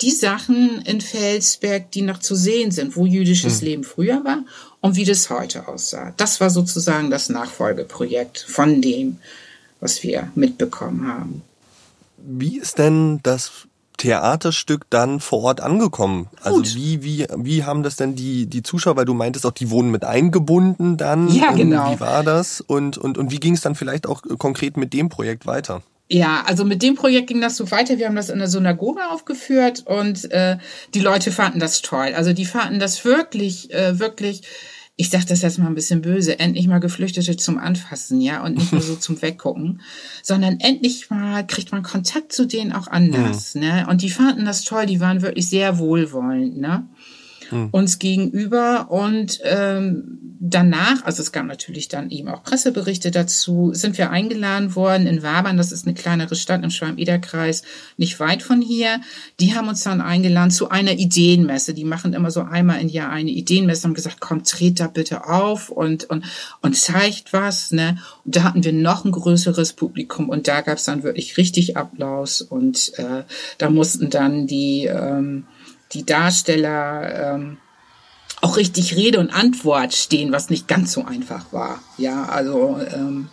die 0.00 0.10
Sachen 0.10 0.82
in 0.82 1.00
Felsberg, 1.00 1.90
die 1.92 2.02
noch 2.02 2.18
zu 2.18 2.34
sehen 2.34 2.70
sind, 2.70 2.96
wo 2.96 3.06
jüdisches 3.06 3.60
hm. 3.60 3.66
Leben 3.66 3.84
früher 3.84 4.24
war 4.24 4.44
und 4.80 4.96
wie 4.96 5.04
das 5.04 5.30
heute 5.30 5.68
aussah. 5.68 6.12
Das 6.16 6.40
war 6.40 6.50
sozusagen 6.50 7.10
das 7.10 7.28
Nachfolgeprojekt 7.28 8.38
von 8.38 8.82
dem, 8.82 9.18
was 9.80 10.02
wir 10.02 10.30
mitbekommen 10.34 11.06
haben. 11.06 11.42
Wie 12.18 12.58
ist 12.58 12.78
denn 12.78 13.20
das 13.22 13.66
Theaterstück 13.96 14.86
dann 14.90 15.20
vor 15.20 15.42
Ort 15.42 15.60
angekommen? 15.60 16.28
Also 16.42 16.58
Gut. 16.58 16.74
wie, 16.74 17.02
wie, 17.02 17.26
wie 17.36 17.64
haben 17.64 17.82
das 17.82 17.96
denn 17.96 18.16
die, 18.16 18.46
die 18.46 18.62
Zuschauer, 18.62 18.96
weil 18.96 19.04
du 19.04 19.14
meintest 19.14 19.46
auch, 19.46 19.52
die 19.52 19.70
wurden 19.70 19.90
mit 19.90 20.04
eingebunden 20.04 20.96
dann? 20.96 21.28
Ja, 21.28 21.52
genau. 21.52 21.92
Wie 21.92 22.00
war 22.00 22.24
das? 22.24 22.60
Und, 22.60 22.98
und, 22.98 23.18
und 23.18 23.30
wie 23.30 23.40
ging 23.40 23.54
es 23.54 23.60
dann 23.60 23.74
vielleicht 23.74 24.06
auch 24.06 24.22
konkret 24.38 24.76
mit 24.76 24.92
dem 24.92 25.08
Projekt 25.08 25.46
weiter? 25.46 25.82
Ja, 26.14 26.44
also 26.46 26.64
mit 26.64 26.80
dem 26.84 26.94
Projekt 26.94 27.26
ging 27.26 27.40
das 27.40 27.56
so 27.56 27.72
weiter. 27.72 27.98
Wir 27.98 28.06
haben 28.06 28.14
das 28.14 28.30
in 28.30 28.38
der 28.38 28.46
Synagoge 28.46 29.00
aufgeführt 29.10 29.82
und 29.84 30.30
äh, 30.30 30.58
die 30.94 31.00
Leute 31.00 31.32
fanden 31.32 31.58
das 31.58 31.82
toll. 31.82 32.12
Also 32.14 32.32
die 32.32 32.44
fanden 32.44 32.78
das 32.78 33.04
wirklich, 33.04 33.74
äh, 33.74 33.98
wirklich, 33.98 34.42
ich 34.94 35.10
sag 35.10 35.26
das 35.26 35.42
jetzt 35.42 35.58
mal 35.58 35.66
ein 35.66 35.74
bisschen 35.74 36.02
böse, 36.02 36.38
endlich 36.38 36.68
mal 36.68 36.78
Geflüchtete 36.78 37.36
zum 37.36 37.58
Anfassen, 37.58 38.20
ja, 38.20 38.44
und 38.44 38.56
nicht 38.56 38.70
nur 38.70 38.80
so 38.80 38.94
zum 39.00 39.20
Weggucken, 39.22 39.80
sondern 40.22 40.60
endlich 40.60 41.10
mal 41.10 41.44
kriegt 41.44 41.72
man 41.72 41.82
Kontakt 41.82 42.32
zu 42.32 42.46
denen 42.46 42.72
auch 42.72 42.86
anders, 42.86 43.56
mhm. 43.56 43.62
ne? 43.62 43.86
Und 43.90 44.02
die 44.02 44.10
fanden 44.10 44.44
das 44.44 44.62
toll, 44.62 44.86
die 44.86 45.00
waren 45.00 45.20
wirklich 45.20 45.48
sehr 45.48 45.78
wohlwollend, 45.78 46.58
ne? 46.58 46.86
Mhm. 47.50 47.68
uns 47.70 47.98
gegenüber. 47.98 48.90
Und 48.90 49.40
ähm, 49.44 50.18
danach, 50.46 51.04
also 51.04 51.22
es 51.22 51.32
gab 51.32 51.46
natürlich 51.46 51.88
dann 51.88 52.10
eben 52.10 52.28
auch 52.28 52.42
Presseberichte 52.42 53.10
dazu, 53.10 53.70
sind 53.72 53.96
wir 53.96 54.10
eingeladen 54.10 54.74
worden 54.76 55.06
in 55.06 55.22
Wabern, 55.22 55.56
das 55.56 55.72
ist 55.72 55.86
eine 55.86 55.94
kleinere 55.94 56.36
Stadt 56.36 56.62
im 56.62 56.70
Schwalm-Eder-Kreis, 56.70 57.62
nicht 57.96 58.20
weit 58.20 58.42
von 58.42 58.60
hier. 58.60 59.00
Die 59.40 59.54
haben 59.54 59.68
uns 59.68 59.82
dann 59.84 60.02
eingeladen 60.02 60.50
zu 60.50 60.68
einer 60.68 60.92
Ideenmesse. 60.92 61.72
Die 61.72 61.84
machen 61.84 62.12
immer 62.12 62.30
so 62.30 62.42
einmal 62.42 62.80
im 62.80 62.88
Jahr 62.88 63.10
eine 63.10 63.30
Ideenmesse, 63.30 63.84
haben 63.84 63.94
gesagt, 63.94 64.20
komm, 64.20 64.44
tret 64.44 64.80
da 64.80 64.86
bitte 64.86 65.26
auf 65.26 65.70
und, 65.70 66.04
und, 66.10 66.24
und 66.60 66.76
zeigt 66.76 67.32
was. 67.32 67.70
Ne? 67.70 67.98
Und 68.24 68.36
da 68.36 68.42
hatten 68.42 68.64
wir 68.64 68.72
noch 68.72 69.04
ein 69.04 69.12
größeres 69.12 69.72
Publikum 69.72 70.28
und 70.28 70.46
da 70.46 70.60
gab 70.60 70.76
es 70.76 70.84
dann 70.84 71.02
wirklich 71.02 71.38
richtig 71.38 71.76
Applaus 71.76 72.42
und 72.42 72.92
äh, 72.98 73.24
da 73.58 73.70
mussten 73.70 74.10
dann 74.10 74.46
die 74.46 74.86
ähm, 74.86 75.46
die 75.94 76.04
Darsteller 76.04 77.34
ähm, 77.34 77.58
auch 78.44 78.58
richtig 78.58 78.94
Rede 78.94 79.20
und 79.20 79.30
Antwort 79.30 79.94
stehen, 79.94 80.30
was 80.30 80.50
nicht 80.50 80.68
ganz 80.68 80.92
so 80.92 81.04
einfach 81.04 81.46
war. 81.50 81.80
Ja, 81.96 82.26
also 82.26 82.78
ähm, 82.94 83.28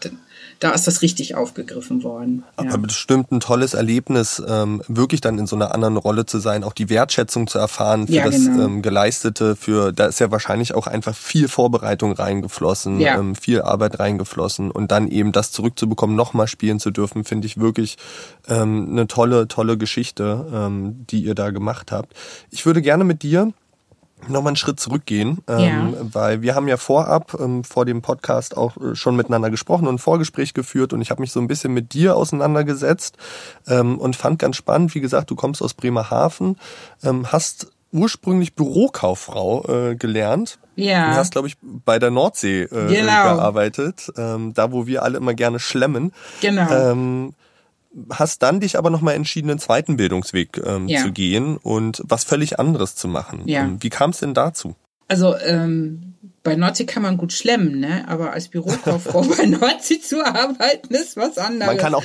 da 0.59 0.71
ist 0.71 0.87
das 0.87 1.01
richtig 1.01 1.35
aufgegriffen 1.35 2.03
worden. 2.03 2.43
Aber 2.55 2.69
ja. 2.69 2.77
bestimmt 2.77 3.31
ein 3.31 3.41
tolles 3.41 3.73
Erlebnis, 3.73 4.41
ähm, 4.47 4.81
wirklich 4.87 5.19
dann 5.19 5.37
in 5.37 5.47
so 5.47 5.55
einer 5.55 5.73
anderen 5.73 5.97
Rolle 5.97 6.25
zu 6.25 6.39
sein, 6.39 6.63
auch 6.63 6.71
die 6.71 6.89
Wertschätzung 6.89 7.47
zu 7.47 7.57
erfahren 7.57 8.07
für 8.07 8.13
ja, 8.13 8.25
das 8.25 8.35
genau. 8.35 8.65
ähm, 8.65 8.81
Geleistete, 8.81 9.57
für 9.57 9.91
da 9.91 10.05
ist 10.05 10.19
ja 10.19 10.31
wahrscheinlich 10.31 10.75
auch 10.75 10.87
einfach 10.87 11.15
viel 11.15 11.49
Vorbereitung 11.49 12.13
reingeflossen, 12.13 13.01
ja. 13.01 13.17
ähm, 13.17 13.35
viel 13.35 13.61
Arbeit 13.63 13.99
reingeflossen 13.99 14.71
und 14.71 14.91
dann 14.91 15.09
eben 15.09 15.33
das 15.33 15.51
zurückzubekommen, 15.51 16.15
nochmal 16.15 16.47
spielen 16.47 16.79
zu 16.79 16.91
dürfen, 16.91 17.25
finde 17.25 17.47
ich 17.47 17.59
wirklich 17.59 17.97
ähm, 18.47 18.87
eine 18.91 19.07
tolle, 19.07 19.49
tolle 19.49 19.77
Geschichte, 19.77 20.45
ähm, 20.53 21.05
die 21.09 21.23
ihr 21.23 21.35
da 21.35 21.49
gemacht 21.49 21.91
habt. 21.91 22.13
Ich 22.49 22.65
würde 22.65 22.81
gerne 22.81 23.03
mit 23.03 23.23
dir 23.23 23.51
nochmal 24.27 24.51
einen 24.51 24.55
Schritt 24.55 24.79
zurückgehen, 24.79 25.39
ähm, 25.47 25.59
ja. 25.59 25.93
weil 26.01 26.41
wir 26.41 26.55
haben 26.55 26.67
ja 26.67 26.77
vorab 26.77 27.37
ähm, 27.39 27.63
vor 27.63 27.85
dem 27.85 28.01
Podcast 28.01 28.55
auch 28.57 28.77
äh, 28.77 28.95
schon 28.95 29.15
miteinander 29.15 29.49
gesprochen 29.49 29.87
und 29.87 29.95
ein 29.95 29.99
Vorgespräch 29.99 30.53
geführt 30.53 30.93
und 30.93 31.01
ich 31.01 31.11
habe 31.11 31.21
mich 31.21 31.31
so 31.31 31.39
ein 31.39 31.47
bisschen 31.47 31.73
mit 31.73 31.93
dir 31.93 32.15
auseinandergesetzt 32.15 33.17
ähm, 33.67 33.97
und 33.97 34.15
fand 34.15 34.39
ganz 34.39 34.55
spannend, 34.55 34.95
wie 34.95 35.01
gesagt, 35.01 35.31
du 35.31 35.35
kommst 35.35 35.61
aus 35.61 35.73
Bremerhaven, 35.73 36.57
ähm, 37.03 37.31
hast 37.31 37.67
ursprünglich 37.91 38.55
Bürokauffrau 38.55 39.65
äh, 39.67 39.95
gelernt. 39.95 40.59
Ja. 40.75 41.11
Du 41.11 41.17
hast, 41.17 41.31
glaube 41.31 41.47
ich, 41.47 41.57
bei 41.61 41.99
der 41.99 42.11
Nordsee 42.11 42.63
äh, 42.63 42.67
genau. 42.67 43.35
gearbeitet, 43.35 44.11
ähm, 44.17 44.53
da 44.53 44.71
wo 44.71 44.87
wir 44.87 45.03
alle 45.03 45.17
immer 45.17 45.33
gerne 45.33 45.59
schlemmen. 45.59 46.13
Genau. 46.41 46.71
Ähm, 46.71 47.33
hast 48.09 48.41
dann 48.43 48.59
dich 48.59 48.77
aber 48.77 48.89
nochmal 48.89 49.15
entschieden, 49.15 49.49
einen 49.49 49.59
zweiten 49.59 49.97
Bildungsweg 49.97 50.61
ähm, 50.65 50.87
ja. 50.87 51.01
zu 51.01 51.11
gehen 51.11 51.57
und 51.57 52.01
was 52.05 52.23
völlig 52.23 52.59
anderes 52.59 52.95
zu 52.95 53.07
machen. 53.07 53.43
Ja. 53.45 53.63
Ähm, 53.63 53.77
wie 53.81 53.89
kam 53.89 54.11
es 54.11 54.19
denn 54.19 54.33
dazu? 54.33 54.75
Also 55.07 55.35
ähm, 55.37 56.13
bei 56.43 56.55
Nordsee 56.55 56.85
kann 56.85 57.03
man 57.03 57.17
gut 57.17 57.33
schlemmen, 57.33 57.79
ne? 57.79 58.05
aber 58.07 58.31
als 58.31 58.47
Bürokauffrau 58.47 59.21
bei 59.37 59.45
Nordsee 59.45 59.99
zu 59.99 60.25
arbeiten 60.25 60.93
ist 60.93 61.17
was 61.17 61.37
anderes. 61.37 61.67
Man 61.67 61.77
kann 61.77 61.93
auch 61.93 62.03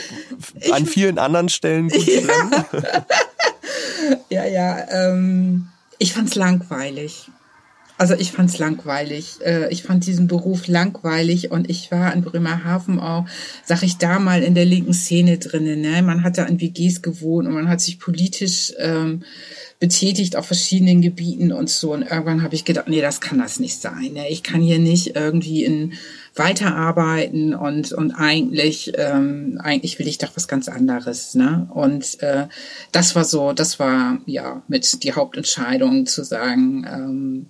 an 0.72 0.84
ich, 0.84 0.90
vielen 0.90 1.18
anderen 1.18 1.48
Stellen 1.48 1.88
gut 1.88 2.06
ja. 2.06 2.20
schlemmen. 2.20 2.64
ja, 4.28 4.44
ja. 4.44 4.86
Ähm, 4.90 5.68
ich 5.98 6.12
fand's 6.12 6.34
langweilig. 6.34 7.30
Also 7.98 8.14
ich 8.14 8.32
fand's 8.32 8.58
langweilig. 8.58 9.38
Äh, 9.44 9.72
ich 9.72 9.82
fand 9.82 10.06
diesen 10.06 10.26
Beruf 10.26 10.66
langweilig 10.66 11.50
und 11.50 11.70
ich 11.70 11.90
war 11.90 12.12
in 12.12 12.22
Bremerhaven 12.22 13.00
auch, 13.00 13.26
sag 13.64 13.82
ich 13.82 13.96
da 13.96 14.18
mal, 14.18 14.42
in 14.42 14.54
der 14.54 14.66
linken 14.66 14.92
Szene 14.92 15.38
drinnen. 15.38 15.80
Ne? 15.80 16.02
Man 16.02 16.22
hat 16.22 16.36
da 16.36 16.44
in 16.44 16.60
WGs 16.60 17.00
gewohnt 17.00 17.48
und 17.48 17.54
man 17.54 17.68
hat 17.68 17.80
sich 17.80 17.98
politisch 17.98 18.74
ähm, 18.78 19.22
betätigt 19.78 20.36
auf 20.36 20.46
verschiedenen 20.46 21.00
Gebieten 21.00 21.52
und 21.52 21.70
so. 21.70 21.92
Und 21.92 22.02
irgendwann 22.02 22.42
habe 22.42 22.54
ich 22.54 22.64
gedacht, 22.64 22.88
nee, 22.88 23.00
das 23.00 23.20
kann 23.20 23.38
das 23.38 23.60
nicht 23.60 23.80
sein. 23.80 24.12
Ne? 24.12 24.28
Ich 24.28 24.42
kann 24.42 24.60
hier 24.60 24.78
nicht 24.78 25.16
irgendwie 25.16 25.64
in 25.64 25.94
weiterarbeiten 26.34 27.54
und 27.54 27.92
und 27.92 28.12
eigentlich 28.12 28.92
ähm, 28.98 29.58
eigentlich 29.62 29.98
will 29.98 30.06
ich 30.06 30.18
doch 30.18 30.32
was 30.34 30.48
ganz 30.48 30.68
anderes. 30.68 31.34
Ne? 31.34 31.66
Und 31.72 32.22
äh, 32.22 32.46
das 32.92 33.14
war 33.14 33.24
so, 33.24 33.54
das 33.54 33.78
war 33.78 34.18
ja 34.26 34.62
mit 34.68 35.02
die 35.02 35.12
Hauptentscheidung 35.14 36.04
zu 36.04 36.24
sagen. 36.24 36.86
Ähm, 36.86 37.46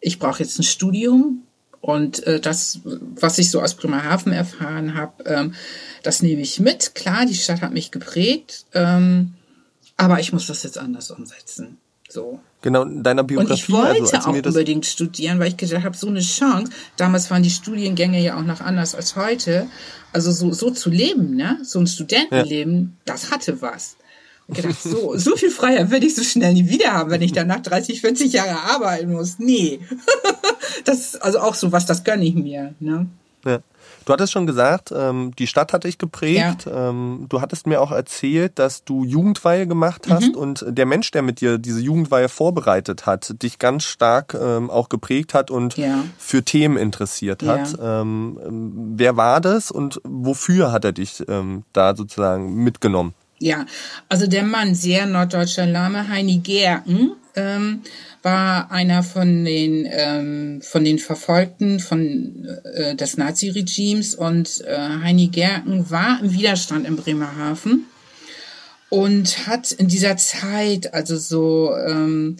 ich 0.00 0.18
brauche 0.18 0.42
jetzt 0.42 0.58
ein 0.58 0.64
Studium 0.64 1.42
und 1.80 2.26
äh, 2.26 2.40
das, 2.40 2.80
was 2.84 3.38
ich 3.38 3.50
so 3.50 3.60
aus 3.60 3.74
Bremerhaven 3.74 4.32
erfahren 4.32 4.94
habe, 4.94 5.24
ähm, 5.24 5.54
das 6.02 6.22
nehme 6.22 6.42
ich 6.42 6.60
mit. 6.60 6.94
Klar, 6.94 7.26
die 7.26 7.34
Stadt 7.34 7.62
hat 7.62 7.72
mich 7.72 7.90
geprägt, 7.90 8.66
ähm, 8.74 9.34
aber 9.96 10.20
ich 10.20 10.32
muss 10.32 10.46
das 10.46 10.62
jetzt 10.62 10.78
anders 10.78 11.10
umsetzen. 11.10 11.78
So. 12.08 12.40
Genau, 12.62 12.82
in 12.82 13.02
deiner 13.02 13.22
Biografie. 13.22 13.52
Und 13.52 13.58
ich 13.58 13.70
wollte 13.70 14.16
also, 14.16 14.30
auch 14.30 14.34
unbedingt 14.34 14.86
studieren, 14.86 15.38
weil 15.38 15.48
ich 15.48 15.56
gedacht 15.56 15.84
habe, 15.84 15.96
so 15.96 16.08
eine 16.08 16.20
Chance. 16.20 16.72
Damals 16.96 17.30
waren 17.30 17.42
die 17.42 17.50
Studiengänge 17.50 18.20
ja 18.20 18.38
auch 18.38 18.42
noch 18.42 18.60
anders 18.60 18.94
als 18.94 19.14
heute. 19.14 19.66
Also 20.12 20.32
so, 20.32 20.52
so 20.52 20.70
zu 20.70 20.90
leben, 20.90 21.36
ne? 21.36 21.58
So 21.62 21.78
ein 21.78 21.86
Studentenleben, 21.86 22.96
ja. 23.06 23.12
das 23.12 23.30
hatte 23.30 23.60
was 23.60 23.96
gedacht, 24.54 24.82
so, 24.82 25.16
so 25.16 25.36
viel 25.36 25.50
Freiheit 25.50 25.90
werde 25.90 26.06
ich 26.06 26.14
so 26.14 26.22
schnell 26.22 26.54
nie 26.54 26.68
wieder 26.68 26.92
haben, 26.92 27.10
wenn 27.10 27.22
ich 27.22 27.32
danach 27.32 27.60
30, 27.60 28.00
40 28.00 28.32
Jahre 28.32 28.60
arbeiten 28.74 29.12
muss. 29.12 29.38
Nee. 29.38 29.80
das 30.84 31.00
ist 31.00 31.22
also 31.22 31.40
auch 31.40 31.54
so 31.54 31.70
was, 31.72 31.86
das 31.86 32.04
gönne 32.04 32.24
ich 32.24 32.34
mir. 32.34 32.74
Ne? 32.80 33.06
Ja. 33.44 33.60
Du 34.04 34.14
hattest 34.14 34.32
schon 34.32 34.46
gesagt, 34.46 34.90
ähm, 34.96 35.32
die 35.38 35.46
Stadt 35.46 35.74
hat 35.74 35.84
dich 35.84 35.98
geprägt. 35.98 36.64
Ja. 36.64 36.88
Ähm, 36.88 37.26
du 37.28 37.42
hattest 37.42 37.66
mir 37.66 37.82
auch 37.82 37.92
erzählt, 37.92 38.58
dass 38.58 38.84
du 38.84 39.04
Jugendweihe 39.04 39.66
gemacht 39.66 40.06
hast 40.08 40.34
mhm. 40.34 40.34
und 40.34 40.64
der 40.66 40.86
Mensch, 40.86 41.10
der 41.10 41.20
mit 41.20 41.42
dir 41.42 41.58
diese 41.58 41.80
Jugendweihe 41.80 42.30
vorbereitet 42.30 43.04
hat, 43.04 43.42
dich 43.42 43.58
ganz 43.58 43.84
stark 43.84 44.34
ähm, 44.40 44.70
auch 44.70 44.88
geprägt 44.88 45.34
hat 45.34 45.50
und 45.50 45.76
ja. 45.76 46.04
für 46.16 46.42
Themen 46.42 46.78
interessiert 46.78 47.42
hat. 47.42 47.76
Ja. 47.76 48.04
Wer 48.06 49.16
war 49.18 49.40
das 49.42 49.70
und 49.70 50.00
wofür 50.04 50.72
hat 50.72 50.84
er 50.86 50.92
dich 50.92 51.22
da 51.72 51.94
sozusagen 51.94 52.54
mitgenommen? 52.54 53.12
Ja, 53.40 53.66
also 54.08 54.26
der 54.26 54.42
Mann, 54.42 54.74
sehr 54.74 55.06
norddeutscher 55.06 55.66
Name, 55.66 56.08
Heini 56.08 56.38
Gerken, 56.38 57.12
ähm, 57.36 57.82
war 58.22 58.72
einer 58.72 59.04
von 59.04 59.44
den 59.44 59.88
ähm, 59.90 60.60
von 60.60 60.84
den 60.84 60.98
Verfolgten 60.98 61.78
von 61.78 62.48
äh, 62.74 62.96
des 62.96 63.16
Nazi-Regimes 63.16 64.16
und 64.16 64.60
äh, 64.66 64.76
Heini 64.76 65.28
Gerken 65.28 65.88
war 65.90 66.18
im 66.20 66.32
Widerstand 66.32 66.86
in 66.86 66.96
Bremerhaven 66.96 67.86
und 68.88 69.46
hat 69.46 69.70
in 69.72 69.86
dieser 69.88 70.16
Zeit 70.16 70.92
also 70.92 71.16
so 71.16 71.76
ähm, 71.76 72.38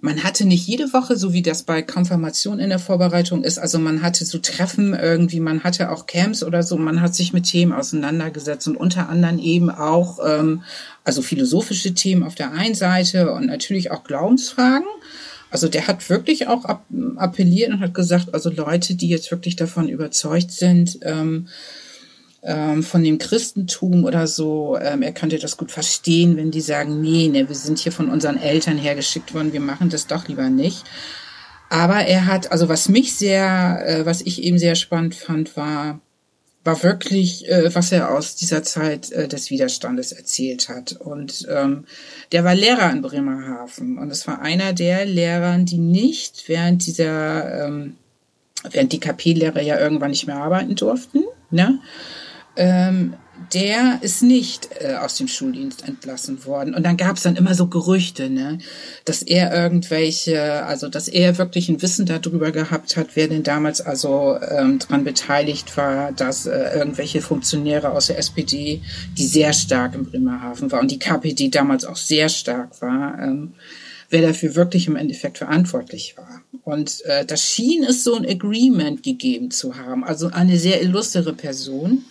man 0.00 0.22
hatte 0.22 0.44
nicht 0.44 0.66
jede 0.66 0.92
Woche, 0.92 1.16
so 1.16 1.32
wie 1.32 1.42
das 1.42 1.62
bei 1.64 1.82
Konfirmation 1.82 2.60
in 2.60 2.68
der 2.68 2.78
Vorbereitung 2.78 3.42
ist, 3.42 3.58
also 3.58 3.78
man 3.78 4.02
hatte 4.02 4.24
so 4.24 4.38
Treffen 4.38 4.94
irgendwie, 4.94 5.40
man 5.40 5.64
hatte 5.64 5.90
auch 5.90 6.06
Camps 6.06 6.44
oder 6.44 6.62
so, 6.62 6.76
man 6.76 7.00
hat 7.00 7.14
sich 7.14 7.32
mit 7.32 7.44
Themen 7.46 7.72
auseinandergesetzt 7.72 8.68
und 8.68 8.76
unter 8.76 9.08
anderem 9.08 9.38
eben 9.38 9.70
auch, 9.70 10.18
ähm, 10.24 10.62
also 11.04 11.22
philosophische 11.22 11.94
Themen 11.94 12.22
auf 12.22 12.34
der 12.34 12.52
einen 12.52 12.74
Seite 12.74 13.32
und 13.32 13.46
natürlich 13.46 13.90
auch 13.90 14.04
Glaubensfragen. 14.04 14.86
Also 15.50 15.68
der 15.68 15.86
hat 15.86 16.10
wirklich 16.10 16.46
auch 16.46 16.64
appelliert 17.16 17.72
und 17.72 17.80
hat 17.80 17.94
gesagt, 17.94 18.34
also 18.34 18.50
Leute, 18.50 18.94
die 18.94 19.08
jetzt 19.08 19.30
wirklich 19.30 19.56
davon 19.56 19.88
überzeugt 19.88 20.52
sind, 20.52 20.98
ähm, 21.02 21.48
ähm, 22.42 22.82
von 22.82 23.02
dem 23.02 23.18
Christentum 23.18 24.04
oder 24.04 24.26
so, 24.26 24.78
ähm, 24.80 25.02
er 25.02 25.12
könnte 25.12 25.38
das 25.38 25.56
gut 25.56 25.72
verstehen, 25.72 26.36
wenn 26.36 26.50
die 26.50 26.60
sagen, 26.60 27.00
nee, 27.00 27.28
ne, 27.28 27.48
wir 27.48 27.56
sind 27.56 27.78
hier 27.78 27.92
von 27.92 28.08
unseren 28.08 28.40
Eltern 28.40 28.78
hergeschickt 28.78 29.34
worden, 29.34 29.52
wir 29.52 29.60
machen 29.60 29.90
das 29.90 30.06
doch 30.06 30.28
lieber 30.28 30.48
nicht. 30.48 30.84
Aber 31.70 32.04
er 32.04 32.26
hat, 32.26 32.50
also 32.50 32.68
was 32.68 32.88
mich 32.88 33.14
sehr, 33.14 33.82
äh, 33.86 34.06
was 34.06 34.22
ich 34.22 34.42
eben 34.42 34.58
sehr 34.58 34.74
spannend 34.74 35.14
fand, 35.14 35.56
war, 35.56 36.00
war 36.64 36.82
wirklich, 36.82 37.48
äh, 37.48 37.74
was 37.74 37.92
er 37.92 38.10
aus 38.10 38.36
dieser 38.36 38.62
Zeit 38.62 39.10
äh, 39.12 39.28
des 39.28 39.50
Widerstandes 39.50 40.12
erzählt 40.12 40.68
hat. 40.68 40.92
Und 40.92 41.46
ähm, 41.50 41.84
der 42.32 42.44
war 42.44 42.54
Lehrer 42.54 42.90
in 42.90 43.02
Bremerhaven 43.02 43.98
und 43.98 44.10
es 44.10 44.26
war 44.26 44.40
einer 44.40 44.72
der 44.72 45.04
Lehrer, 45.04 45.58
die 45.58 45.78
nicht 45.78 46.44
während 46.48 46.86
dieser, 46.86 47.66
ähm, 47.66 47.96
während 48.70 48.92
die 48.92 49.00
KP-Lehrer 49.00 49.60
ja 49.60 49.78
irgendwann 49.78 50.10
nicht 50.10 50.26
mehr 50.26 50.36
arbeiten 50.36 50.74
durften, 50.74 51.24
ne? 51.50 51.80
Ähm, 52.58 53.14
der 53.52 54.00
ist 54.02 54.22
nicht 54.22 54.68
äh, 54.80 54.94
aus 54.94 55.16
dem 55.16 55.28
Schuldienst 55.28 55.86
entlassen 55.86 56.44
worden. 56.44 56.74
Und 56.74 56.84
dann 56.84 56.96
gab 56.96 57.16
es 57.16 57.22
dann 57.22 57.36
immer 57.36 57.54
so 57.54 57.68
Gerüchte, 57.68 58.28
ne, 58.28 58.58
dass 59.04 59.22
er 59.22 59.54
irgendwelche, 59.54 60.64
also 60.64 60.88
dass 60.88 61.08
er 61.08 61.38
wirklich 61.38 61.68
ein 61.68 61.80
Wissen 61.80 62.04
darüber 62.04 62.50
gehabt 62.50 62.96
hat, 62.96 63.08
wer 63.14 63.28
denn 63.28 63.42
damals 63.42 63.80
also 63.80 64.38
ähm, 64.40 64.78
daran 64.80 65.04
beteiligt 65.04 65.76
war, 65.76 66.12
dass 66.12 66.46
äh, 66.46 66.78
irgendwelche 66.78 67.22
Funktionäre 67.22 67.90
aus 67.92 68.08
der 68.08 68.18
SPD, 68.18 68.82
die 69.16 69.26
sehr 69.26 69.52
stark 69.52 69.94
im 69.94 70.04
Bremerhaven 70.04 70.70
war 70.70 70.80
und 70.80 70.90
die 70.90 70.98
KPD 70.98 71.48
damals 71.48 71.84
auch 71.84 71.96
sehr 71.96 72.28
stark 72.28 72.82
war, 72.82 73.18
ähm, 73.22 73.54
wer 74.10 74.22
dafür 74.22 74.54
wirklich 74.56 74.88
im 74.88 74.96
Endeffekt 74.96 75.38
verantwortlich 75.38 76.16
war. 76.16 76.42
Und 76.64 77.04
äh, 77.04 77.24
da 77.24 77.36
schien 77.36 77.84
es 77.84 78.04
so 78.04 78.14
ein 78.14 78.26
Agreement 78.26 79.02
gegeben 79.02 79.50
zu 79.50 79.76
haben, 79.76 80.04
also 80.04 80.28
eine 80.28 80.58
sehr 80.58 80.82
illustre 80.82 81.32
Person 81.32 82.04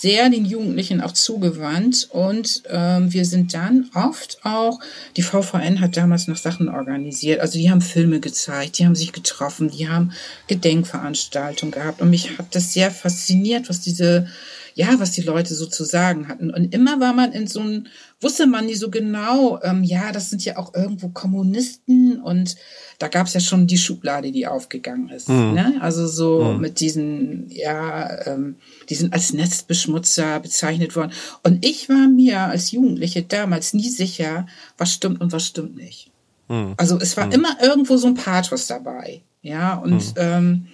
sehr 0.00 0.30
den 0.30 0.46
Jugendlichen 0.46 1.00
auch 1.00 1.12
zugewandt. 1.12 2.08
Und 2.10 2.62
ähm, 2.68 3.12
wir 3.12 3.24
sind 3.24 3.52
dann 3.54 3.90
oft 3.94 4.38
auch, 4.44 4.80
die 5.16 5.22
VVN 5.22 5.80
hat 5.80 5.96
damals 5.96 6.26
noch 6.26 6.36
Sachen 6.36 6.68
organisiert, 6.68 7.40
also 7.40 7.58
die 7.58 7.70
haben 7.70 7.82
Filme 7.82 8.20
gezeigt, 8.20 8.78
die 8.78 8.86
haben 8.86 8.94
sich 8.94 9.12
getroffen, 9.12 9.70
die 9.70 9.88
haben 9.88 10.12
Gedenkveranstaltungen 10.46 11.72
gehabt. 11.72 12.00
Und 12.00 12.10
mich 12.10 12.38
hat 12.38 12.54
das 12.54 12.72
sehr 12.72 12.90
fasziniert, 12.90 13.68
was 13.68 13.80
diese 13.80 14.26
ja, 14.74 14.98
was 14.98 15.12
die 15.12 15.22
Leute 15.22 15.54
so 15.54 15.66
zu 15.66 15.84
sagen 15.84 16.28
hatten. 16.28 16.50
Und 16.50 16.74
immer 16.74 17.00
war 17.00 17.12
man 17.12 17.32
in 17.32 17.46
so 17.46 17.60
einem, 17.60 17.86
wusste 18.20 18.46
man 18.46 18.66
nie 18.66 18.74
so 18.74 18.90
genau, 18.90 19.60
ähm, 19.62 19.82
ja, 19.82 20.12
das 20.12 20.30
sind 20.30 20.44
ja 20.44 20.56
auch 20.56 20.74
irgendwo 20.74 21.08
Kommunisten 21.08 22.20
und 22.20 22.56
da 22.98 23.08
gab 23.08 23.26
es 23.26 23.34
ja 23.34 23.40
schon 23.40 23.66
die 23.66 23.78
Schublade, 23.78 24.30
die 24.30 24.46
aufgegangen 24.46 25.08
ist. 25.08 25.28
Mhm. 25.28 25.54
Ne? 25.54 25.78
Also 25.80 26.06
so 26.06 26.44
mhm. 26.44 26.60
mit 26.60 26.80
diesen, 26.80 27.50
ja, 27.50 28.26
ähm, 28.26 28.56
die 28.88 28.94
sind 28.94 29.14
als 29.14 29.32
Netzbeschmutzer 29.32 30.38
bezeichnet 30.40 30.96
worden. 30.96 31.12
Und 31.42 31.64
ich 31.64 31.88
war 31.88 32.08
mir 32.08 32.40
als 32.40 32.72
Jugendliche 32.72 33.22
damals 33.22 33.72
nie 33.72 33.88
sicher, 33.88 34.46
was 34.76 34.92
stimmt 34.92 35.20
und 35.20 35.32
was 35.32 35.46
stimmt 35.46 35.76
nicht. 35.76 36.10
Mhm. 36.48 36.74
Also 36.76 36.98
es 36.98 37.16
war 37.16 37.26
mhm. 37.26 37.32
immer 37.32 37.56
irgendwo 37.62 37.96
so 37.96 38.06
ein 38.06 38.14
Pathos 38.14 38.66
dabei. 38.66 39.22
Ja, 39.42 39.76
und 39.76 39.92
mhm. 39.92 40.14
ähm, 40.16 40.66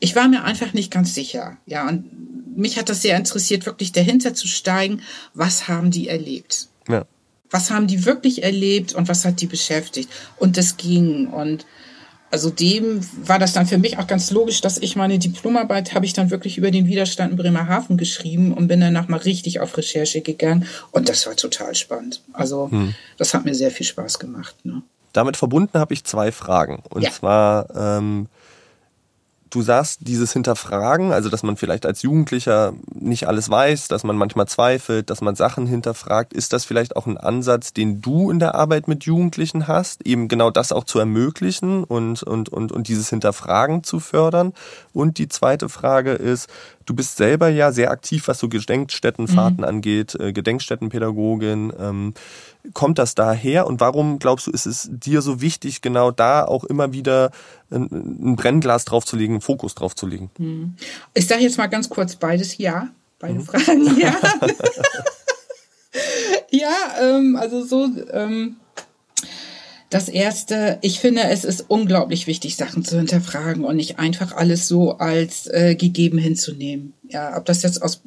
ich 0.00 0.16
war 0.16 0.28
mir 0.28 0.44
einfach 0.44 0.72
nicht 0.72 0.90
ganz 0.90 1.14
sicher. 1.14 1.56
Ja, 1.66 1.88
und 1.88 2.56
mich 2.56 2.78
hat 2.78 2.88
das 2.88 3.02
sehr 3.02 3.16
interessiert, 3.16 3.66
wirklich 3.66 3.92
dahinter 3.92 4.34
zu 4.34 4.48
steigen, 4.48 5.02
was 5.34 5.68
haben 5.68 5.90
die 5.90 6.08
erlebt? 6.08 6.68
Ja. 6.88 7.04
Was 7.50 7.70
haben 7.70 7.86
die 7.86 8.04
wirklich 8.04 8.42
erlebt 8.42 8.94
und 8.94 9.08
was 9.08 9.24
hat 9.24 9.40
die 9.40 9.46
beschäftigt? 9.46 10.10
Und 10.36 10.56
das 10.56 10.76
ging. 10.76 11.28
Und 11.28 11.64
also 12.30 12.50
dem 12.50 13.00
war 13.26 13.38
das 13.38 13.54
dann 13.54 13.66
für 13.66 13.78
mich 13.78 13.98
auch 13.98 14.06
ganz 14.06 14.30
logisch, 14.30 14.60
dass 14.60 14.76
ich 14.76 14.96
meine 14.96 15.18
Diplomarbeit 15.18 15.94
habe 15.94 16.04
ich 16.04 16.12
dann 16.12 16.30
wirklich 16.30 16.58
über 16.58 16.70
den 16.70 16.86
Widerstand 16.86 17.30
in 17.30 17.38
Bremerhaven 17.38 17.96
geschrieben 17.96 18.52
und 18.52 18.68
bin 18.68 18.80
danach 18.80 19.08
mal 19.08 19.18
richtig 19.18 19.60
auf 19.60 19.76
Recherche 19.78 20.20
gegangen. 20.20 20.66
Und 20.90 21.08
das 21.08 21.26
war 21.26 21.36
total 21.36 21.74
spannend. 21.74 22.22
Also 22.32 22.70
hm. 22.70 22.94
das 23.16 23.32
hat 23.32 23.44
mir 23.44 23.54
sehr 23.54 23.70
viel 23.70 23.86
Spaß 23.86 24.18
gemacht. 24.18 24.54
Ne? 24.64 24.82
Damit 25.12 25.38
verbunden 25.38 25.78
habe 25.78 25.94
ich 25.94 26.04
zwei 26.04 26.32
Fragen. 26.32 26.82
Und 26.90 27.02
ja. 27.02 27.10
zwar, 27.10 27.74
ähm, 27.74 28.26
du 29.50 29.62
sagst, 29.62 30.00
dieses 30.02 30.32
Hinterfragen, 30.32 31.12
also 31.12 31.28
dass 31.28 31.42
man 31.42 31.56
vielleicht 31.56 31.86
als 31.86 32.02
Jugendlicher 32.02 32.72
nicht 32.94 33.26
alles 33.26 33.50
weiß, 33.50 33.88
dass 33.88 34.04
man 34.04 34.16
manchmal 34.16 34.46
zweifelt, 34.46 35.10
dass 35.10 35.20
man 35.20 35.34
Sachen 35.34 35.66
hinterfragt, 35.66 36.32
ist 36.32 36.52
das 36.52 36.64
vielleicht 36.64 36.96
auch 36.96 37.06
ein 37.06 37.18
Ansatz, 37.18 37.72
den 37.72 38.00
du 38.00 38.30
in 38.30 38.38
der 38.38 38.54
Arbeit 38.54 38.88
mit 38.88 39.04
Jugendlichen 39.04 39.68
hast, 39.68 40.06
eben 40.06 40.28
genau 40.28 40.50
das 40.50 40.72
auch 40.72 40.84
zu 40.84 40.98
ermöglichen 40.98 41.84
und, 41.84 42.22
und, 42.22 42.48
und, 42.48 42.72
und 42.72 42.88
dieses 42.88 43.10
Hinterfragen 43.10 43.84
zu 43.84 44.00
fördern? 44.00 44.52
Und 44.92 45.18
die 45.18 45.28
zweite 45.28 45.68
Frage 45.68 46.12
ist, 46.12 46.48
du 46.88 46.94
bist 46.94 47.16
selber 47.16 47.48
ja 47.48 47.70
sehr 47.70 47.90
aktiv, 47.90 48.28
was 48.28 48.38
so 48.38 48.48
Gedenkstättenfahrten 48.48 49.58
mhm. 49.58 49.64
angeht, 49.64 50.14
äh, 50.14 50.32
Gedenkstättenpädagogin. 50.32 51.72
Ähm, 51.78 52.14
kommt 52.72 52.98
das 52.98 53.14
daher 53.14 53.66
und 53.66 53.80
warum 53.80 54.18
glaubst 54.18 54.46
du, 54.46 54.50
ist 54.50 54.66
es 54.66 54.88
dir 54.90 55.22
so 55.22 55.40
wichtig, 55.40 55.82
genau 55.82 56.10
da 56.10 56.44
auch 56.44 56.64
immer 56.64 56.92
wieder 56.92 57.30
ein, 57.70 57.88
ein 58.32 58.36
Brennglas 58.36 58.84
draufzulegen, 58.86 59.36
einen 59.36 59.40
Fokus 59.42 59.74
draufzulegen? 59.74 60.30
Hm. 60.38 60.74
Ich 61.14 61.26
sage 61.26 61.42
jetzt 61.42 61.58
mal 61.58 61.66
ganz 61.66 61.88
kurz 61.88 62.16
beides 62.16 62.56
ja. 62.58 62.88
Beide 63.18 63.34
mhm. 63.34 63.44
Fragen 63.44 63.98
ja. 63.98 64.16
ja, 66.50 66.74
ähm, 67.00 67.36
also 67.36 67.64
so. 67.64 67.88
Ähm 68.12 68.56
das 69.90 70.08
erste, 70.08 70.78
ich 70.82 71.00
finde, 71.00 71.22
es 71.22 71.44
ist 71.44 71.64
unglaublich 71.68 72.26
wichtig, 72.26 72.56
Sachen 72.56 72.84
zu 72.84 72.98
hinterfragen 72.98 73.64
und 73.64 73.76
nicht 73.76 73.98
einfach 73.98 74.32
alles 74.32 74.68
so 74.68 74.98
als 74.98 75.46
äh, 75.46 75.76
gegeben 75.76 76.18
hinzunehmen. 76.18 76.92
Ja, 77.08 77.38
ob 77.38 77.46
das 77.46 77.62
jetzt 77.62 77.80
aus 77.80 78.02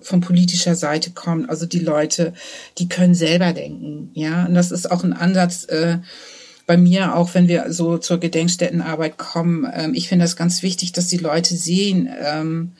von 0.00 0.20
politischer 0.20 0.74
Seite 0.74 1.10
kommt, 1.10 1.50
also 1.50 1.66
die 1.66 1.80
Leute, 1.80 2.32
die 2.78 2.88
können 2.88 3.14
selber 3.14 3.52
denken. 3.52 4.10
Ja, 4.14 4.46
und 4.46 4.54
das 4.54 4.70
ist 4.70 4.90
auch 4.90 5.04
ein 5.04 5.12
Ansatz. 5.12 5.64
Äh, 5.64 5.98
bei 6.66 6.76
mir 6.76 7.14
auch, 7.14 7.34
wenn 7.34 7.48
wir 7.48 7.72
so 7.72 7.98
zur 7.98 8.20
Gedenkstättenarbeit 8.20 9.18
kommen, 9.18 9.66
ähm, 9.72 9.94
ich 9.94 10.08
finde 10.08 10.24
das 10.24 10.36
ganz 10.36 10.62
wichtig, 10.62 10.92
dass 10.92 11.08
die 11.08 11.16
Leute 11.18 11.56
sehen, 11.56 12.08
ähm, 12.22 12.72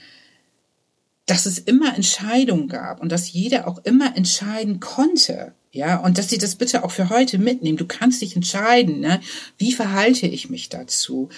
dass 1.26 1.44
es 1.44 1.58
immer 1.58 1.94
Entscheidungen 1.94 2.68
gab 2.68 3.00
und 3.00 3.12
dass 3.12 3.32
jeder 3.32 3.68
auch 3.68 3.78
immer 3.84 4.16
entscheiden 4.16 4.80
konnte. 4.80 5.52
Ja, 5.70 5.98
und 5.98 6.16
dass 6.16 6.31
sie 6.31 6.38
das 6.38 6.57
bitte 6.57 6.83
auch 6.83 6.92
für 6.92 7.11
heute 7.11 7.38
mitnehmen. 7.38 7.76
Du 7.76 7.87
kannst 7.87 8.22
dich 8.22 8.35
entscheiden, 8.35 9.00
ne? 9.00 9.20
Wie 9.59 9.72
verhalte 9.72 10.26
ich 10.26 10.48
mich 10.48 10.68
dazu? 10.70 11.28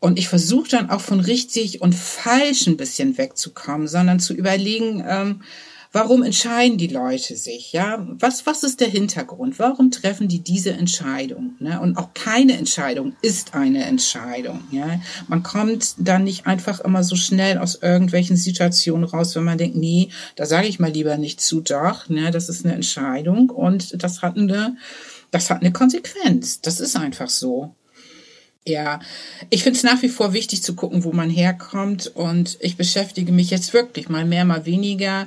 Und 0.00 0.18
ich 0.18 0.28
versuche 0.28 0.70
dann 0.70 0.90
auch 0.90 1.02
von 1.02 1.20
richtig 1.20 1.80
und 1.80 1.94
falsch 1.94 2.66
ein 2.66 2.76
bisschen 2.76 3.16
wegzukommen, 3.18 3.86
sondern 3.86 4.18
zu 4.18 4.34
überlegen, 4.34 5.04
ähm, 5.06 5.42
Warum 5.92 6.22
entscheiden 6.22 6.78
die 6.78 6.86
Leute 6.86 7.34
sich? 7.34 7.72
Ja, 7.72 8.06
was, 8.20 8.46
was 8.46 8.62
ist 8.62 8.80
der 8.80 8.88
Hintergrund? 8.88 9.58
Warum 9.58 9.90
treffen 9.90 10.28
die 10.28 10.38
diese 10.38 10.70
Entscheidung? 10.70 11.56
Ne? 11.58 11.80
Und 11.80 11.96
auch 11.96 12.14
keine 12.14 12.56
Entscheidung 12.56 13.16
ist 13.22 13.54
eine 13.54 13.84
Entscheidung. 13.84 14.60
Ja, 14.70 15.00
man 15.26 15.42
kommt 15.42 15.94
dann 15.98 16.22
nicht 16.22 16.46
einfach 16.46 16.78
immer 16.78 17.02
so 17.02 17.16
schnell 17.16 17.58
aus 17.58 17.74
irgendwelchen 17.82 18.36
Situationen 18.36 19.02
raus, 19.02 19.34
wenn 19.34 19.42
man 19.42 19.58
denkt, 19.58 19.76
nee, 19.76 20.10
da 20.36 20.46
sage 20.46 20.68
ich 20.68 20.78
mal 20.78 20.92
lieber 20.92 21.16
nicht 21.16 21.40
zu, 21.40 21.60
doch, 21.60 22.08
ne, 22.08 22.30
das 22.30 22.48
ist 22.48 22.64
eine 22.64 22.74
Entscheidung 22.74 23.50
und 23.50 24.00
das 24.00 24.22
hat 24.22 24.36
eine, 24.36 24.76
das 25.32 25.50
hat 25.50 25.60
eine 25.60 25.72
Konsequenz. 25.72 26.60
Das 26.60 26.78
ist 26.78 26.94
einfach 26.94 27.28
so. 27.28 27.74
Ja, 28.64 29.00
ich 29.48 29.64
finde 29.64 29.78
es 29.78 29.82
nach 29.82 30.02
wie 30.02 30.08
vor 30.08 30.34
wichtig 30.34 30.62
zu 30.62 30.76
gucken, 30.76 31.02
wo 31.02 31.12
man 31.12 31.30
herkommt 31.30 32.06
und 32.14 32.58
ich 32.60 32.76
beschäftige 32.76 33.32
mich 33.32 33.50
jetzt 33.50 33.72
wirklich 33.72 34.08
mal 34.08 34.24
mehr, 34.24 34.44
mal 34.44 34.66
weniger 34.66 35.26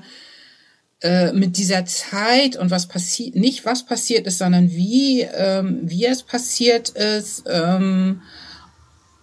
äh, 1.04 1.34
mit 1.34 1.58
dieser 1.58 1.86
Zeit 1.86 2.56
und 2.56 2.72
was 2.72 2.88
passiert, 2.88 3.36
nicht 3.36 3.66
was 3.66 3.86
passiert 3.86 4.26
ist, 4.26 4.38
sondern 4.38 4.72
wie, 4.72 5.22
ähm, 5.22 5.82
wie 5.84 6.06
es 6.06 6.24
passiert 6.24 6.90
ist. 6.90 7.44
Ähm, 7.46 8.22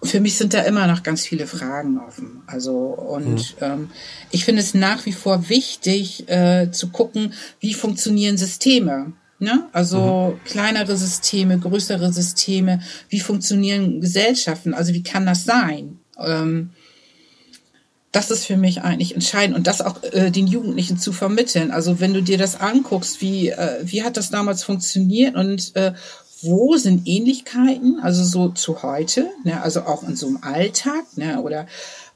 für 0.02 0.20
mich 0.20 0.36
sind 0.36 0.52
da 0.52 0.60
immer 0.60 0.86
noch 0.86 1.02
ganz 1.02 1.26
viele 1.26 1.46
Fragen 1.46 1.98
offen. 1.98 2.42
Also 2.46 2.76
und 2.76 3.56
mhm. 3.60 3.64
ähm, 3.64 3.90
ich 4.30 4.44
finde 4.44 4.60
es 4.60 4.74
nach 4.74 5.06
wie 5.06 5.12
vor 5.12 5.48
wichtig 5.48 6.28
äh, 6.28 6.70
zu 6.70 6.88
gucken, 6.88 7.32
wie 7.60 7.72
funktionieren 7.72 8.36
Systeme. 8.36 9.14
Ne? 9.38 9.66
Also 9.72 10.36
mhm. 10.36 10.44
kleinere 10.44 10.98
Systeme, 10.98 11.58
größere 11.58 12.12
Systeme, 12.12 12.82
wie 13.08 13.20
funktionieren 13.20 14.02
Gesellschaften? 14.02 14.74
Also 14.74 14.92
wie 14.92 15.02
kann 15.02 15.24
das 15.24 15.44
sein? 15.44 15.98
Ähm, 16.18 16.72
das 18.12 18.30
ist 18.30 18.44
für 18.44 18.56
mich 18.56 18.82
eigentlich 18.82 19.14
entscheidend 19.14 19.56
und 19.56 19.66
das 19.66 19.80
auch 19.80 20.02
äh, 20.02 20.30
den 20.30 20.46
Jugendlichen 20.46 20.98
zu 20.98 21.12
vermitteln. 21.12 21.70
Also 21.70 22.00
wenn 22.00 22.12
du 22.12 22.22
dir 22.22 22.38
das 22.38 22.60
anguckst, 22.60 23.20
wie 23.20 23.50
äh, 23.50 23.78
wie 23.82 24.02
hat 24.02 24.16
das 24.16 24.30
damals 24.30 24.64
funktioniert 24.64 25.36
und 25.36 25.76
äh, 25.76 25.92
wo 26.42 26.76
sind 26.76 27.06
Ähnlichkeiten, 27.06 28.00
also 28.00 28.24
so 28.24 28.48
zu 28.48 28.82
heute, 28.82 29.30
ne, 29.44 29.62
also 29.62 29.82
auch 29.82 30.02
in 30.02 30.16
so 30.16 30.26
einem 30.26 30.38
Alltag, 30.42 31.04
ne, 31.16 31.42
oder 31.42 31.66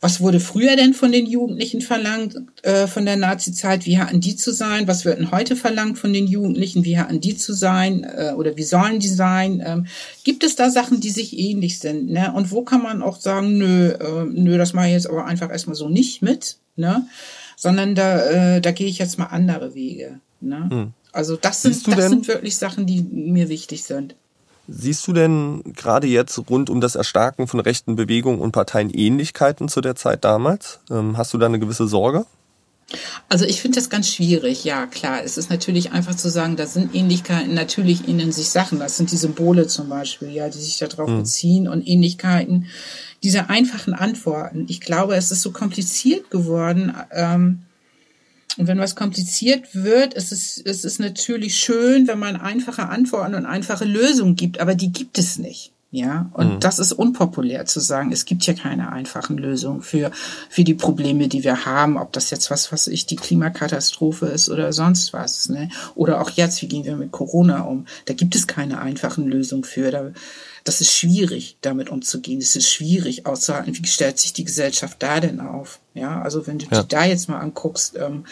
was 0.05 0.21
wurde 0.21 0.39
früher 0.39 0.77
denn 0.77 0.93
von 0.93 1.13
den 1.13 1.25
Jugendlichen 1.25 1.81
verlangt, 1.81 2.37
äh, 2.61 2.87
von 2.87 3.07
der 3.07 3.17
Nazi-Zeit? 3.17 3.87
Wie 3.87 3.97
hatten 3.97 4.21
die 4.21 4.37
zu 4.37 4.53
sein? 4.53 4.87
Was 4.87 5.07
wird 5.07 5.19
denn 5.19 5.31
heute 5.31 5.57
verlangt 5.57 5.99
von 5.99 6.13
den 6.13 6.27
Jugendlichen? 6.27 6.85
Wie 6.85 6.99
hatten 6.99 7.23
die 7.23 7.39
zu 7.39 7.55
sein? 7.55 8.05
Äh, 8.05 8.35
oder 8.37 8.55
wie 8.59 8.65
sollen 8.65 9.01
die 9.01 9.09
sein? 9.09 9.63
Ähm, 9.65 9.87
gibt 10.23 10.45
es 10.45 10.57
da 10.57 10.69
Sachen, 10.69 11.01
die 11.01 11.09
sich 11.09 11.39
ähnlich 11.39 11.79
sind? 11.79 12.11
Ne? 12.11 12.31
Und 12.35 12.51
wo 12.51 12.61
kann 12.61 12.83
man 12.83 13.01
auch 13.03 13.19
sagen, 13.19 13.57
nö, 13.57 13.93
äh, 13.93 14.27
nö, 14.27 14.59
das 14.59 14.75
mache 14.75 14.89
ich 14.89 14.93
jetzt 14.93 15.09
aber 15.09 15.25
einfach 15.25 15.51
erstmal 15.51 15.75
so 15.75 15.89
nicht 15.89 16.21
mit, 16.21 16.59
ne? 16.77 17.07
Sondern 17.57 17.95
da, 17.95 18.57
äh, 18.57 18.61
da 18.61 18.73
gehe 18.73 18.89
ich 18.89 18.99
jetzt 18.99 19.19
mal 19.19 19.29
andere 19.29 19.75
Wege. 19.75 20.21
Ne? 20.43 20.69
Hm. 20.69 20.93
Also 21.13 21.37
das 21.37 21.63
sind, 21.63 21.89
das 21.97 22.11
sind 22.11 22.29
wirklich 22.29 22.57
Sachen, 22.57 22.85
die 22.85 23.01
mir 23.01 23.49
wichtig 23.49 23.85
sind. 23.85 24.17
Siehst 24.67 25.07
du 25.07 25.13
denn 25.13 25.63
gerade 25.75 26.07
jetzt 26.07 26.39
rund 26.49 26.71
um 26.71 26.81
das 26.81 26.95
Erstarken 26.95 27.47
von 27.47 27.61
rechten 27.61 27.97
Bewegungen 27.97 28.41
und 28.41 28.53
Parteien 28.53 28.91
Ähnlichkeiten 28.91 29.69
zu 29.69 29.81
der 29.81 29.95
Zeit 29.95 30.25
damals? 30.25 30.81
Ähm, 30.91 31.19
hast 31.19 31.35
du 31.35 31.39
da 31.39 31.47
eine 31.47 31.59
gewisse 31.59 31.87
Sorge? 31.87 32.27
Also 33.29 33.45
ich 33.45 33.61
finde 33.61 33.77
das 33.77 33.91
ganz 33.91 34.09
schwierig, 34.09 34.65
ja 34.65 34.87
klar. 34.87 35.23
Es 35.25 35.37
ist 35.37 35.51
natürlich 35.51 35.93
einfach 35.93 36.15
zu 36.15 36.31
sagen, 36.31 36.57
da 36.57 36.67
sind 36.67 36.95
Ähnlichkeiten, 36.95 37.55
natürlich 37.55 38.09
ähneln 38.09 38.33
sich 38.33 38.51
Sachen. 38.51 38.79
Das 38.79 38.97
sind 38.97 39.11
die 39.11 39.17
Symbole 39.17 39.67
zum 39.67 39.89
Beispiel, 39.89 40.31
ja, 40.31 40.49
die 40.49 40.59
sich 40.59 40.79
darauf 40.79 41.09
mhm. 41.09 41.19
beziehen 41.19 41.69
und 41.69 41.87
Ähnlichkeiten. 41.87 42.67
Diese 43.23 43.49
einfachen 43.49 43.95
Antworten. 43.95 44.67
Ich 44.69 44.81
glaube, 44.81 45.17
es 45.17 45.33
ist 45.33 45.43
so 45.43 45.51
kompliziert 45.51 46.31
geworden. 46.31 46.95
Ähm, 47.11 47.63
und 48.57 48.69
wenn 48.69 48.79
was 48.79 48.95
kompliziert 48.95 49.75
wird, 49.75 50.15
ist 50.15 50.33
es, 50.33 50.59
ist 50.59 50.85
es 50.85 50.99
natürlich 50.99 51.57
schön, 51.57 52.07
wenn 52.07 52.19
man 52.19 52.37
einfache 52.37 52.89
Antworten 52.89 53.35
und 53.35 53.47
einfache 53.47 53.85
Lösungen 53.85 54.37
gibt, 54.37 54.61
aber 54.61 54.75
die 54.75 54.93
gibt 54.93 55.19
es 55.19 55.39
nicht. 55.39 55.73
Ja, 55.91 56.29
und 56.33 56.55
mhm. 56.55 56.59
das 56.59 56.81
ist 56.81 56.93
unpopulär 56.93 57.67
zu 57.67 57.79
sagen. 57.79 58.11
Es 58.11 58.25
gibt 58.25 58.45
ja 58.47 58.55
keine 58.55 58.91
einfachen 58.91 59.39
Lösungen 59.39 59.81
für, 59.81 60.11
für 60.51 60.65
die 60.65 60.75
Probleme, 60.75 61.29
die 61.29 61.45
wir 61.45 61.67
haben. 61.67 61.99
Ob 61.99 62.13
das 62.13 62.31
jetzt 62.31 62.51
was, 62.51 62.73
was 62.73 62.89
ich 62.89 63.07
die 63.07 63.15
Klimakatastrophe 63.15 64.27
ist 64.27 64.49
oder 64.49 64.73
sonst 64.73 65.13
was, 65.13 65.49
ne? 65.49 65.69
Oder 65.95 66.21
auch 66.21 66.31
jetzt, 66.31 66.63
wie 66.63 66.67
gehen 66.67 66.85
wir 66.85 66.97
mit 66.97 67.13
Corona 67.13 67.61
um? 67.61 67.87
Da 68.07 68.15
gibt 68.15 68.35
es 68.35 68.49
keine 68.49 68.81
einfachen 68.81 69.29
Lösungen 69.29 69.63
für. 69.63 69.93
Da, 69.93 70.11
das 70.65 70.81
ist 70.81 70.93
schwierig, 70.93 71.59
damit 71.61 71.91
umzugehen. 71.91 72.41
Es 72.41 72.57
ist 72.57 72.71
schwierig 72.71 73.27
auszuhalten. 73.27 73.77
Wie 73.79 73.87
stellt 73.87 74.19
sich 74.19 74.33
die 74.33 74.45
Gesellschaft 74.45 74.97
da 75.03 75.21
denn 75.21 75.41
auf? 75.41 75.79
Ja, 75.93 76.23
also 76.23 76.47
wenn 76.47 76.59
du 76.59 76.65
ja. 76.65 76.83
dir 76.83 76.89
da 76.89 77.05
jetzt 77.05 77.29
mal 77.29 77.39
anguckst, 77.39 77.97
ähm, 77.97 78.25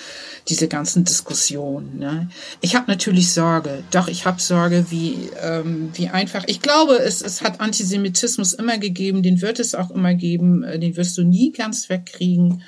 diese 0.49 0.67
ganzen 0.67 1.05
Diskussionen. 1.05 1.99
Ne? 1.99 2.31
Ich 2.63 2.75
habe 2.75 2.91
natürlich 2.91 3.35
Sorge. 3.35 3.85
Doch, 3.91 4.09
ich 4.09 4.25
habe 4.25 4.41
Sorge, 4.41 4.87
wie, 4.89 5.29
ähm, 5.43 5.91
wie 5.93 6.09
einfach. 6.09 6.45
Ich 6.47 6.63
glaube, 6.63 6.95
es, 6.95 7.21
es 7.21 7.43
hat 7.43 7.61
Antisemitismus 7.61 8.55
immer 8.55 8.79
gegeben, 8.79 9.23
den 9.23 9.43
wird 9.43 9.61
es 9.61 9.75
auch 9.75 9.91
immer 9.91 10.15
geben, 10.15 10.65
äh, 10.65 10.79
den 10.79 10.97
wirst 10.97 11.19
du 11.19 11.25
nie 11.25 11.53
ganz 11.53 11.91
wegkriegen. 11.91 12.63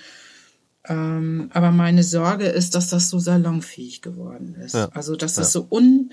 Ähm, 0.87 1.51
aber 1.55 1.71
meine 1.71 2.03
Sorge 2.03 2.47
ist, 2.47 2.75
dass 2.75 2.91
das 2.91 3.09
so 3.09 3.19
salonfähig 3.19 4.03
geworden 4.03 4.57
ist. 4.57 4.75
Ja. 4.75 4.91
Also, 4.93 5.17
dass 5.17 5.35
das 5.35 5.53
so 5.53 5.67
un 5.71 6.11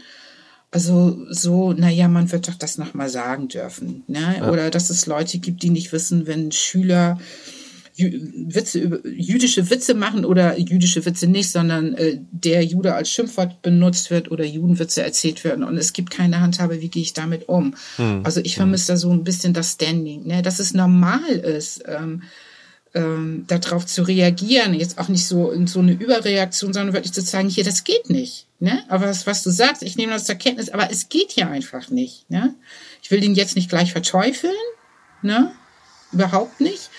also 0.72 1.18
so, 1.30 1.74
naja, 1.74 2.08
man 2.08 2.32
wird 2.32 2.48
doch 2.48 2.56
das 2.56 2.78
nochmal 2.78 3.10
sagen 3.10 3.50
dürfen. 3.50 4.04
Ne? 4.08 4.38
Ja. 4.40 4.50
Oder 4.50 4.70
dass 4.70 4.90
es 4.90 5.06
Leute 5.06 5.38
gibt, 5.40 5.64
die 5.64 5.70
nicht 5.70 5.92
wissen, 5.92 6.28
wenn 6.28 6.52
Schüler 6.52 7.20
Witze, 7.98 9.02
jüdische 9.06 9.70
Witze 9.70 9.94
machen 9.94 10.24
oder 10.26 10.58
jüdische 10.58 11.06
Witze 11.06 11.28
nicht, 11.28 11.52
sondern 11.52 11.94
äh, 11.94 12.20
der 12.32 12.64
Jude 12.64 12.96
als 12.96 13.12
Schimpfwort 13.12 13.62
benutzt 13.62 14.10
wird 14.12 14.32
oder 14.32 14.46
Judenwitze 14.46 15.04
erzählt 15.04 15.44
werden 15.44 15.64
und 15.64 15.78
es 15.78 15.94
gibt 15.94 16.10
keine 16.10 16.40
Handhabe, 16.40 16.82
wie 16.82 16.88
gehe 16.88 17.04
ich 17.04 17.14
damit 17.14 17.50
um. 17.50 17.76
Hm. 17.98 18.22
Also 18.24 18.40
ich 18.42 18.56
vermisse 18.56 18.88
hm. 18.88 18.94
da 18.94 18.98
so 18.98 19.12
ein 19.12 19.24
bisschen 19.24 19.54
das 19.54 19.74
Standing, 19.74 20.26
ne? 20.26 20.42
dass 20.42 20.60
es 20.60 20.74
normal 20.74 21.30
ist. 21.30 21.84
Ähm, 21.86 22.24
ähm, 22.94 23.46
darauf 23.48 23.86
zu 23.86 24.04
reagieren, 24.04 24.74
jetzt 24.74 24.98
auch 24.98 25.08
nicht 25.08 25.26
so 25.26 25.52
in 25.52 25.68
so 25.68 25.80
eine 25.80 25.94
Überreaktion, 25.94 26.74
sondern 26.74 26.94
wirklich 26.94 27.14
zu 27.14 27.22
sagen, 27.22 27.50
hier, 27.50 27.64
das 27.64 27.84
geht 27.84 28.10
nicht. 28.10 28.48
Ne? 28.60 28.84
Aber 28.90 29.08
was, 29.08 29.26
was 29.26 29.44
du 29.44 29.50
sagst, 29.50 29.82
ich 29.82 29.96
nehme 29.96 30.14
das 30.14 30.26
zur 30.26 30.36
Kenntnis, 30.36 30.70
aber 30.70 30.92
es 30.92 31.10
geht 31.10 31.32
hier 31.32 31.50
einfach 31.50 31.90
nicht. 31.90 32.30
Ne? 32.30 32.54
Ich 33.02 33.10
will 33.12 33.22
den 33.22 33.36
jetzt 33.36 33.56
nicht 33.56 33.70
gleich 33.70 33.92
verteufeln, 33.92 34.54
ne? 35.22 35.52
überhaupt 36.12 36.60
nicht. 36.60 36.90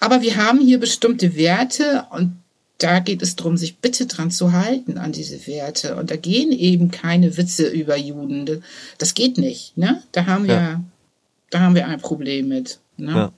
Aber 0.00 0.22
wir 0.22 0.36
haben 0.36 0.60
hier 0.60 0.78
bestimmte 0.78 1.36
Werte 1.36 2.06
und 2.10 2.36
da 2.78 3.00
geht 3.00 3.22
es 3.22 3.34
darum, 3.34 3.56
sich 3.56 3.78
bitte 3.78 4.06
dran 4.06 4.30
zu 4.30 4.52
halten 4.52 4.98
an 4.98 5.10
diese 5.10 5.46
Werte. 5.48 5.96
Und 5.96 6.10
da 6.10 6.16
gehen 6.16 6.52
eben 6.52 6.92
keine 6.92 7.36
Witze 7.36 7.68
über 7.68 7.96
Juden. 7.96 8.62
Das 8.98 9.14
geht 9.14 9.36
nicht. 9.36 9.76
Ne? 9.76 10.02
Da 10.12 10.26
haben 10.26 10.46
wir, 10.46 10.54
ja. 10.54 10.84
da 11.50 11.60
haben 11.60 11.74
wir 11.74 11.88
ein 11.88 12.00
Problem 12.00 12.48
mit. 12.48 12.78
Ne? 12.96 13.12
Ja. 13.12 13.32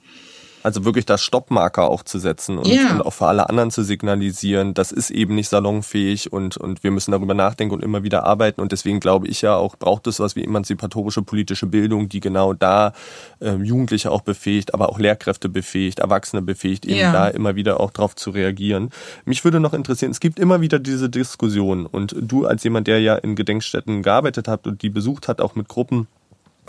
Also 0.63 0.85
wirklich 0.85 1.05
das 1.05 1.21
Stoppmarker 1.23 1.89
auch 1.89 2.03
zu 2.03 2.19
setzen 2.19 2.57
und, 2.57 2.67
ja. 2.67 2.91
und, 2.91 3.01
auch 3.01 3.13
für 3.13 3.27
alle 3.27 3.49
anderen 3.49 3.71
zu 3.71 3.83
signalisieren, 3.83 4.73
das 4.73 4.91
ist 4.91 5.09
eben 5.09 5.35
nicht 5.35 5.49
salonfähig 5.49 6.31
und, 6.31 6.57
und 6.57 6.83
wir 6.83 6.91
müssen 6.91 7.11
darüber 7.11 7.33
nachdenken 7.33 7.73
und 7.75 7.83
immer 7.83 8.03
wieder 8.03 8.23
arbeiten. 8.23 8.61
Und 8.61 8.71
deswegen 8.71 8.99
glaube 8.99 9.27
ich 9.27 9.41
ja 9.41 9.55
auch, 9.55 9.75
braucht 9.75 10.07
es 10.07 10.19
was 10.19 10.35
wie 10.35 10.43
emanzipatorische 10.43 11.21
politische 11.21 11.65
Bildung, 11.65 12.09
die 12.09 12.19
genau 12.19 12.53
da 12.53 12.93
äh, 13.39 13.55
Jugendliche 13.55 14.11
auch 14.11 14.21
befähigt, 14.21 14.73
aber 14.73 14.89
auch 14.89 14.99
Lehrkräfte 14.99 15.49
befähigt, 15.49 15.99
Erwachsene 15.99 16.41
befähigt, 16.41 16.85
eben 16.85 16.99
ja. 16.99 17.11
da 17.11 17.27
immer 17.27 17.55
wieder 17.55 17.79
auch 17.79 17.91
drauf 17.91 18.15
zu 18.15 18.29
reagieren. 18.29 18.89
Mich 19.25 19.43
würde 19.43 19.59
noch 19.59 19.73
interessieren, 19.73 20.11
es 20.11 20.19
gibt 20.19 20.39
immer 20.39 20.61
wieder 20.61 20.79
diese 20.79 21.09
Diskussion 21.09 21.85
und 21.85 22.15
du 22.19 22.45
als 22.45 22.63
jemand, 22.63 22.87
der 22.87 23.01
ja 23.01 23.15
in 23.15 23.35
Gedenkstätten 23.35 24.03
gearbeitet 24.03 24.47
hat 24.47 24.67
und 24.67 24.81
die 24.81 24.89
besucht 24.89 25.27
hat, 25.27 25.41
auch 25.41 25.55
mit 25.55 25.67
Gruppen, 25.67 26.07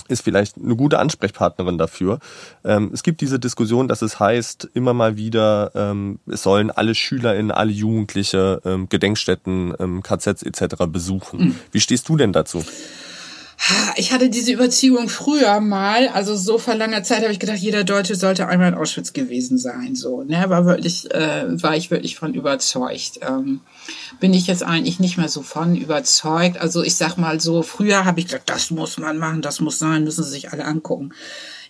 ist 0.09 0.23
vielleicht 0.23 0.57
eine 0.57 0.77
gute 0.77 0.99
Ansprechpartnerin 0.99 1.79
dafür. 1.79 2.19
Ähm, 2.65 2.91
es 2.93 3.03
gibt 3.03 3.21
diese 3.21 3.39
Diskussion, 3.39 3.89
dass 3.89 4.03
es 4.03 4.19
heißt, 4.19 4.71
immer 4.75 4.95
mal 4.95 5.17
wieder, 5.17 5.71
ähm, 5.75 6.19
es 6.27 6.43
sollen 6.43 6.71
alle 6.71 6.95
SchülerInnen, 6.95 7.51
alle 7.51 7.73
Jugendliche 7.73 8.61
ähm, 8.65 8.89
Gedenkstätten, 8.89 9.75
ähm, 9.79 10.03
KZs 10.03 10.43
etc. 10.43 10.87
besuchen. 10.89 11.41
Mhm. 11.41 11.55
Wie 11.71 11.81
stehst 11.81 12.09
du 12.09 12.17
denn 12.17 12.33
dazu? 12.33 12.65
Ich 13.95 14.13
hatte 14.13 14.29
diese 14.29 14.53
Überzeugung 14.53 15.09
früher 15.09 15.61
mal, 15.61 16.09
also 16.09 16.35
so 16.35 16.59
vor 16.59 16.75
langer 16.75 17.05
Zeit 17.05 17.23
habe 17.23 17.33
ich 17.33 17.39
gedacht, 17.39 17.59
jeder 17.59 17.85
Deutsche 17.85 18.17
sollte 18.17 18.49
einmal 18.49 18.69
in 18.69 18.75
Auschwitz 18.75 19.13
gewesen 19.13 19.57
sein. 19.57 19.95
So, 19.95 20.25
ne, 20.25 20.45
war 20.49 20.67
wirklich, 20.67 21.09
äh, 21.15 21.63
war 21.63 21.77
ich 21.77 21.91
wirklich 21.93 22.17
von 22.17 22.35
überzeugt. 22.35 23.21
Ähm, 23.23 23.61
bin 24.19 24.35
ich 24.35 24.49
jetzt 24.49 24.65
eigentlich 24.65 24.99
nicht 24.99 25.17
mehr 25.17 25.29
so 25.29 25.43
von 25.43 25.77
überzeugt. 25.77 26.59
Also 26.59 26.83
ich 26.83 26.97
sag 26.97 27.19
mal 27.19 27.41
so, 27.41 27.63
früher 27.63 28.05
habe 28.05 28.19
ich 28.19 28.27
gedacht, 28.27 28.43
das 28.47 28.73
muss 28.73 28.99
man 28.99 29.19
machen, 29.19 29.43
das 29.43 29.61
muss 29.61 29.79
sein, 29.79 30.03
müssen 30.03 30.25
sie 30.25 30.31
sich 30.31 30.53
alle 30.53 30.65
angucken. 30.65 31.13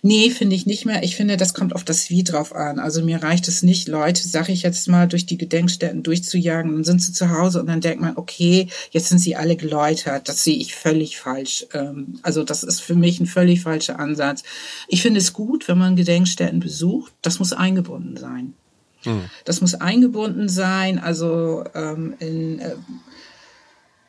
Nee, 0.05 0.31
finde 0.31 0.57
ich 0.57 0.65
nicht 0.65 0.85
mehr. 0.85 1.01
Ich 1.03 1.15
finde, 1.15 1.37
das 1.37 1.53
kommt 1.53 1.73
auf 1.73 1.85
das 1.85 2.09
Wie 2.09 2.25
drauf 2.25 2.53
an. 2.53 2.77
Also 2.77 3.01
mir 3.01 3.23
reicht 3.23 3.47
es 3.47 3.63
nicht, 3.63 3.87
Leute, 3.87 4.27
sag 4.27 4.49
ich 4.49 4.61
jetzt 4.61 4.89
mal, 4.89 5.07
durch 5.07 5.25
die 5.25 5.37
Gedenkstätten 5.37 6.03
durchzujagen. 6.03 6.73
Dann 6.73 6.83
sind 6.83 7.01
sie 7.01 7.13
zu 7.13 7.29
Hause 7.29 7.61
und 7.61 7.67
dann 7.67 7.79
denkt 7.79 8.01
man, 8.01 8.17
okay, 8.17 8.67
jetzt 8.91 9.07
sind 9.07 9.19
sie 9.19 9.37
alle 9.37 9.55
geläutert. 9.55 10.27
Das 10.27 10.43
sehe 10.43 10.57
ich 10.57 10.75
völlig 10.75 11.17
falsch. 11.17 11.67
Ähm, 11.73 12.19
also 12.21 12.43
das 12.43 12.63
ist 12.63 12.81
für 12.81 12.95
mich 12.95 13.21
ein 13.21 13.27
völlig 13.27 13.61
falscher 13.61 13.97
Ansatz. 13.97 14.43
Ich 14.89 15.01
finde 15.01 15.21
es 15.21 15.31
gut, 15.31 15.69
wenn 15.69 15.77
man 15.77 15.95
Gedenkstätten 15.95 16.59
besucht. 16.59 17.13
Das 17.21 17.39
muss 17.39 17.53
eingebunden 17.53 18.17
sein. 18.17 18.55
Hm. 19.03 19.21
Das 19.45 19.61
muss 19.61 19.73
eingebunden 19.73 20.49
sein, 20.49 20.99
also 20.99 21.63
ähm, 21.75 22.13
in, 22.19 22.59
äh, 22.59 22.75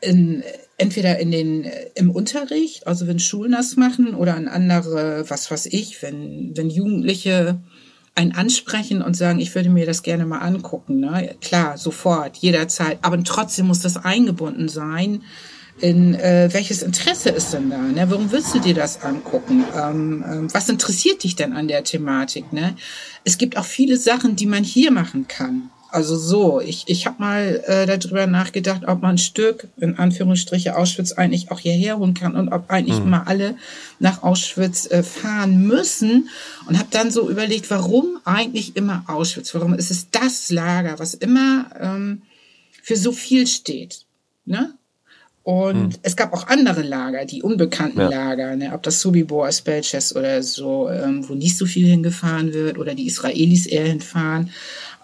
in 0.04 0.42
entweder 0.76 1.18
in 1.18 1.30
den 1.30 1.66
im 1.94 2.10
Unterricht, 2.10 2.86
also 2.86 3.06
wenn 3.06 3.18
Schulen 3.18 3.52
das 3.52 3.76
machen, 3.76 4.14
oder 4.14 4.34
an 4.34 4.48
andere, 4.48 5.24
was 5.28 5.50
weiß 5.50 5.66
ich, 5.66 6.02
wenn 6.02 6.52
wenn 6.56 6.70
Jugendliche 6.70 7.60
einen 8.14 8.32
ansprechen 8.32 9.02
und 9.02 9.16
sagen, 9.16 9.40
ich 9.40 9.54
würde 9.54 9.70
mir 9.70 9.86
das 9.86 10.02
gerne 10.02 10.24
mal 10.24 10.38
angucken. 10.38 11.00
Ne? 11.00 11.34
Klar, 11.40 11.76
sofort, 11.78 12.36
jederzeit. 12.36 12.98
Aber 13.02 13.22
trotzdem 13.24 13.66
muss 13.66 13.80
das 13.80 13.96
eingebunden 13.96 14.68
sein. 14.68 15.22
In 15.80 16.14
äh, 16.14 16.48
welches 16.52 16.82
Interesse 16.82 17.30
ist 17.30 17.52
denn 17.52 17.70
da? 17.70 17.78
Ne? 17.78 18.08
Warum 18.08 18.30
willst 18.30 18.54
du 18.54 18.60
dir 18.60 18.74
das 18.74 19.02
angucken? 19.02 19.64
Ähm, 19.76 20.24
ähm, 20.30 20.54
was 20.54 20.68
interessiert 20.68 21.24
dich 21.24 21.34
denn 21.34 21.52
an 21.52 21.66
der 21.66 21.82
Thematik? 21.82 22.52
Ne? 22.52 22.76
Es 23.24 23.38
gibt 23.38 23.56
auch 23.56 23.64
viele 23.64 23.96
Sachen, 23.96 24.36
die 24.36 24.46
man 24.46 24.62
hier 24.62 24.92
machen 24.92 25.26
kann. 25.26 25.70
Also 25.94 26.16
so, 26.16 26.60
ich, 26.60 26.84
ich 26.88 27.06
habe 27.06 27.16
mal 27.20 27.62
äh, 27.68 27.86
darüber 27.86 28.26
nachgedacht, 28.26 28.82
ob 28.88 29.00
man 29.00 29.12
ein 29.14 29.18
Stück, 29.18 29.68
in 29.76 29.96
Anführungsstriche, 29.96 30.76
Auschwitz 30.76 31.12
eigentlich 31.12 31.52
auch 31.52 31.60
hierher 31.60 31.98
holen 31.98 32.14
kann 32.14 32.34
und 32.34 32.48
ob 32.48 32.68
eigentlich 32.68 32.98
mhm. 32.98 33.10
mal 33.10 33.22
alle 33.26 33.54
nach 34.00 34.24
Auschwitz 34.24 34.90
äh, 34.90 35.04
fahren 35.04 35.62
müssen. 35.68 36.28
Und 36.66 36.78
habe 36.80 36.88
dann 36.90 37.12
so 37.12 37.30
überlegt, 37.30 37.70
warum 37.70 38.18
eigentlich 38.24 38.74
immer 38.74 39.04
Auschwitz? 39.06 39.54
Warum 39.54 39.72
ist 39.72 39.92
es 39.92 40.10
das 40.10 40.50
Lager, 40.50 40.98
was 40.98 41.14
immer 41.14 41.66
ähm, 41.78 42.22
für 42.82 42.96
so 42.96 43.12
viel 43.12 43.46
steht? 43.46 44.04
Ne? 44.46 44.74
Und 45.44 45.92
hm. 45.92 46.00
es 46.02 46.16
gab 46.16 46.32
auch 46.32 46.48
andere 46.48 46.80
Lager, 46.80 47.26
die 47.26 47.42
unbekannten 47.42 48.00
ja. 48.00 48.08
Lager, 48.08 48.56
ne? 48.56 48.72
ob 48.72 48.82
das 48.82 49.00
Subibor, 49.00 49.52
Spelches 49.52 50.16
oder 50.16 50.42
so, 50.42 50.88
ähm, 50.88 51.28
wo 51.28 51.34
nicht 51.34 51.56
so 51.58 51.66
viel 51.66 51.86
hingefahren 51.86 52.54
wird 52.54 52.78
oder 52.78 52.94
die 52.94 53.06
Israelis 53.06 53.66
eher 53.66 53.84
hinfahren. 53.84 54.50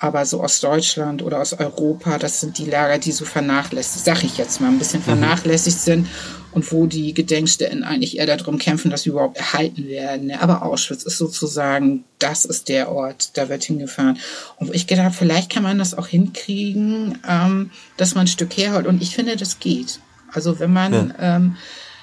Aber 0.03 0.25
so 0.25 0.43
aus 0.43 0.61
Deutschland 0.61 1.23
oder 1.23 1.41
aus 1.41 1.53
Europa, 1.53 2.19
das 2.19 2.41
sind 2.41 2.57
die 2.57 2.65
Lager, 2.65 2.99
die 2.99 3.13
so 3.13 3.27
vernachlässigt, 3.27 4.05
sag 4.05 4.25
ich 4.25 4.39
jetzt 4.39 4.61
mal, 4.61 4.69
ein 4.69 4.79
bisschen 4.79 5.01
mhm. 5.01 5.05
vernachlässigt 5.05 5.77
mhm. 5.77 5.83
sind 5.83 6.09
und 6.53 6.73
wo 6.73 6.87
die 6.87 7.13
Gedenkstätten 7.13 7.85
eigentlich 7.85 8.19
eher 8.19 8.27
darum 8.27 8.59
kämpfen, 8.59 8.91
dass 8.91 9.03
sie 9.03 9.11
überhaupt 9.11 9.37
erhalten 9.37 9.87
werden. 9.87 10.29
Ne? 10.29 10.41
Aber 10.41 10.63
Auschwitz 10.63 11.05
ist 11.05 11.19
sozusagen, 11.19 12.05
das 12.19 12.47
ist 12.47 12.71
der 12.71 12.91
Ort, 12.91 13.37
da 13.37 13.51
wird 13.51 13.63
hingefahren. 13.63 14.19
Und 14.57 14.75
ich 14.75 14.87
gedacht, 14.87 15.15
vielleicht 15.15 15.53
kann 15.53 15.63
man 15.63 15.79
das 15.79 15.97
auch 15.97 16.07
hinkriegen, 16.07 17.19
ähm, 17.29 17.71
dass 17.99 18.15
man 18.15 18.25
ein 18.25 18.29
Stück 18.29 18.57
herholt. 18.57 18.87
Und 18.87 19.03
ich 19.03 19.15
finde, 19.15 19.37
das 19.37 19.59
geht. 19.59 20.01
Also 20.33 20.59
wenn 20.59 20.73
man 20.73 20.93
ja. 20.93 21.37
ähm, 21.37 21.57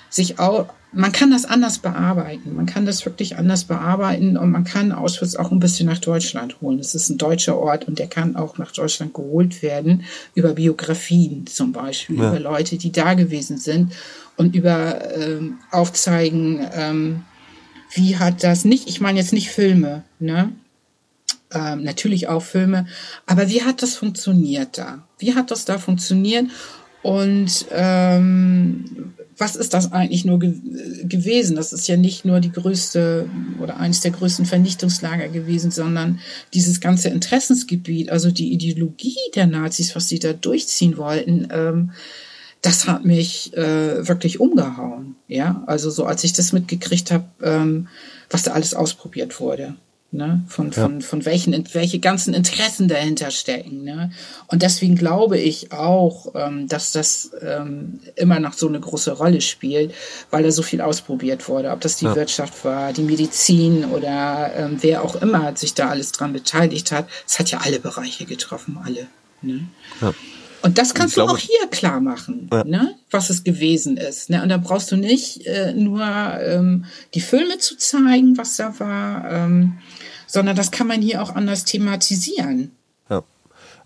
sich 0.09 0.39
auch, 0.39 0.67
man 0.93 1.11
kann 1.11 1.31
das 1.31 1.45
anders 1.45 1.79
bearbeiten. 1.79 2.55
Man 2.55 2.65
kann 2.65 2.85
das 2.85 3.05
wirklich 3.05 3.37
anders 3.37 3.65
bearbeiten 3.65 4.37
und 4.37 4.51
man 4.51 4.63
kann 4.63 4.91
Auschwitz 4.91 5.35
auch 5.35 5.51
ein 5.51 5.59
bisschen 5.59 5.87
nach 5.87 5.97
Deutschland 5.97 6.61
holen. 6.61 6.79
Es 6.79 6.95
ist 6.95 7.09
ein 7.09 7.17
deutscher 7.17 7.57
Ort 7.57 7.87
und 7.87 7.99
der 7.99 8.07
kann 8.07 8.35
auch 8.35 8.57
nach 8.57 8.71
Deutschland 8.71 9.13
geholt 9.13 9.61
werden 9.61 10.03
über 10.33 10.53
Biografien 10.53 11.45
zum 11.45 11.73
Beispiel, 11.73 12.17
ja. 12.17 12.29
über 12.29 12.39
Leute, 12.39 12.77
die 12.77 12.91
da 12.91 13.13
gewesen 13.15 13.57
sind 13.57 13.93
und 14.37 14.55
über 14.55 15.13
ähm, 15.15 15.57
aufzeigen, 15.71 16.65
ähm, 16.73 17.23
wie 17.93 18.17
hat 18.17 18.43
das 18.43 18.65
nicht, 18.65 18.87
ich 18.87 19.01
meine 19.01 19.19
jetzt 19.19 19.33
nicht 19.33 19.49
Filme, 19.49 20.03
ne? 20.19 20.51
Ähm, 21.53 21.83
natürlich 21.83 22.27
auch 22.27 22.43
Filme, 22.43 22.87
aber 23.25 23.49
wie 23.49 23.63
hat 23.63 23.81
das 23.81 23.95
funktioniert 23.95 24.77
da? 24.77 25.07
Wie 25.17 25.33
hat 25.33 25.49
das 25.49 25.63
da 25.63 25.77
funktioniert? 25.77 26.47
Und 27.03 27.65
ähm, 27.71 29.13
was 29.37 29.55
ist 29.55 29.73
das 29.73 29.91
eigentlich 29.91 30.25
nur 30.25 30.39
ge 30.39 30.55
gewesen? 31.03 31.55
Das 31.55 31.73
ist 31.73 31.87
ja 31.87 31.95
nicht 31.95 32.25
nur 32.25 32.39
die 32.39 32.51
größte 32.51 33.29
oder 33.61 33.77
eines 33.77 34.01
der 34.01 34.11
größten 34.11 34.45
Vernichtungslager 34.45 35.27
gewesen, 35.27 35.71
sondern 35.71 36.19
dieses 36.53 36.81
ganze 36.81 37.09
Interessensgebiet, 37.09 38.09
also 38.09 38.31
die 38.31 38.51
Ideologie 38.51 39.15
der 39.35 39.47
Nazis, 39.47 39.95
was 39.95 40.09
sie 40.09 40.19
da 40.19 40.33
durchziehen 40.33 40.97
wollten, 40.97 41.47
ähm, 41.51 41.91
das 42.61 42.87
hat 42.87 43.05
mich 43.05 43.55
äh, 43.55 44.07
wirklich 44.07 44.39
umgehauen. 44.39 45.15
Ja, 45.27 45.63
also 45.67 45.91
so 45.91 46.05
als 46.05 46.23
ich 46.23 46.33
das 46.33 46.53
mitgekriegt 46.53 47.11
habe, 47.11 47.25
ähm, 47.43 47.87
was 48.29 48.43
da 48.43 48.53
alles 48.53 48.73
ausprobiert 48.73 49.39
wurde. 49.39 49.75
Ne? 50.09 50.45
Von, 50.47 50.71
ja. 50.71 50.83
von, 50.83 51.01
von 51.01 51.25
welchen, 51.25 51.67
welche 51.73 51.99
ganzen 51.99 52.33
Interessen 52.33 52.87
dahinter 52.87 53.29
stecken. 53.29 53.83
Ne? 53.83 54.11
Und 54.47 54.61
deswegen 54.61 54.95
glaube 54.95 55.37
ich 55.37 55.73
auch, 55.73 56.33
ähm, 56.33 56.69
dass 56.69 56.93
das 56.93 57.31
ähm, 57.41 57.99
immer 58.15 58.39
noch 58.39 58.53
so 58.53 58.69
eine 58.69 58.79
große 58.79 59.11
Rolle 59.11 59.41
spielt, 59.41 59.93
weil 60.31 60.43
da 60.43 60.51
so 60.51 60.63
viel 60.63 60.79
ausprobiert 60.79 61.49
wurde. 61.49 61.71
Ob 61.71 61.81
das 61.81 61.97
die 61.97 62.05
ja. 62.05 62.15
Wirtschaft 62.15 62.63
war, 62.63 62.93
die 62.93 63.03
Medizin 63.03 63.83
oder 63.83 64.51
ähm, 64.55 64.77
wer 64.79 65.03
auch 65.03 65.21
immer 65.21 65.55
sich 65.57 65.73
da 65.73 65.89
alles 65.89 66.13
dran 66.13 66.31
beteiligt 66.31 66.93
hat. 66.93 67.09
Es 67.27 67.37
hat 67.37 67.51
ja 67.51 67.59
alle 67.59 67.81
Bereiche 67.81 68.25
getroffen, 68.25 68.79
alle. 68.81 69.07
Ne? 69.41 69.67
Ja. 69.99 70.13
Und 70.61 70.77
das 70.77 70.93
kannst 70.93 71.15
glaube, 71.15 71.31
du 71.31 71.35
auch 71.35 71.39
hier 71.39 71.67
klar 71.69 71.99
machen, 71.99 72.49
ja. 72.51 72.63
ne? 72.63 72.95
was 73.11 73.29
es 73.29 73.43
gewesen 73.43 73.97
ist. 73.97 74.29
Ne? 74.29 74.41
Und 74.41 74.49
da 74.49 74.57
brauchst 74.57 74.91
du 74.91 74.95
nicht 74.95 75.45
äh, 75.45 75.73
nur 75.73 76.01
ähm, 76.01 76.85
die 77.13 77.21
Filme 77.21 77.57
zu 77.59 77.77
zeigen, 77.77 78.37
was 78.37 78.57
da 78.57 78.79
war, 78.79 79.31
ähm, 79.31 79.77
sondern 80.25 80.55
das 80.55 80.71
kann 80.71 80.87
man 80.87 81.01
hier 81.01 81.21
auch 81.21 81.35
anders 81.35 81.63
thematisieren 81.63 82.71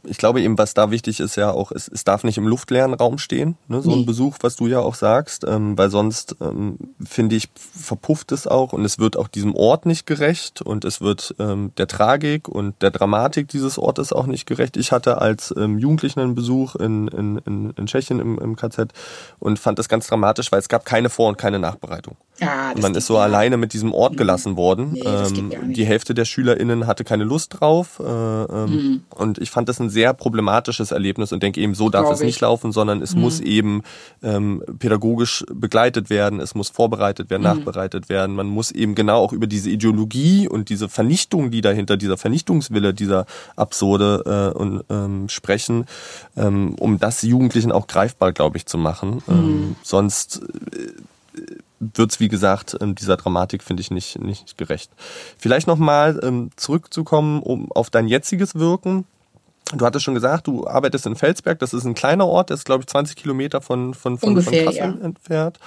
ich 0.03 0.17
glaube 0.17 0.41
eben, 0.41 0.57
was 0.57 0.73
da 0.73 0.91
wichtig 0.91 1.19
ist, 1.19 1.35
ja 1.35 1.51
auch, 1.51 1.71
es, 1.71 1.87
es 1.87 2.03
darf 2.03 2.23
nicht 2.23 2.37
im 2.37 2.47
luftleeren 2.47 2.93
Raum 2.93 3.17
stehen, 3.17 3.57
ne, 3.67 3.81
so 3.81 3.93
ein 3.93 4.05
Besuch, 4.05 4.37
was 4.41 4.55
du 4.55 4.67
ja 4.67 4.79
auch 4.79 4.95
sagst, 4.95 5.45
ähm, 5.47 5.77
weil 5.77 5.89
sonst, 5.89 6.35
ähm, 6.41 6.77
finde 7.03 7.35
ich, 7.35 7.49
verpufft 7.55 8.31
es 8.31 8.47
auch 8.47 8.73
und 8.73 8.85
es 8.85 8.99
wird 8.99 9.17
auch 9.17 9.27
diesem 9.27 9.55
Ort 9.55 9.85
nicht 9.85 10.05
gerecht 10.05 10.61
und 10.61 10.85
es 10.85 11.01
wird 11.01 11.35
ähm, 11.39 11.71
der 11.77 11.87
Tragik 11.87 12.47
und 12.47 12.81
der 12.81 12.91
Dramatik 12.91 13.47
dieses 13.47 13.77
Ortes 13.77 14.13
auch 14.13 14.25
nicht 14.25 14.45
gerecht. 14.45 14.77
Ich 14.77 14.91
hatte 14.91 15.21
als 15.21 15.53
ähm, 15.57 15.77
Jugendlichen 15.77 16.19
einen 16.19 16.35
Besuch 16.35 16.75
in, 16.75 17.07
in, 17.07 17.37
in, 17.45 17.69
in 17.71 17.85
Tschechien 17.85 18.19
im, 18.19 18.39
im 18.39 18.55
KZ 18.55 18.91
und 19.39 19.59
fand 19.59 19.79
das 19.79 19.89
ganz 19.89 20.07
dramatisch, 20.07 20.51
weil 20.51 20.59
es 20.59 20.69
gab 20.69 20.85
keine 20.85 21.09
Vor- 21.09 21.29
und 21.29 21.37
keine 21.37 21.59
Nachbereitung. 21.59 22.17
Ja, 22.39 22.73
man 22.79 22.95
ist 22.95 23.05
so 23.05 23.15
ja. 23.15 23.21
alleine 23.21 23.57
mit 23.57 23.73
diesem 23.73 23.93
Ort 23.93 24.13
mhm. 24.13 24.17
gelassen 24.17 24.57
worden. 24.57 24.93
Nee, 24.93 25.01
ähm, 25.01 25.73
die 25.73 25.85
Hälfte 25.85 26.15
der 26.15 26.25
SchülerInnen 26.25 26.87
hatte 26.87 27.03
keine 27.03 27.23
Lust 27.23 27.59
drauf 27.59 27.99
äh, 27.99 28.03
ähm, 28.03 28.65
mhm. 28.65 29.03
und 29.09 29.37
ich 29.37 29.51
fand 29.51 29.69
das 29.69 29.79
ein 29.79 29.90
sehr 29.91 30.13
problematisches 30.13 30.91
Erlebnis 30.91 31.31
und 31.31 31.43
denke 31.43 31.61
eben, 31.61 31.75
so 31.75 31.89
darf 31.89 32.09
es 32.09 32.21
nicht 32.21 32.41
laufen, 32.41 32.71
sondern 32.71 33.01
es 33.01 33.13
mhm. 33.13 33.21
muss 33.21 33.39
eben 33.39 33.83
ähm, 34.23 34.63
pädagogisch 34.79 35.45
begleitet 35.53 36.09
werden, 36.09 36.39
es 36.39 36.55
muss 36.55 36.69
vorbereitet 36.69 37.29
werden, 37.29 37.43
mhm. 37.43 37.57
nachbereitet 37.59 38.09
werden. 38.09 38.35
Man 38.35 38.47
muss 38.47 38.71
eben 38.71 38.95
genau 38.95 39.19
auch 39.19 39.33
über 39.33 39.47
diese 39.47 39.69
Ideologie 39.69 40.47
und 40.47 40.69
diese 40.69 40.89
Vernichtung, 40.89 41.51
die 41.51 41.61
dahinter, 41.61 41.97
dieser 41.97 42.17
Vernichtungswille, 42.17 42.93
dieser 42.93 43.25
absurde 43.55 44.53
äh, 44.55 44.57
und, 44.57 44.83
ähm, 44.89 45.29
sprechen, 45.29 45.85
ähm, 46.35 46.75
um 46.79 46.97
das 46.97 47.21
Jugendlichen 47.21 47.71
auch 47.71 47.87
greifbar, 47.87 48.31
glaube 48.31 48.57
ich, 48.57 48.65
zu 48.65 48.77
machen. 48.77 49.21
Ähm, 49.27 49.35
mhm. 49.35 49.75
sonst 49.83 50.41
äh, 50.73 50.93
wird's 51.81 52.19
wie 52.19 52.27
gesagt, 52.27 52.77
ähm, 52.79 52.95
dieser 52.95 53.17
Dramatik 53.17 53.63
finde 53.63 53.81
ich 53.81 53.91
nicht, 53.91 54.19
nicht 54.19 54.57
gerecht. 54.57 54.91
Vielleicht 55.37 55.67
nochmal 55.67 56.19
ähm, 56.23 56.51
zurückzukommen 56.55 57.41
um 57.41 57.71
auf 57.71 57.89
dein 57.89 58.07
jetziges 58.07 58.55
Wirken. 58.55 59.05
Du 59.78 59.86
hattest 59.86 60.03
schon 60.03 60.13
gesagt, 60.13 60.47
du 60.47 60.67
arbeitest 60.67 61.05
in 61.05 61.15
Felsberg, 61.15 61.59
das 61.59 61.74
ist 61.74 61.86
ein 61.86 61.93
kleiner 61.93 62.26
Ort, 62.26 62.49
das 62.49 62.61
ist, 62.61 62.65
glaube 62.65 62.82
ich, 62.82 62.88
20 62.88 63.15
Kilometer 63.15 63.61
von, 63.61 63.93
von, 63.93 64.17
von, 64.17 64.30
Ungefähr, 64.30 64.65
von 64.65 64.74
Kassel 64.74 64.97
ja. 64.99 65.05
entfernt. 65.05 65.59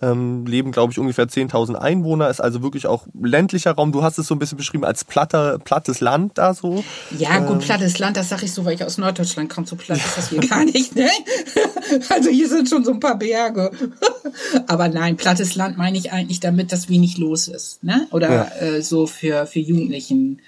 Ähm, 0.00 0.46
leben, 0.46 0.72
glaube 0.72 0.92
ich, 0.92 0.98
ungefähr 0.98 1.26
10.000 1.26 1.76
Einwohner, 1.76 2.28
ist 2.28 2.40
also 2.40 2.60
wirklich 2.60 2.88
auch 2.88 3.06
ländlicher 3.20 3.70
Raum. 3.70 3.92
Du 3.92 4.02
hast 4.02 4.18
es 4.18 4.26
so 4.26 4.34
ein 4.34 4.40
bisschen 4.40 4.58
beschrieben 4.58 4.84
als 4.84 5.04
platter, 5.04 5.60
plattes 5.60 6.00
Land 6.00 6.38
da 6.38 6.54
so. 6.54 6.82
Ja, 7.16 7.38
gut, 7.38 7.52
ähm, 7.52 7.58
plattes 7.60 8.00
Land, 8.00 8.16
das 8.16 8.28
sage 8.28 8.46
ich 8.46 8.52
so, 8.52 8.64
weil 8.64 8.74
ich 8.74 8.84
aus 8.84 8.98
Norddeutschland 8.98 9.48
komme. 9.48 9.68
So 9.68 9.76
platt 9.76 9.98
ist 9.98 10.18
das 10.18 10.30
hier 10.30 10.40
gar 10.40 10.64
nicht, 10.64 10.96
ne? 10.96 11.08
Also 12.08 12.30
hier 12.30 12.48
sind 12.48 12.68
schon 12.68 12.84
so 12.84 12.92
ein 12.92 13.00
paar 13.00 13.16
Berge. 13.16 13.70
Aber 14.66 14.88
nein, 14.88 15.16
plattes 15.16 15.54
Land 15.54 15.76
meine 15.76 15.98
ich 15.98 16.10
eigentlich 16.10 16.40
damit, 16.40 16.72
dass 16.72 16.88
wenig 16.88 17.18
los 17.18 17.46
ist, 17.46 17.84
ne? 17.84 18.08
Oder 18.10 18.32
ja. 18.32 18.48
äh, 18.60 18.82
so 18.82 19.06
für, 19.06 19.46
für 19.46 19.60
Jugendlichen 19.60 20.40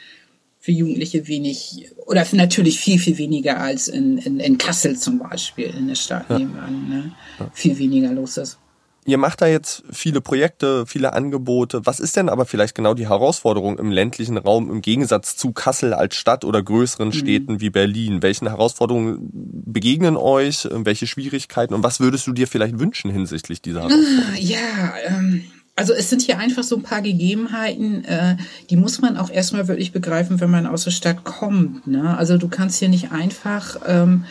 für 0.64 0.72
Jugendliche 0.72 1.28
wenig 1.28 1.90
oder 2.06 2.24
natürlich 2.32 2.80
viel, 2.80 2.98
viel 2.98 3.18
weniger 3.18 3.60
als 3.60 3.86
in, 3.86 4.16
in, 4.16 4.40
in 4.40 4.56
Kassel 4.56 4.98
zum 4.98 5.18
Beispiel, 5.18 5.66
in 5.66 5.88
der 5.88 5.94
Stadt 5.94 6.24
ja. 6.30 6.38
nebenan. 6.38 6.88
Ne? 6.88 7.12
Ja. 7.38 7.50
Viel 7.52 7.78
weniger 7.78 8.10
los 8.12 8.38
ist. 8.38 8.58
Ihr 9.04 9.18
macht 9.18 9.42
da 9.42 9.46
jetzt 9.46 9.82
viele 9.92 10.22
Projekte, 10.22 10.86
viele 10.86 11.12
Angebote. 11.12 11.84
Was 11.84 12.00
ist 12.00 12.16
denn 12.16 12.30
aber 12.30 12.46
vielleicht 12.46 12.74
genau 12.74 12.94
die 12.94 13.10
Herausforderung 13.10 13.78
im 13.78 13.90
ländlichen 13.90 14.38
Raum 14.38 14.70
im 14.70 14.80
Gegensatz 14.80 15.36
zu 15.36 15.52
Kassel 15.52 15.92
als 15.92 16.14
Stadt 16.14 16.46
oder 16.46 16.62
größeren 16.62 17.08
mhm. 17.08 17.12
Städten 17.12 17.52
mhm. 17.52 17.60
wie 17.60 17.68
Berlin? 17.68 18.22
Welchen 18.22 18.48
Herausforderungen 18.48 19.28
begegnen 19.66 20.16
euch? 20.16 20.66
Welche 20.70 21.06
Schwierigkeiten? 21.06 21.74
Und 21.74 21.82
was 21.82 22.00
würdest 22.00 22.26
du 22.26 22.32
dir 22.32 22.48
vielleicht 22.48 22.78
wünschen 22.78 23.10
hinsichtlich 23.10 23.60
dieser 23.60 23.80
Herausforderungen? 23.80 24.36
Ja, 24.38 24.94
ähm, 25.08 25.44
also 25.76 25.92
es 25.92 26.08
sind 26.08 26.22
hier 26.22 26.38
einfach 26.38 26.62
so 26.62 26.76
ein 26.76 26.82
paar 26.82 27.02
Gegebenheiten, 27.02 28.04
äh, 28.04 28.36
die 28.70 28.76
muss 28.76 29.00
man 29.00 29.16
auch 29.16 29.30
erstmal 29.30 29.66
wirklich 29.66 29.92
begreifen, 29.92 30.40
wenn 30.40 30.50
man 30.50 30.66
aus 30.66 30.84
der 30.84 30.92
Stadt 30.92 31.24
kommt. 31.24 31.86
Ne? 31.86 32.16
Also 32.16 32.38
du 32.38 32.48
kannst 32.48 32.78
hier 32.78 32.88
nicht 32.88 33.10
einfach 33.10 33.80
ähm, 33.86 34.24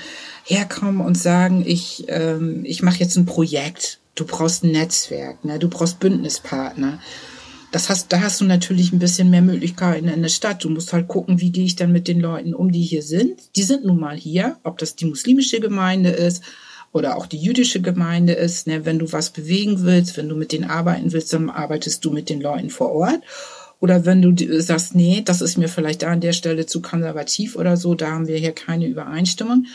herkommen 0.45 1.01
und 1.01 1.17
sagen, 1.17 1.63
ich, 1.65 2.05
ähm, 2.07 2.63
ich 2.63 2.81
mache 2.81 2.99
jetzt 2.99 3.17
ein 3.17 3.25
Projekt. 3.25 3.99
Du 4.15 4.25
brauchst 4.25 4.63
ein 4.63 4.71
Netzwerk, 4.71 5.43
ne? 5.43 5.59
du 5.59 5.67
brauchst 5.67 5.99
Bündnispartner. 5.99 6.99
Das 7.71 7.89
hast, 7.89 8.13
da 8.13 8.21
hast 8.21 8.39
du 8.39 8.45
natürlich 8.45 8.93
ein 8.93 8.99
bisschen 8.99 9.31
mehr 9.31 9.41
Möglichkeiten 9.41 10.07
in 10.07 10.21
der 10.21 10.29
Stadt. 10.29 10.63
Du 10.63 10.69
musst 10.69 10.93
halt 10.93 11.07
gucken, 11.07 11.41
wie 11.41 11.51
gehe 11.51 11.65
ich 11.65 11.75
dann 11.75 11.91
mit 11.91 12.07
den 12.07 12.19
Leuten 12.19 12.53
um, 12.53 12.71
die 12.71 12.83
hier 12.83 13.01
sind. 13.01 13.41
Die 13.55 13.63
sind 13.63 13.83
nun 13.83 13.99
mal 13.99 14.15
hier, 14.15 14.57
ob 14.63 14.77
das 14.77 14.95
die 14.95 15.05
muslimische 15.05 15.59
Gemeinde 15.59 16.11
ist, 16.11 16.43
oder 16.93 17.17
auch 17.17 17.25
die 17.25 17.37
jüdische 17.37 17.81
Gemeinde 17.81 18.33
ist. 18.33 18.67
Ne? 18.67 18.85
Wenn 18.85 18.99
du 18.99 19.11
was 19.11 19.31
bewegen 19.31 19.83
willst, 19.83 20.15
wenn 20.15 20.29
du 20.29 20.35
mit 20.35 20.51
denen 20.51 20.69
arbeiten 20.69 21.11
willst, 21.11 21.33
dann 21.33 21.49
arbeitest 21.49 22.05
du 22.05 22.11
mit 22.11 22.29
den 22.29 22.39
Leuten 22.39 22.69
vor 22.69 22.91
Ort. 22.93 23.21
Oder 23.79 24.05
wenn 24.05 24.21
du 24.21 24.61
sagst, 24.61 24.95
nee, 24.95 25.21
das 25.25 25.41
ist 25.41 25.57
mir 25.57 25.67
vielleicht 25.67 26.03
da 26.03 26.11
an 26.11 26.21
der 26.21 26.31
Stelle 26.31 26.65
zu 26.65 26.81
konservativ 26.81 27.57
oder 27.57 27.75
so, 27.75 27.95
da 27.95 28.11
haben 28.11 28.27
wir 28.27 28.37
hier 28.37 28.53
keine 28.53 28.87
Übereinstimmung, 28.87 29.65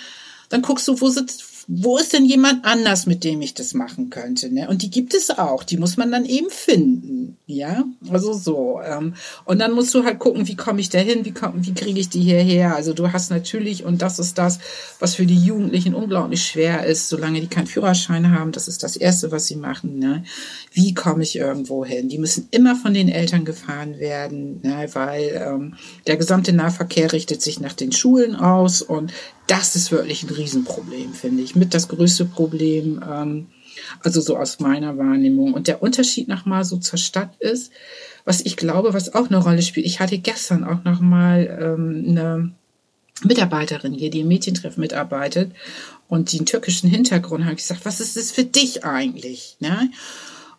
dann 0.49 0.63
guckst 0.63 0.89
du, 0.89 0.99
wo 0.99 1.09
sitzt, 1.09 1.45
wo 1.71 1.99
ist 1.99 2.15
denn 2.15 2.25
jemand 2.25 2.65
anders, 2.65 3.05
mit 3.05 3.25
dem 3.25 3.43
ich 3.43 3.53
das 3.53 3.75
machen 3.75 4.09
könnte? 4.09 4.53
Ne? 4.53 4.69
Und 4.71 4.81
die 4.81 4.91
gibt 4.91 5.13
es 5.13 5.29
auch, 5.29 5.63
die 5.63 5.77
muss 5.77 5.99
man 5.99 6.11
dann 6.11 6.25
eben 6.25 6.49
finden. 6.49 7.37
Ja, 7.45 7.85
also 8.11 8.33
so. 8.33 8.81
Ähm, 8.83 9.13
und 9.45 9.59
dann 9.59 9.73
musst 9.73 9.95
du 9.95 10.03
halt 10.03 10.19
gucken, 10.19 10.49
wie 10.49 10.57
komme 10.57 10.81
ich 10.81 10.89
da 10.89 10.99
hin, 10.99 11.27
wie, 11.27 11.35
wie 11.35 11.75
kriege 11.75 12.01
ich 12.01 12.09
die 12.09 12.23
hierher? 12.23 12.75
Also 12.75 12.95
du 12.95 13.13
hast 13.13 13.31
natürlich, 13.31 13.85
und 13.85 14.01
das 14.01 14.19
ist 14.19 14.39
das, 14.39 14.61
was 14.99 15.15
für 15.15 15.27
die 15.27 15.37
Jugendlichen 15.37 15.95
unglaublich 15.95 16.43
schwer 16.43 16.87
ist, 16.87 17.11
solange 17.11 17.41
die 17.43 17.49
keinen 17.49 17.67
Führerschein 17.67 18.33
haben, 18.33 18.53
das 18.53 18.67
ist 18.67 18.83
das 18.83 18.97
Erste, 18.97 19.31
was 19.31 19.47
sie 19.47 19.57
machen. 19.57 19.99
Ne? 19.99 20.25
Wie 20.73 20.95
komme 20.95 21.23
ich 21.23 21.37
irgendwo 21.37 21.85
hin? 21.85 22.09
Die 22.09 22.19
müssen 22.19 22.49
immer 22.51 22.77
von 22.77 22.95
den 22.95 23.11
Eltern 23.11 23.45
gefahren 23.45 23.99
werden, 23.99 24.61
ne? 24.63 24.89
weil 24.95 25.43
ähm, 25.47 25.75
der 26.07 26.17
gesamte 26.17 26.55
Nahverkehr 26.55 27.13
richtet 27.13 27.43
sich 27.43 27.61
nach 27.61 27.75
den 27.75 27.93
Schulen 27.93 28.37
aus 28.37 28.81
und 28.81 29.13
das 29.49 29.75
ist 29.75 29.91
wirklich 29.91 30.23
ein 30.23 30.31
Riesenproblem, 30.31 31.15
finde 31.15 31.43
ich. 31.43 31.57
Mit 31.57 31.75
das 31.75 31.89
größte 31.89 32.27
Problem, 32.27 33.03
ähm, 33.09 33.47
also 34.03 34.21
so 34.21 34.37
aus 34.37 34.61
meiner 34.61 34.97
Wahrnehmung. 34.99 35.55
Und 35.55 35.67
der 35.67 35.83
Unterschied 35.83 36.29
nochmal 36.29 36.65
so 36.65 36.77
zur 36.77 36.99
Stadt 36.99 37.35
ist, 37.41 37.73
was 38.25 38.43
ich 38.43 38.57
glaube, 38.57 38.93
was 38.93 39.15
auch 39.15 39.29
eine 39.29 39.39
Rolle 39.39 39.63
spielt. 39.63 39.87
Ich 39.87 40.01
hatte 40.01 40.19
gestern 40.19 40.65
auch 40.65 40.85
nochmal 40.85 41.59
ähm, 41.61 42.05
eine 42.09 42.53
Mitarbeiterin 43.25 43.95
hier, 43.95 44.11
die 44.11 44.21
im 44.21 44.29
Mädchentreff 44.29 44.77
mitarbeitet 44.77 45.53
und 46.09 46.31
die 46.33 46.39
einen 46.39 46.47
türkischen 46.47 46.91
Hintergrund 46.91 47.45
hat. 47.45 47.53
Ich 47.53 47.59
gesagt, 47.59 47.85
was 47.85 48.01
ist 48.01 48.17
das 48.17 48.31
für 48.31 48.45
dich 48.45 48.85
eigentlich? 48.85 49.57
Ne? 49.61 49.91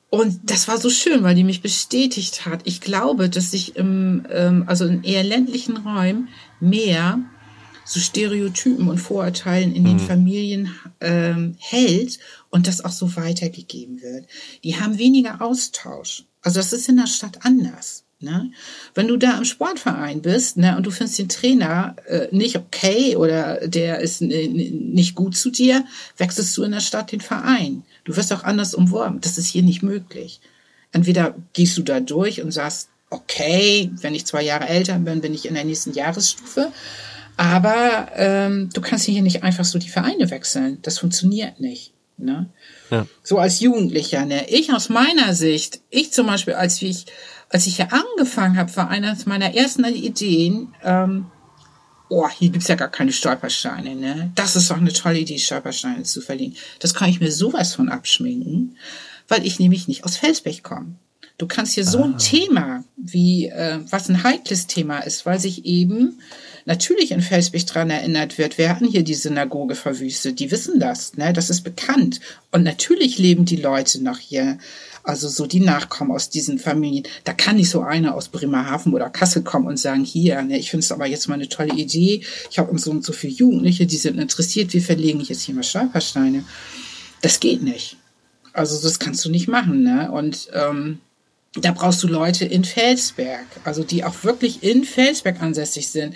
Und 0.10 0.40
das 0.50 0.68
war 0.68 0.80
so 0.80 0.90
schön, 0.90 1.22
weil 1.22 1.36
die 1.36 1.44
mich 1.44 1.62
bestätigt 1.62 2.48
hat. 2.48 2.62
Ich 2.64 2.82
glaube, 2.82 3.30
dass 3.30 3.52
sich 3.52 3.76
im, 3.76 4.26
ähm, 4.32 4.64
also 4.66 4.86
in 4.86 5.04
eher 5.04 5.24
ländlichen 5.24 5.78
Räumen 5.78 6.30
mehr 6.60 7.20
so 7.90 8.00
Stereotypen 8.00 8.88
und 8.88 9.00
Vorurteilen 9.00 9.74
in 9.74 9.84
den 9.84 9.94
mhm. 9.94 10.00
Familien 10.00 10.76
ähm, 11.02 11.56
hält 11.58 12.20
und 12.52 12.68
das 12.68 12.86
auch 12.86 12.92
so 12.92 13.16
weitergegeben 13.16 14.02
wird. 14.04 14.28
Die 14.64 14.80
haben 14.80 15.00
weniger 15.00 15.42
Austausch. 15.42 16.26
Also 16.44 16.60
das 16.60 16.72
ist 16.72 16.88
in 16.88 16.98
der 16.98 17.08
Stadt 17.08 17.40
anders. 17.42 18.04
Ne? 18.20 18.52
Wenn 18.94 19.08
du 19.08 19.18
da 19.18 19.38
im 19.38 19.46
Sportverein 19.46 20.22
bist 20.22 20.58
ne, 20.58 20.78
und 20.78 20.86
du 20.86 20.92
findest 20.92 21.18
den 21.18 21.30
Trainer 21.30 21.96
äh, 22.06 22.28
nicht 22.32 22.58
okay 22.58 23.16
oder 23.16 23.68
der 23.68 24.02
ist 24.02 24.22
nicht 24.22 25.16
gut 25.16 25.36
zu 25.36 25.50
dir, 25.50 25.84
wechselst 26.18 26.56
du 26.58 26.64
in 26.64 26.72
der 26.72 26.82
Stadt 26.82 27.12
den 27.12 27.22
Verein. 27.22 27.84
Du 28.04 28.16
wirst 28.16 28.32
auch 28.32 28.44
anders 28.44 28.76
umworben. 28.76 29.20
Das 29.20 29.40
ist 29.40 29.48
hier 29.48 29.64
nicht 29.64 29.82
möglich. 29.82 30.42
Entweder 30.92 31.34
gehst 31.54 31.76
du 31.78 31.82
da 31.82 32.02
durch 32.02 32.44
und 32.44 32.52
sagst, 32.52 32.90
okay, 33.10 33.90
wenn 34.02 34.14
ich 34.14 34.28
zwei 34.28 34.44
Jahre 34.44 34.68
älter 34.68 35.00
bin, 35.00 35.22
bin 35.22 35.34
ich 35.34 35.48
in 35.48 35.56
der 35.56 35.66
nächsten 35.66 35.94
Jahresstufe. 35.94 36.72
Aber 37.40 38.10
ähm, 38.16 38.70
du 38.74 38.82
kannst 38.82 39.06
hier 39.06 39.22
nicht 39.22 39.44
einfach 39.44 39.64
so 39.64 39.80
die 39.80 39.88
Vereine 39.88 40.30
wechseln. 40.30 40.80
Das 40.82 41.00
funktioniert 41.00 41.62
nicht. 41.62 41.94
Ne? 42.18 42.50
Ja. 42.92 43.08
So 43.24 43.38
als 43.38 43.62
Jugendlicher. 43.62 44.26
Ne? 44.26 44.50
Ich 44.50 44.74
aus 44.74 44.90
meiner 44.90 45.34
Sicht, 45.34 45.80
ich 45.90 46.12
zum 46.12 46.28
Beispiel, 46.28 46.56
als 46.56 46.82
ich, 46.82 47.06
als 47.48 47.66
ich 47.66 47.78
hier 47.78 47.94
angefangen 47.94 48.58
habe, 48.58 48.76
war 48.76 48.90
eines 48.90 49.26
meiner 49.26 49.56
ersten 49.56 49.86
Ideen, 49.86 50.76
ähm, 50.84 51.28
oh, 52.10 52.28
hier 52.28 52.50
gibt's 52.50 52.68
ja 52.68 52.76
gar 52.76 52.92
keine 52.92 53.14
Stolpersteine. 53.14 53.96
Ne? 53.96 54.34
Das 54.36 54.58
ist 54.58 54.70
doch 54.70 54.76
eine 54.76 54.92
tolle 54.92 55.20
Idee, 55.20 55.38
Stolpersteine 55.38 56.04
zu 56.04 56.20
verlieren. 56.20 56.58
Das 56.80 56.94
kann 56.94 57.10
ich 57.10 57.22
mir 57.22 57.32
sowas 57.32 57.74
von 57.74 57.88
abschminken, 57.88 58.76
weil 59.30 59.48
ich 59.48 59.60
nämlich 59.60 59.88
nicht 59.88 60.04
aus 60.04 60.18
Felsbech 60.18 60.62
komme. 60.62 60.96
Du 61.38 61.48
kannst 61.48 61.76
hier 61.76 61.86
so 61.86 62.04
ein 62.04 62.16
ah. 62.16 62.18
Thema, 62.18 62.84
wie 62.98 63.48
äh, 63.48 63.80
was 63.90 64.10
ein 64.10 64.24
heikles 64.24 64.68
Thema 64.68 65.00
ist, 65.00 65.26
weil 65.26 65.40
sich 65.40 65.64
eben 65.64 66.20
natürlich 66.70 67.10
in 67.10 67.22
Felsbich 67.22 67.66
dran 67.66 67.90
erinnert 67.90 68.38
wird, 68.38 68.60
wir 68.60 68.70
hatten 68.70 68.86
hier 68.86 69.02
die 69.02 69.16
Synagoge 69.16 69.74
verwüstet, 69.74 70.40
die 70.40 70.52
wissen 70.52 70.80
das, 70.80 71.18
ne? 71.18 71.34
das 71.34 71.50
ist 71.50 71.62
bekannt. 71.62 72.20
Und 72.52 72.64
natürlich 72.64 73.18
leben 73.18 73.44
die 73.44 73.56
Leute 73.56 74.04
noch 74.04 74.20
hier, 74.20 74.60
also 75.04 75.28
so 75.30 75.48
die 75.48 75.62
Nachkommen 75.62 76.12
aus 76.12 76.30
diesen 76.30 76.60
Familien. 76.60 77.08
Da 77.24 77.34
kann 77.34 77.56
nicht 77.56 77.72
so 77.72 77.82
einer 77.82 78.14
aus 78.14 78.30
Bremerhaven 78.30 78.94
oder 78.94 79.10
Kassel 79.10 79.42
kommen 79.42 79.66
und 79.66 79.80
sagen, 79.80 80.04
hier, 80.04 80.44
ne, 80.44 80.60
ich 80.60 80.70
finde 80.70 80.84
es 80.84 80.92
aber 80.92 81.08
jetzt 81.08 81.28
mal 81.28 81.34
eine 81.34 81.50
tolle 81.50 81.74
Idee, 81.74 82.22
ich 82.52 82.60
habe 82.60 82.70
uns 82.70 82.84
so 82.84 82.92
und 82.92 83.04
so 83.04 83.14
viele 83.14 83.34
Jugendliche, 83.34 83.88
die 83.88 83.98
sind 83.98 84.20
interessiert, 84.20 84.72
wir 84.72 84.84
verlegen 84.84 85.22
jetzt 85.22 85.42
hier 85.42 85.56
mal 85.56 85.64
Stolpersteine. 85.64 86.44
Das 87.24 87.40
geht 87.40 87.64
nicht. 87.64 87.98
Also 88.54 88.80
das 88.80 89.00
kannst 89.00 89.26
du 89.26 89.32
nicht 89.32 89.48
machen. 89.48 89.82
Ne? 89.82 90.12
Und 90.12 90.50
ähm, 90.54 91.00
da 91.56 91.72
brauchst 91.72 92.04
du 92.04 92.08
Leute 92.08 92.46
in 92.46 92.64
Felsberg, 92.64 93.48
also 93.64 93.84
die 93.84 94.04
auch 94.04 94.24
wirklich 94.24 94.62
in 94.62 94.84
Felsberg 94.84 95.42
ansässig 95.42 95.88
sind. 95.88 96.14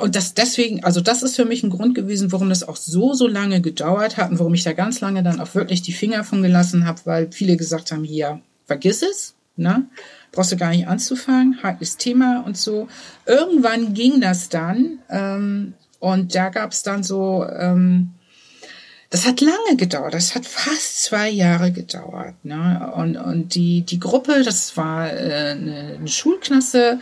Und 0.00 0.16
das 0.16 0.34
deswegen, 0.34 0.82
also 0.82 1.00
das 1.00 1.22
ist 1.22 1.36
für 1.36 1.44
mich 1.44 1.62
ein 1.62 1.70
Grund 1.70 1.94
gewesen, 1.94 2.32
warum 2.32 2.48
das 2.48 2.66
auch 2.66 2.76
so, 2.76 3.14
so 3.14 3.28
lange 3.28 3.60
gedauert 3.60 4.16
hat 4.16 4.30
und 4.30 4.38
warum 4.38 4.54
ich 4.54 4.64
da 4.64 4.72
ganz 4.72 5.00
lange 5.00 5.22
dann 5.22 5.40
auch 5.40 5.54
wirklich 5.54 5.82
die 5.82 5.92
Finger 5.92 6.24
von 6.24 6.42
gelassen 6.42 6.86
habe, 6.86 7.00
weil 7.04 7.30
viele 7.30 7.56
gesagt 7.56 7.92
haben, 7.92 8.02
hier, 8.02 8.40
vergiss 8.66 9.02
es, 9.02 9.34
ne? 9.56 9.86
Brauchst 10.32 10.52
du 10.52 10.56
gar 10.56 10.70
nicht 10.70 10.88
anzufangen, 10.88 11.62
heikles 11.62 11.96
Thema 11.96 12.42
und 12.44 12.58
so. 12.58 12.88
Irgendwann 13.26 13.94
ging 13.94 14.20
das 14.20 14.48
dann 14.48 14.98
ähm, 15.08 15.74
und 16.00 16.34
da 16.34 16.48
gab 16.48 16.72
es 16.72 16.82
dann 16.82 17.04
so 17.04 17.44
ähm, 17.44 18.10
das 19.10 19.24
hat 19.24 19.40
lange 19.40 19.76
gedauert, 19.76 20.14
das 20.14 20.34
hat 20.34 20.46
fast 20.46 21.04
zwei 21.04 21.30
Jahre 21.30 21.70
gedauert. 21.70 22.34
Ne? 22.44 22.92
Und, 22.96 23.16
und 23.16 23.54
die, 23.54 23.82
die 23.82 24.00
Gruppe, 24.00 24.42
das 24.42 24.76
war 24.76 25.12
äh, 25.12 25.52
eine, 25.52 25.94
eine 25.98 26.08
Schulklasse, 26.08 26.98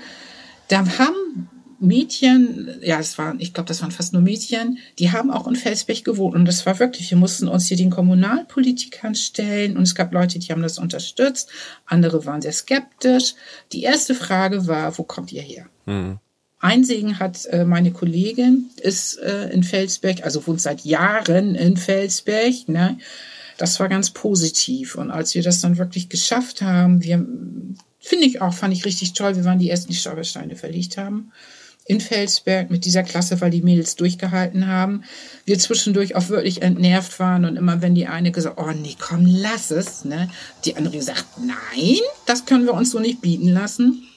da 0.69 0.85
haben 0.99 1.49
Mädchen, 1.87 2.69
ja, 2.83 2.99
es 2.99 3.19
waren, 3.19 3.41
ich 3.41 3.55
glaube, 3.55 3.69
das 3.69 3.83
waren 3.83 3.91
fast 3.91 4.13
nur 4.13 4.23
Mädchen, 4.23 4.79
die 4.99 5.13
haben 5.13 5.31
auch 5.31 5.47
in 5.47 5.57
Felsbech 5.57 6.05
gewohnt. 6.05 6.35
Und 6.35 6.45
das 6.47 6.67
war 6.67 6.79
wirklich, 6.79 7.11
wir 7.11 7.19
mussten 7.19 7.49
uns 7.49 7.67
hier 7.67 7.77
den 7.77 7.91
Kommunalpolitikern 7.91 9.15
stellen 9.15 9.77
und 9.77 9.85
es 9.85 9.95
gab 9.95 10.13
Leute, 10.13 10.39
die 10.39 10.51
haben 10.53 10.63
das 10.63 10.79
unterstützt, 10.79 11.51
andere 11.87 12.27
waren 12.27 12.43
sehr 12.43 12.53
skeptisch. 12.53 13.35
Die 13.73 13.83
erste 13.83 14.15
Frage 14.15 14.67
war, 14.67 14.97
wo 14.99 15.03
kommt 15.03 15.33
ihr 15.33 15.43
her? 15.43 15.67
Mhm. 15.87 16.19
Einsegen 16.59 17.19
hat 17.19 17.45
äh, 17.47 17.65
meine 17.65 17.93
Kollegin, 17.93 18.71
ist 18.81 19.19
äh, 19.19 19.51
in 19.51 19.63
Felsberg, 19.63 20.25
also 20.25 20.47
wohnt 20.47 20.63
seit 20.63 20.85
Jahren 20.85 21.55
in 21.55 21.77
Felsberg. 21.77 22.69
Ne? 22.69 22.99
Das 23.59 23.79
war 23.81 23.89
ganz 23.89 24.11
positiv. 24.11 24.95
Und 24.95 25.11
als 25.11 25.35
wir 25.35 25.43
das 25.43 25.61
dann 25.61 25.77
wirklich 25.77 26.09
geschafft 26.09 26.63
haben, 26.63 27.03
wir, 27.03 27.25
finde 28.01 28.25
ich 28.25 28.41
auch, 28.41 28.55
fand 28.55 28.73
ich 28.73 28.87
richtig 28.87 29.13
toll, 29.13 29.37
wir 29.37 29.45
waren 29.45 29.59
die 29.59 29.69
ersten, 29.69 29.91
die 29.91 29.99
Stolpersteine 29.99 30.57
verlegt 30.57 30.97
haben 30.97 31.33
in 31.87 32.01
Felsberg 32.01 32.71
mit 32.71 32.85
dieser 32.85 33.03
Klasse, 33.03 33.41
weil 33.41 33.51
die 33.51 33.63
Mädels 33.63 33.97
durchgehalten 33.97 34.67
haben. 34.67 35.05
Wir 35.45 35.59
zwischendurch 35.59 36.17
auch 36.17 36.29
wirklich 36.31 36.63
entnervt 36.63 37.21
waren 37.21 37.45
und 37.45 37.57
immer 37.57 37.83
wenn 37.83 37.95
die 37.95 38.07
eine 38.07 38.33
gesagt, 38.33 38.59
oh 38.59 38.71
nee, 38.73 38.97
komm, 38.99 39.27
lass 39.27 39.71
es, 39.71 40.05
ne? 40.05 40.31
Die 40.65 40.77
andere 40.77 40.97
gesagt, 40.97 41.27
nein, 41.39 41.99
das 42.27 42.47
können 42.47 42.65
wir 42.65 42.75
uns 42.75 42.91
so 42.91 43.01
nicht 43.01 43.21
bieten 43.21 43.49
lassen 43.49 44.09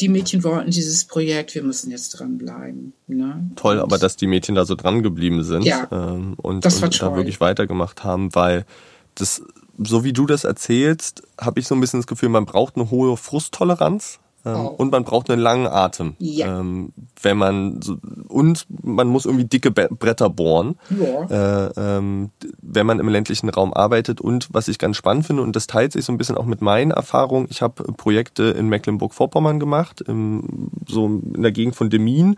die 0.00 0.08
Mädchen 0.08 0.44
wollten 0.44 0.70
dieses 0.70 1.04
Projekt, 1.04 1.54
wir 1.54 1.62
müssen 1.62 1.90
jetzt 1.90 2.10
dranbleiben. 2.10 2.92
Ne? 3.06 3.50
Toll, 3.56 3.76
und 3.76 3.82
aber 3.82 3.98
dass 3.98 4.16
die 4.16 4.26
Mädchen 4.26 4.54
da 4.54 4.64
so 4.64 4.74
dran 4.74 5.02
geblieben 5.02 5.42
sind 5.42 5.64
ja, 5.64 5.88
ähm, 5.90 6.34
und, 6.36 6.66
und 6.66 7.02
da 7.02 7.16
wirklich 7.16 7.40
weitergemacht 7.40 8.04
haben, 8.04 8.34
weil 8.34 8.66
das, 9.14 9.42
so 9.78 10.04
wie 10.04 10.12
du 10.12 10.26
das 10.26 10.44
erzählst, 10.44 11.22
habe 11.40 11.60
ich 11.60 11.66
so 11.66 11.74
ein 11.74 11.80
bisschen 11.80 12.00
das 12.00 12.06
Gefühl, 12.06 12.28
man 12.28 12.44
braucht 12.44 12.76
eine 12.76 12.90
hohe 12.90 13.16
Frusttoleranz 13.16 14.18
ähm, 14.46 14.54
oh. 14.54 14.66
Und 14.68 14.92
man 14.92 15.02
braucht 15.02 15.28
einen 15.28 15.42
langen 15.42 15.66
Atem. 15.66 16.14
Ja. 16.18 16.60
Ähm, 16.60 16.92
wenn 17.20 17.36
man 17.36 17.82
so, 17.82 17.96
und 18.28 18.66
man 18.68 19.08
muss 19.08 19.24
irgendwie 19.24 19.44
dicke 19.44 19.72
Bretter 19.72 20.30
bohren, 20.30 20.76
ja. 20.90 21.66
äh, 21.66 21.72
ähm, 21.76 22.30
wenn 22.62 22.86
man 22.86 23.00
im 23.00 23.08
ländlichen 23.08 23.48
Raum 23.48 23.74
arbeitet. 23.74 24.20
Und 24.20 24.48
was 24.52 24.68
ich 24.68 24.78
ganz 24.78 24.96
spannend 24.96 25.26
finde, 25.26 25.42
und 25.42 25.56
das 25.56 25.66
teilt 25.66 25.92
sich 25.92 26.04
so 26.04 26.12
ein 26.12 26.18
bisschen 26.18 26.36
auch 26.36 26.46
mit 26.46 26.62
meinen 26.62 26.92
Erfahrungen, 26.92 27.48
ich 27.50 27.60
habe 27.60 27.82
Projekte 27.94 28.44
in 28.44 28.68
Mecklenburg-Vorpommern 28.68 29.58
gemacht, 29.58 30.04
so 30.06 31.06
in 31.06 31.42
der 31.42 31.52
Gegend 31.52 31.74
von 31.74 31.90
Demmin. 31.90 32.36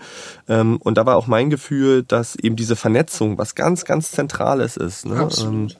Ähm, 0.48 0.78
und 0.78 0.96
da 0.96 1.04
war 1.04 1.16
auch 1.16 1.26
mein 1.26 1.50
Gefühl, 1.50 2.04
dass 2.04 2.36
eben 2.36 2.56
diese 2.56 2.76
Vernetzung 2.76 3.36
was 3.36 3.54
ganz, 3.54 3.84
ganz 3.84 4.12
Zentrales 4.12 4.78
ist. 4.78 5.04
Ne? 5.04 5.16
Absolut 5.16 5.76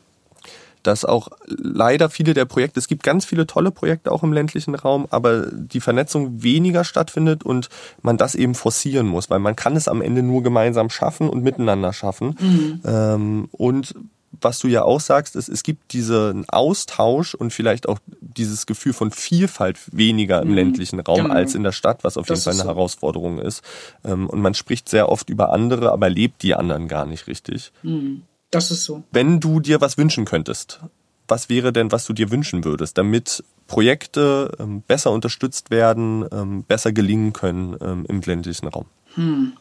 dass 0.82 1.04
auch 1.04 1.28
leider 1.46 2.10
viele 2.10 2.34
der 2.34 2.44
Projekte, 2.44 2.78
es 2.80 2.88
gibt 2.88 3.02
ganz 3.02 3.24
viele 3.24 3.46
tolle 3.46 3.70
Projekte 3.70 4.12
auch 4.12 4.22
im 4.22 4.32
ländlichen 4.32 4.74
Raum, 4.74 5.06
aber 5.10 5.46
die 5.52 5.80
Vernetzung 5.80 6.42
weniger 6.42 6.84
stattfindet 6.84 7.44
und 7.44 7.68
man 8.02 8.16
das 8.16 8.34
eben 8.34 8.54
forcieren 8.54 9.06
muss, 9.06 9.30
weil 9.30 9.38
man 9.38 9.56
kann 9.56 9.76
es 9.76 9.88
am 9.88 10.02
Ende 10.02 10.22
nur 10.22 10.42
gemeinsam 10.42 10.90
schaffen 10.90 11.28
und 11.28 11.42
miteinander 11.42 11.92
schaffen. 11.92 12.36
Mhm. 12.40 12.80
Ähm, 12.84 13.48
und 13.52 13.94
was 14.40 14.58
du 14.58 14.68
ja 14.68 14.82
auch 14.82 15.00
sagst, 15.00 15.36
ist, 15.36 15.48
es 15.48 15.62
gibt 15.62 15.92
diesen 15.92 16.48
Austausch 16.48 17.34
und 17.34 17.52
vielleicht 17.52 17.88
auch 17.88 17.98
dieses 18.20 18.66
Gefühl 18.66 18.92
von 18.92 19.10
Vielfalt 19.10 19.78
weniger 19.92 20.42
im 20.42 20.48
mhm. 20.48 20.54
ländlichen 20.54 21.00
Raum 21.00 21.22
genau. 21.22 21.34
als 21.34 21.54
in 21.54 21.62
der 21.62 21.72
Stadt, 21.72 22.04
was 22.04 22.16
auf 22.16 22.26
das 22.26 22.44
jeden 22.44 22.44
Fall 22.44 22.60
eine 22.60 22.70
so. 22.70 22.76
Herausforderung 22.76 23.38
ist. 23.38 23.62
Ähm, 24.04 24.28
und 24.28 24.40
man 24.40 24.54
spricht 24.54 24.88
sehr 24.88 25.08
oft 25.08 25.30
über 25.30 25.52
andere, 25.52 25.92
aber 25.92 26.08
lebt 26.08 26.42
die 26.42 26.54
anderen 26.54 26.88
gar 26.88 27.06
nicht 27.06 27.26
richtig. 27.26 27.72
Mhm. 27.82 28.22
Das 28.50 28.70
ist 28.70 28.84
so. 28.84 29.04
Wenn 29.12 29.40
du 29.40 29.60
dir 29.60 29.80
was 29.80 29.98
wünschen 29.98 30.24
könntest, 30.24 30.80
was 31.26 31.48
wäre 31.48 31.72
denn, 31.72 31.92
was 31.92 32.06
du 32.06 32.12
dir 32.12 32.30
wünschen 32.30 32.64
würdest, 32.64 32.96
damit 32.96 33.44
Projekte 33.66 34.50
ähm, 34.58 34.82
besser 34.86 35.10
unterstützt 35.12 35.70
werden, 35.70 36.24
ähm, 36.32 36.64
besser 36.64 36.92
gelingen 36.92 37.34
können 37.34 37.76
ähm, 37.82 38.06
im 38.08 38.20
ländlichen 38.22 38.68
Raum? 38.68 38.86
Hm. 39.14 39.52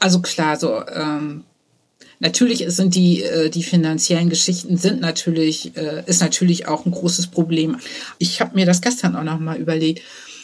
Also 0.00 0.20
klar, 0.20 0.58
so 0.58 0.84
ähm, 0.88 1.44
natürlich 2.18 2.64
sind 2.68 2.96
die, 2.96 3.22
äh, 3.22 3.50
die 3.50 3.62
finanziellen 3.62 4.30
Geschichten 4.30 4.76
sind 4.76 5.00
natürlich, 5.00 5.76
äh, 5.76 6.02
ist 6.06 6.20
natürlich 6.20 6.66
auch 6.66 6.84
ein 6.84 6.92
großes 6.92 7.28
Problem. 7.28 7.76
Ich 8.18 8.40
habe 8.40 8.56
mir 8.56 8.66
das 8.66 8.80
gestern 8.80 9.14
auch 9.14 9.24
nochmal 9.24 9.58
überlegt. 9.58 10.02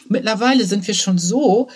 Mittlerweile 0.08 0.64
sind 0.64 0.86
wir 0.86 0.94
schon 0.94 1.18
so, 1.18 1.68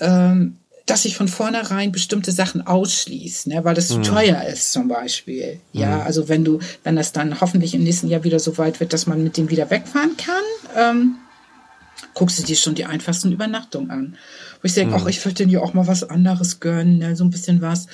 ähm, 0.00 0.56
dass 0.86 1.06
ich 1.06 1.16
von 1.16 1.28
vornherein 1.28 1.92
bestimmte 1.92 2.30
Sachen 2.30 2.66
ausschließe, 2.66 3.48
ne, 3.48 3.64
weil 3.64 3.74
das 3.74 3.88
zu 3.88 3.98
mhm. 3.98 4.02
teuer 4.02 4.42
ist 4.44 4.72
zum 4.72 4.88
Beispiel. 4.88 5.60
Ja, 5.72 5.96
mhm. 5.96 6.02
also 6.02 6.28
wenn 6.28 6.44
du, 6.44 6.58
wenn 6.82 6.96
das 6.96 7.12
dann 7.12 7.40
hoffentlich 7.40 7.74
im 7.74 7.82
nächsten 7.82 8.08
Jahr 8.08 8.24
wieder 8.24 8.38
so 8.38 8.58
weit 8.58 8.80
wird, 8.80 8.92
dass 8.92 9.06
man 9.06 9.22
mit 9.22 9.36
dem 9.36 9.50
wieder 9.50 9.70
wegfahren 9.70 10.16
kann, 10.16 10.44
ähm, 10.76 11.16
guckst 12.12 12.38
du 12.38 12.42
dir 12.42 12.56
schon 12.56 12.74
die 12.74 12.84
einfachsten 12.84 13.32
Übernachtungen 13.32 13.90
an. 13.90 14.16
Wo 14.60 14.66
ich 14.66 14.74
denke, 14.74 14.94
ach, 14.94 15.02
mhm. 15.02 15.08
ich 15.08 15.24
würde 15.24 15.46
dir 15.46 15.52
ja 15.52 15.60
auch 15.60 15.72
mal 15.72 15.86
was 15.86 16.08
anderes 16.08 16.60
gönnen, 16.60 16.98
ne, 16.98 17.16
so 17.16 17.24
ein 17.24 17.30
bisschen 17.30 17.62
was, 17.62 17.86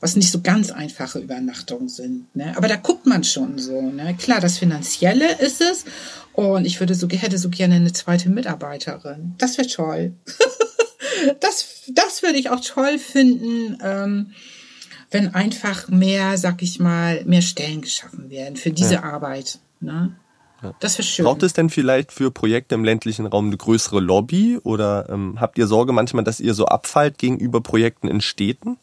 was 0.00 0.14
nicht 0.14 0.30
so 0.30 0.40
ganz 0.40 0.70
einfache 0.70 1.18
Übernachtungen 1.18 1.88
sind. 1.88 2.34
Ne? 2.36 2.56
Aber 2.56 2.68
da 2.68 2.76
guckt 2.76 3.06
man 3.06 3.24
schon 3.24 3.58
so. 3.58 3.80
Ne? 3.80 4.14
Klar, 4.18 4.40
das 4.40 4.58
Finanzielle 4.58 5.38
ist 5.38 5.60
es. 5.60 5.84
Und 6.32 6.64
ich 6.64 6.80
würde 6.80 6.94
so, 6.94 7.08
hätte 7.08 7.38
so 7.38 7.48
gerne 7.48 7.76
eine 7.76 7.92
zweite 7.92 8.28
Mitarbeiterin. 8.28 9.34
Das 9.38 9.58
wäre 9.58 9.68
toll. 9.68 10.12
das, 11.40 11.84
das 11.88 12.22
würde 12.22 12.38
ich 12.38 12.50
auch 12.50 12.60
toll 12.60 12.98
finden, 12.98 13.78
ähm, 13.82 14.32
wenn 15.10 15.34
einfach 15.34 15.88
mehr, 15.88 16.36
sag 16.36 16.62
ich 16.62 16.80
mal, 16.80 17.24
mehr 17.24 17.42
Stellen 17.42 17.80
geschaffen 17.80 18.30
werden 18.30 18.56
für 18.56 18.70
diese 18.70 18.94
ja. 18.94 19.02
Arbeit. 19.04 19.60
Ne? 19.80 20.16
Das 20.80 20.98
wäre 20.98 21.06
schön. 21.06 21.24
Braucht 21.24 21.42
es 21.42 21.52
denn 21.52 21.70
vielleicht 21.70 22.12
für 22.12 22.30
Projekte 22.30 22.74
im 22.74 22.84
ländlichen 22.84 23.26
Raum 23.26 23.46
eine 23.46 23.56
größere 23.56 24.00
Lobby 24.00 24.58
oder 24.62 25.08
ähm, 25.10 25.36
habt 25.40 25.58
ihr 25.58 25.66
Sorge 25.66 25.92
manchmal, 25.92 26.24
dass 26.24 26.40
ihr 26.40 26.54
so 26.54 26.66
abfallt 26.66 27.18
gegenüber 27.18 27.60
Projekten 27.60 28.08
in 28.08 28.20
Städten? 28.20 28.78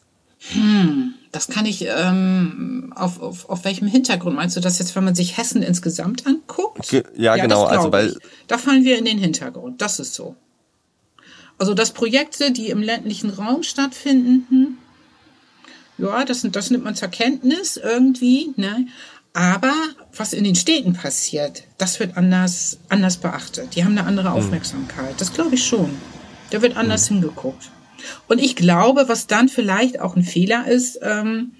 Hm, 0.52 1.14
das 1.32 1.48
kann 1.48 1.66
ich, 1.66 1.86
ähm, 1.88 2.92
auf, 2.96 3.20
auf, 3.20 3.48
auf 3.48 3.64
welchem 3.64 3.88
Hintergrund 3.88 4.36
meinst 4.36 4.56
du 4.56 4.60
das 4.60 4.78
jetzt, 4.78 4.94
wenn 4.94 5.04
man 5.04 5.14
sich 5.14 5.36
Hessen 5.36 5.62
insgesamt 5.62 6.26
anguckt? 6.26 6.88
Ge 6.88 7.02
ja, 7.16 7.36
ja, 7.36 7.42
genau. 7.42 7.64
Also, 7.64 7.90
weil 7.92 8.16
da 8.46 8.58
fallen 8.58 8.84
wir 8.84 8.98
in 8.98 9.04
den 9.04 9.18
Hintergrund. 9.18 9.80
Das 9.80 9.98
ist 9.98 10.14
so. 10.14 10.36
Also 11.58 11.74
dass 11.74 11.92
Projekte, 11.92 12.52
die 12.52 12.68
im 12.68 12.82
ländlichen 12.82 13.30
Raum 13.30 13.62
stattfinden, 13.62 14.46
hm, 14.48 14.78
ja, 15.98 16.24
das, 16.24 16.46
das 16.50 16.70
nimmt 16.70 16.84
man 16.84 16.96
zur 16.96 17.08
Kenntnis 17.08 17.76
irgendwie, 17.76 18.52
ne? 18.56 18.86
Aber 19.32 19.72
was 20.16 20.32
in 20.32 20.44
den 20.44 20.54
Städten 20.54 20.92
passiert, 20.92 21.64
das 21.76 21.98
wird 21.98 22.16
anders, 22.16 22.78
anders 22.88 23.16
beachtet. 23.16 23.74
Die 23.74 23.84
haben 23.84 23.98
eine 23.98 24.06
andere 24.06 24.28
hm. 24.28 24.36
Aufmerksamkeit. 24.36 25.20
Das 25.20 25.32
glaube 25.32 25.56
ich 25.56 25.64
schon. 25.64 25.90
Da 26.50 26.62
wird 26.62 26.76
anders 26.76 27.10
mhm. 27.10 27.16
hingeguckt. 27.16 27.70
Und 28.28 28.40
ich 28.40 28.54
glaube, 28.54 29.08
was 29.08 29.26
dann 29.26 29.48
vielleicht 29.48 30.00
auch 30.00 30.14
ein 30.14 30.22
Fehler 30.22 30.68
ist, 30.68 31.00
ähm, 31.02 31.52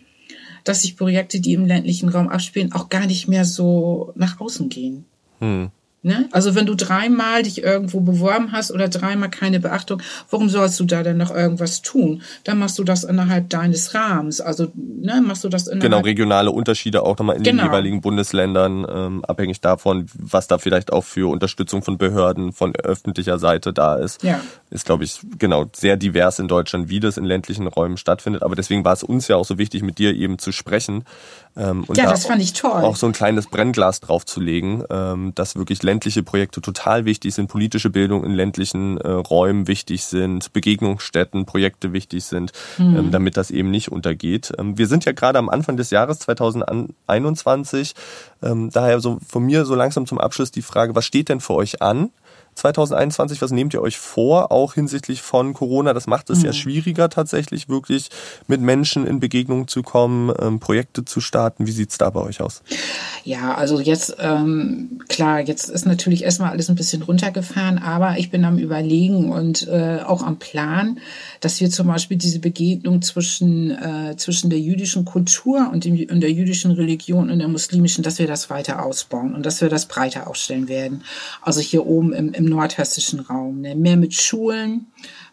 dass 0.63 0.83
sich 0.83 0.97
Projekte, 0.97 1.41
die 1.41 1.55
im 1.55 1.67
ländlichen 1.67 2.09
Raum 2.09 2.29
abspielen, 2.29 2.73
auch 2.73 2.89
gar 2.89 3.07
nicht 3.07 3.27
mehr 3.27 3.45
so 3.45 4.13
nach 4.15 4.41
außen 4.41 4.69
gehen. 4.69 5.05
Mhm. 5.41 5.71
Ne? 6.07 6.29
Also 6.33 6.55
wenn 6.55 6.67
du 6.67 6.75
dreimal 6.75 7.43
dich 7.43 7.63
irgendwo 7.63 8.01
beworben 8.01 8.53
hast 8.53 8.71
oder 8.71 8.89
dreimal 8.89 9.31
keine 9.31 9.59
Beachtung, 9.59 10.03
warum 10.29 10.51
sollst 10.51 10.79
du 10.79 10.85
da 10.85 11.03
denn 11.03 11.17
noch 11.17 11.35
irgendwas 11.35 11.81
tun? 11.81 12.21
Dann 12.45 12.59
machst 12.59 12.79
du 12.79 12.85
das 12.85 13.05
innerhalb 13.05 13.49
deines 13.49 13.95
Rahmens. 13.95 14.43
Also 14.43 14.69
ne, 14.75 15.23
machst 15.25 15.45
du 15.45 15.49
das 15.49 15.67
innerhalb 15.67 15.83
Genau, 15.83 16.01
regionale 16.01 16.51
Unterschiede 16.51 17.03
auch 17.03 17.17
nochmal 17.17 17.37
in 17.37 17.43
genau. 17.43 17.63
den 17.63 17.71
jeweiligen 17.71 18.01
Bundesländern, 18.03 18.87
ähm, 18.87 19.25
abhängig 19.25 19.63
davon, 19.63 20.07
was 20.13 20.47
da 20.47 20.59
vielleicht 20.59 20.93
auch 20.93 21.05
für 21.05 21.31
Unterstützung 21.31 21.83
von 21.83 21.97
Behörden, 21.97 22.53
von 22.53 22.77
öffentlicher 22.77 23.39
Seite 23.39 23.73
da 23.73 23.97
ist. 23.97 24.23
Ja. 24.23 24.41
Ist, 24.69 24.85
glaube 24.85 25.05
ich, 25.05 25.21
genau 25.39 25.71
sehr 25.75 25.97
divers 25.97 26.39
in 26.39 26.49
Deutschland, 26.49 26.91
wie 26.91 27.01
das 27.01 27.17
in 27.17 27.25
ländlichen 27.25 27.67
Räumen 27.67 27.97
stattfindet. 27.97 28.43
Aber 28.43 28.57
deswegen 28.57 28.85
war 28.85 28.93
es 28.93 29.03
uns 29.03 29.29
ja 29.29 29.37
auch 29.37 29.47
so 29.47 29.57
wichtig, 29.57 29.83
mit 29.83 29.97
dir 29.97 30.15
eben 30.15 30.39
zu 30.39 30.53
sprechen. 30.53 31.05
Ähm, 31.57 31.85
und 31.85 31.97
ja, 31.97 32.05
da 32.05 32.11
das 32.11 32.27
fand 32.27 32.43
ich 32.43 32.53
toll. 32.53 32.83
Auch 32.83 32.97
so 32.97 33.07
ein 33.07 33.13
kleines 33.13 33.47
Brennglas 33.47 34.01
draufzulegen, 34.01 34.85
ähm, 34.91 35.33
dass 35.35 35.57
wirklich 35.57 35.83
ländliche 35.95 36.25
Projekte 36.25 36.61
total 36.61 37.05
wichtig 37.05 37.35
sind, 37.35 37.47
politische 37.47 37.89
Bildung 37.89 38.25
in 38.25 38.33
ländlichen 38.33 38.99
äh, 38.99 39.09
Räumen 39.09 39.69
wichtig 39.69 40.05
sind, 40.05 40.53
Begegnungsstätten, 40.53 41.47
Projekte 41.47 41.93
wichtig 41.93 42.25
sind, 42.25 42.51
mhm. 42.79 42.97
ähm, 42.97 43.11
damit 43.13 43.37
das 43.37 43.53
eben 43.53 43.71
nicht 43.71 43.93
untergeht. 43.93 44.53
Ähm, 44.59 44.77
wir 44.77 44.89
sind 44.89 45.05
ja 45.05 45.13
gerade 45.13 45.39
am 45.39 45.49
Anfang 45.49 45.77
des 45.77 45.91
Jahres 45.91 46.19
2021. 46.19 47.95
Ähm, 48.43 48.71
daher 48.73 48.99
so 48.99 49.19
von 49.27 49.45
mir 49.45 49.65
so 49.65 49.77
langsam 49.77 50.07
zum 50.07 50.19
Abschluss 50.19 50.51
die 50.51 50.63
Frage, 50.63 50.97
was 50.97 51.05
steht 51.05 51.29
denn 51.29 51.41
für 51.41 51.55
euch 51.55 51.81
an? 51.81 52.11
2021? 52.55 53.43
Was 53.43 53.51
nehmt 53.51 53.75
ihr 53.75 53.83
euch 53.83 53.99
vor, 53.99 54.53
auch 54.53 54.75
hinsichtlich 54.75 55.23
von 55.23 55.55
Corona? 55.55 55.93
Das 55.93 56.07
macht 56.07 56.31
es 56.31 56.41
mhm. 56.41 56.47
ja 56.47 56.53
schwieriger 56.53 57.09
tatsächlich, 57.09 57.69
wirklich 57.69 58.09
mit 58.47 58.61
Menschen 58.61 59.07
in 59.07 59.21
Begegnung 59.21 59.69
zu 59.69 59.83
kommen, 59.83 60.33
ähm, 60.41 60.61
Projekte 60.61 61.05
zu 61.05 61.21
starten. 61.21 61.67
Wie 61.67 61.73
sieht's 61.73 61.99
da 61.99 62.11
bei 62.11 62.21
euch 62.21 62.41
aus? 62.41 62.63
Ja, 63.25 63.55
also 63.55 63.81
jetzt, 63.81 64.17
ähm, 64.21 65.01
klar, 65.09 65.41
jetzt 65.41 65.71
ist 65.71 65.87
natürlich 65.87 66.25
erstmal 66.25 66.51
alles 66.51 66.69
ein 66.69 66.77
bisschen 66.77 67.03
runtergefahren, 67.03 67.79
aber 67.79 68.19
ich 68.19 68.31
bin 68.31 68.45
am 68.45 68.59
Überlegen 68.59 69.33
und 69.33 69.67
äh, 69.69 70.01
auch 70.05 70.23
am 70.23 70.39
Plan, 70.39 70.99
dass 71.41 71.61
wir 71.61 71.71
zum 71.71 71.87
Beispiel 71.87 72.17
diese 72.17 72.39
Begegnung 72.39 73.03
zwischen, 73.03 73.71
äh, 73.71 74.17
zwischen 74.17 74.51
der 74.51 74.61
jüdischen 74.61 75.05
Kultur 75.05 75.71
und, 75.73 75.85
dem, 75.85 75.95
und 76.11 76.21
der 76.21 76.33
jüdischen 76.33 76.73
Religion 76.73 77.31
und 77.31 77.39
der 77.39 77.49
muslimischen, 77.49 78.05
dass 78.05 78.19
wir 78.19 78.27
das 78.27 78.51
weiter 78.51 78.85
ausbauen 78.85 79.35
und 79.35 79.45
dass 79.45 79.61
wir 79.61 79.69
das 79.69 79.87
breiter 79.87 80.27
aufstellen 80.29 80.69
werden. 80.69 81.03
Also 81.41 81.61
hier 81.61 81.87
oben 81.87 82.13
im, 82.13 82.33
im 82.33 82.44
nordhessischen 82.45 83.21
Raum. 83.21 83.61
Ne? 83.61 83.75
Mehr 83.75 83.97
mit 83.97 84.15
Schulen, 84.15 84.87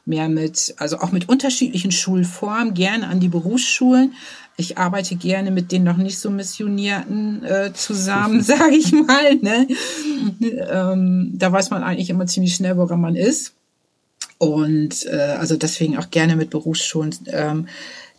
mehr 0.06 0.30
mit, 0.30 0.76
also 0.78 1.00
auch 1.00 1.12
mit 1.12 1.30
unterschiedlichen 1.30 1.92
Schulformen, 1.92 2.74
gerne 2.74 3.08
an 3.08 3.20
die 3.20 3.28
Berufsschulen. 3.28 4.14
Ich 4.58 4.78
arbeite 4.78 5.16
gerne 5.16 5.50
mit 5.50 5.72
den 5.72 5.84
noch 5.84 5.98
nicht 5.98 6.20
so 6.20 6.30
Missionierten 6.30 7.44
äh, 7.44 7.74
zusammen, 7.74 8.42
sage 8.44 8.76
ich 8.76 8.92
mal. 8.92 9.36
Ne? 9.36 9.68
Ähm, 10.42 11.32
da 11.34 11.52
weiß 11.52 11.70
man 11.70 11.84
eigentlich 11.84 12.10
immer 12.10 12.28
ziemlich 12.28 12.56
schnell, 12.56 12.78
woran 12.78 13.02
man 13.02 13.16
ist. 13.16 13.54
Und 14.42 15.06
äh, 15.06 15.36
also 15.38 15.56
deswegen 15.56 16.00
auch 16.00 16.10
gerne 16.10 16.36
mit 16.36 16.50
Berufsschulen. 16.50 17.14
Ähm, 17.28 17.68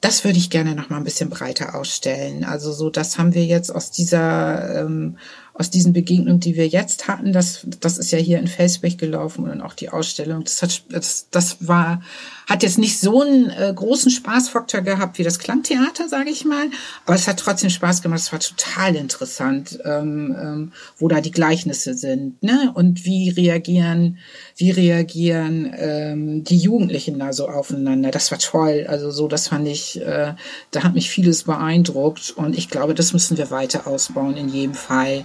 das 0.01 0.23
würde 0.23 0.39
ich 0.39 0.51
gerne 0.51 0.77
noch 0.77 0.89
mal 0.89 0.99
ein 0.99 1.05
bisschen 1.05 1.31
breiter 1.31 1.75
ausstellen. 1.75 2.45
Also 2.45 2.71
so, 2.73 2.91
das 2.91 3.19
haben 3.19 3.35
wir 3.35 3.45
jetzt 3.45 3.75
aus 3.75 3.91
dieser 3.91 4.83
ähm, 4.83 5.17
aus 5.55 5.69
diesen 5.69 5.93
Begegnungen, 5.93 6.41
die 6.41 6.57
wir 6.57 6.67
jetzt 6.67 7.09
hatten, 7.09 7.33
das, 7.33 7.67
das 7.81 7.99
ist 7.99 8.11
ja 8.11 8.19
hier 8.19 8.39
in 8.39 8.47
Facebook 8.47 8.97
gelaufen 8.97 9.51
und 9.51 9.61
auch 9.61 9.75
die 9.75 9.91
Ausstellung, 9.91 10.45
das, 10.45 10.63
hat, 10.63 10.85
das, 10.89 11.29
das 11.31 11.67
war, 11.67 12.01
hat 12.49 12.63
jetzt 12.63 12.79
nicht 12.79 12.99
so 12.99 13.21
einen 13.21 13.51
äh, 13.51 13.71
großen 13.75 14.11
Spaßfaktor 14.11 14.81
gehabt 14.81 15.19
wie 15.19 15.25
das 15.25 15.39
Klangtheater, 15.39 16.09
sage 16.09 16.31
ich 16.31 16.47
mal, 16.47 16.71
aber 17.05 17.17
es 17.17 17.29
hat 17.29 17.39
trotzdem 17.39 17.69
Spaß 17.69 18.01
gemacht, 18.01 18.21
es 18.21 18.33
war 18.33 18.41
total 18.41 18.97
interessant, 18.97 19.79
ähm, 19.85 20.35
ähm, 20.41 20.73
wo 20.97 21.09
da 21.09 21.21
die 21.21 21.31
Gleichnisse 21.31 21.95
sind, 21.95 22.43
ne? 22.43 22.73
Und 22.75 23.05
wie 23.05 23.29
reagieren, 23.29 24.19
wie 24.57 24.71
reagieren 24.71 25.67
ähm, 26.13 26.45
die 26.45 26.59
Jugendlichen 26.59 27.19
da 27.19 27.33
so 27.33 27.49
aufeinander. 27.49 28.11
Das 28.11 28.31
war 28.31 28.39
toll. 28.39 28.87
Also 28.89 29.11
so, 29.11 29.29
das 29.29 29.49
fand 29.49 29.67
ich, 29.69 30.01
äh, 30.01 30.35
da 30.71 30.83
hat 30.83 30.95
mich 30.95 31.11
vieles 31.11 31.45
beeindruckt 31.45 32.33
und 32.37 32.57
ich 32.57 32.69
glaube, 32.69 32.95
das 32.95 33.13
müssen 33.13 33.39
wir 33.39 33.51
weiter 33.51 33.87
ausbauen 33.87 34.37
in 34.37 34.49
jedem 34.49 34.75
Fall. 34.75 35.25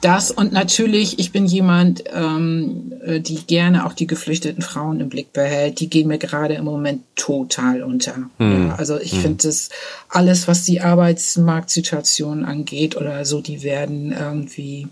Das 0.00 0.30
und 0.30 0.52
natürlich, 0.52 1.18
ich 1.18 1.32
bin 1.32 1.46
jemand, 1.46 2.04
ähm, 2.14 2.92
äh, 3.04 3.20
die 3.20 3.46
gerne 3.46 3.84
auch 3.84 3.92
die 3.92 4.06
geflüchteten 4.06 4.62
Frauen 4.62 5.00
im 5.00 5.08
Blick 5.08 5.32
behält. 5.32 5.80
Die 5.80 5.90
gehen 5.90 6.08
mir 6.08 6.18
gerade 6.18 6.54
im 6.54 6.64
Moment 6.64 7.02
total 7.16 7.82
unter. 7.82 8.14
Hm. 8.38 8.68
Ja, 8.68 8.74
also 8.76 8.98
ich 8.98 9.12
hm. 9.12 9.20
finde 9.20 9.48
das 9.48 9.70
alles, 10.08 10.46
was 10.46 10.64
die 10.64 10.80
Arbeitsmarktsituation 10.80 12.44
angeht 12.44 12.96
oder 12.96 13.24
so, 13.24 13.40
die 13.40 13.62
werden 13.62 14.12
irgendwie 14.12 14.88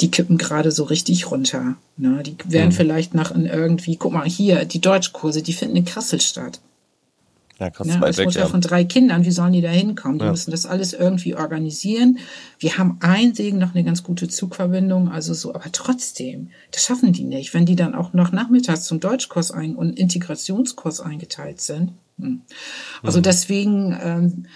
die 0.00 0.10
kippen 0.10 0.38
gerade 0.38 0.70
so 0.70 0.84
richtig 0.84 1.30
runter. 1.30 1.76
Ne? 1.96 2.22
Die 2.22 2.36
werden 2.44 2.70
hm. 2.70 2.76
vielleicht 2.76 3.14
nach 3.14 3.30
in 3.30 3.46
irgendwie, 3.46 3.96
guck 3.96 4.12
mal, 4.12 4.26
hier, 4.26 4.64
die 4.64 4.80
Deutschkurse, 4.80 5.42
die 5.42 5.52
finden 5.52 5.76
in 5.76 5.84
Kassel 5.84 6.20
statt. 6.20 6.60
Ja, 7.60 7.68
krass, 7.68 7.88
ja, 7.88 8.00
als 8.00 8.16
Mutter 8.16 8.40
ja. 8.40 8.46
von 8.46 8.62
drei 8.62 8.84
Kindern, 8.84 9.26
wie 9.26 9.30
sollen 9.30 9.52
die 9.52 9.60
da 9.60 9.68
hinkommen? 9.68 10.18
Die 10.18 10.24
ja. 10.24 10.30
müssen 10.30 10.50
das 10.50 10.64
alles 10.64 10.94
irgendwie 10.94 11.34
organisieren. 11.34 12.18
Wir 12.58 12.78
haben 12.78 12.96
ein 13.00 13.34
Segen 13.34 13.58
noch 13.58 13.74
eine 13.74 13.84
ganz 13.84 14.02
gute 14.02 14.28
Zugverbindung, 14.28 15.10
also 15.10 15.34
so, 15.34 15.54
aber 15.54 15.70
trotzdem, 15.70 16.48
das 16.70 16.84
schaffen 16.84 17.12
die 17.12 17.24
nicht, 17.24 17.52
wenn 17.52 17.66
die 17.66 17.76
dann 17.76 17.94
auch 17.94 18.14
noch 18.14 18.32
nachmittags 18.32 18.84
zum 18.84 18.98
Deutschkurs 18.98 19.50
ein 19.50 19.76
und 19.76 19.98
Integrationskurs 19.98 21.02
eingeteilt 21.02 21.60
sind. 21.60 21.92
Hm. 22.18 22.40
Also 23.02 23.18
mhm. 23.18 23.24
deswegen 23.24 23.98
ähm, 24.02 24.46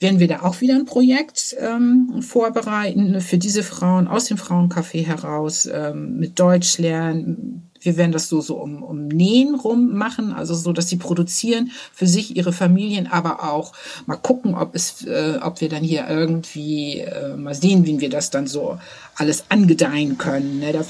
werden 0.00 0.20
wir 0.20 0.28
da 0.28 0.42
auch 0.42 0.60
wieder 0.60 0.74
ein 0.74 0.84
Projekt 0.84 1.56
ähm, 1.58 2.22
vorbereiten 2.22 3.20
für 3.20 3.38
diese 3.38 3.62
Frauen 3.62 4.06
aus 4.06 4.26
dem 4.26 4.36
Frauencafé 4.36 5.04
heraus 5.04 5.68
ähm, 5.72 6.18
mit 6.18 6.38
Deutsch 6.38 6.78
lernen, 6.78 7.68
wir 7.80 7.96
werden 7.96 8.12
das 8.12 8.28
so, 8.28 8.40
so 8.40 8.56
um, 8.56 8.82
um 8.82 9.08
Nähen 9.08 9.54
rum 9.54 9.94
machen, 9.94 10.32
also 10.32 10.54
so, 10.54 10.72
dass 10.72 10.88
sie 10.88 10.96
produzieren 10.96 11.70
für 11.92 12.06
sich, 12.06 12.36
ihre 12.36 12.52
Familien, 12.52 13.06
aber 13.06 13.44
auch 13.44 13.72
mal 14.06 14.16
gucken, 14.16 14.54
ob 14.54 14.74
es, 14.74 15.04
äh, 15.04 15.38
ob 15.42 15.60
wir 15.60 15.68
dann 15.68 15.84
hier 15.84 16.06
irgendwie 16.08 17.00
äh, 17.00 17.36
mal 17.36 17.54
sehen, 17.54 17.86
wie 17.86 18.00
wir 18.00 18.10
das 18.10 18.30
dann 18.30 18.46
so 18.46 18.78
alles 19.14 19.44
angedeihen 19.48 20.18
können. 20.18 20.60
Ne? 20.60 20.72
Da 20.72 20.84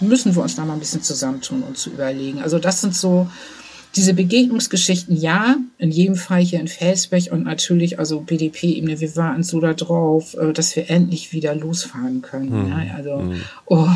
müssen 0.00 0.34
wir 0.34 0.42
uns 0.42 0.56
da 0.56 0.64
mal 0.64 0.74
ein 0.74 0.80
bisschen 0.80 1.02
zusammentun 1.02 1.62
und 1.62 1.78
zu 1.78 1.90
überlegen. 1.90 2.40
Also 2.40 2.58
das 2.58 2.80
sind 2.80 2.94
so 2.94 3.28
diese 3.96 4.14
Begegnungsgeschichten, 4.14 5.16
ja, 5.16 5.56
in 5.78 5.90
jedem 5.90 6.14
Fall 6.14 6.40
hier 6.40 6.60
in 6.60 6.68
Felsberg 6.68 7.32
und 7.32 7.44
natürlich, 7.44 7.98
also 7.98 8.20
BDP-Ebene, 8.20 9.00
wir 9.00 9.16
warten 9.16 9.42
so 9.42 9.60
da 9.60 9.74
drauf, 9.74 10.34
äh, 10.34 10.52
dass 10.52 10.76
wir 10.76 10.90
endlich 10.90 11.32
wieder 11.32 11.54
losfahren 11.54 12.22
können. 12.22 12.50
Hm. 12.50 12.68
Ja, 12.68 12.94
also, 12.96 13.18
hm. 13.18 13.42
oh, 13.66 13.88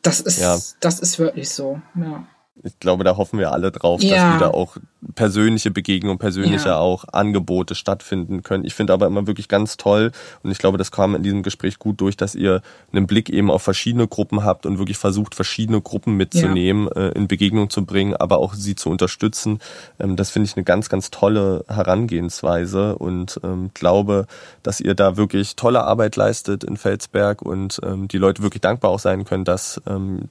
das 0.00 0.20
ist, 0.20 0.40
ja. 0.40 0.58
das 0.80 1.00
ist 1.00 1.18
wirklich 1.18 1.50
so, 1.50 1.80
ja 1.94 2.26
ich 2.62 2.78
glaube, 2.78 3.04
da 3.04 3.16
hoffen 3.16 3.38
wir 3.38 3.52
alle 3.52 3.72
drauf, 3.72 4.00
dass 4.00 4.10
wieder 4.10 4.54
auch 4.54 4.76
persönliche 5.14 5.70
Begegnungen, 5.70 6.18
persönliche 6.18 6.68
ja. 6.68 6.78
auch 6.78 7.04
Angebote 7.12 7.74
stattfinden 7.74 8.42
können. 8.42 8.64
Ich 8.64 8.74
finde 8.74 8.92
aber 8.92 9.06
immer 9.06 9.26
wirklich 9.26 9.48
ganz 9.48 9.76
toll 9.76 10.12
und 10.42 10.50
ich 10.50 10.58
glaube, 10.58 10.78
das 10.78 10.92
kam 10.92 11.14
in 11.14 11.22
diesem 11.22 11.42
Gespräch 11.42 11.78
gut 11.78 12.00
durch, 12.00 12.16
dass 12.16 12.34
ihr 12.34 12.62
einen 12.92 13.06
Blick 13.06 13.28
eben 13.28 13.50
auf 13.50 13.62
verschiedene 13.62 14.06
Gruppen 14.06 14.44
habt 14.44 14.64
und 14.64 14.78
wirklich 14.78 14.98
versucht, 14.98 15.34
verschiedene 15.34 15.80
Gruppen 15.80 16.16
mitzunehmen, 16.16 16.88
ja. 16.94 17.08
äh, 17.08 17.12
in 17.12 17.26
Begegnung 17.26 17.68
zu 17.68 17.84
bringen, 17.84 18.14
aber 18.14 18.38
auch 18.38 18.54
sie 18.54 18.74
zu 18.76 18.90
unterstützen. 18.90 19.58
Ähm, 19.98 20.16
das 20.16 20.30
finde 20.30 20.48
ich 20.48 20.56
eine 20.56 20.64
ganz, 20.64 20.88
ganz 20.88 21.10
tolle 21.10 21.64
Herangehensweise 21.68 22.96
und 22.96 23.40
ähm, 23.42 23.70
glaube, 23.74 24.26
dass 24.62 24.80
ihr 24.80 24.94
da 24.94 25.16
wirklich 25.16 25.56
tolle 25.56 25.82
Arbeit 25.82 26.16
leistet 26.16 26.62
in 26.62 26.76
Felsberg 26.76 27.42
und 27.42 27.80
ähm, 27.84 28.06
die 28.06 28.18
Leute 28.18 28.42
wirklich 28.42 28.60
dankbar 28.60 28.90
auch 28.90 28.98
sein 28.98 29.24
können, 29.24 29.44
dass 29.44 29.80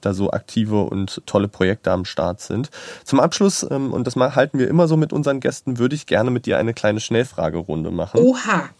da 0.00 0.14
so 0.14 0.30
aktive 0.30 0.82
und 0.82 1.22
tolle 1.26 1.48
Projekte 1.48 1.90
am 1.90 2.04
Start 2.04 2.40
sind. 2.40 2.70
Zum 3.04 3.20
Abschluss, 3.20 3.64
und 3.64 4.06
das 4.06 4.16
halten 4.16 4.58
wir 4.58 4.61
immer 4.64 4.88
so 4.88 4.96
mit 4.96 5.12
unseren 5.12 5.40
Gästen, 5.40 5.78
würde 5.78 5.94
ich 5.94 6.06
gerne 6.06 6.30
mit 6.30 6.46
dir 6.46 6.58
eine 6.58 6.74
kleine 6.74 7.00
Schnellfragerunde 7.00 7.90
machen. 7.90 8.20
Oha! 8.20 8.70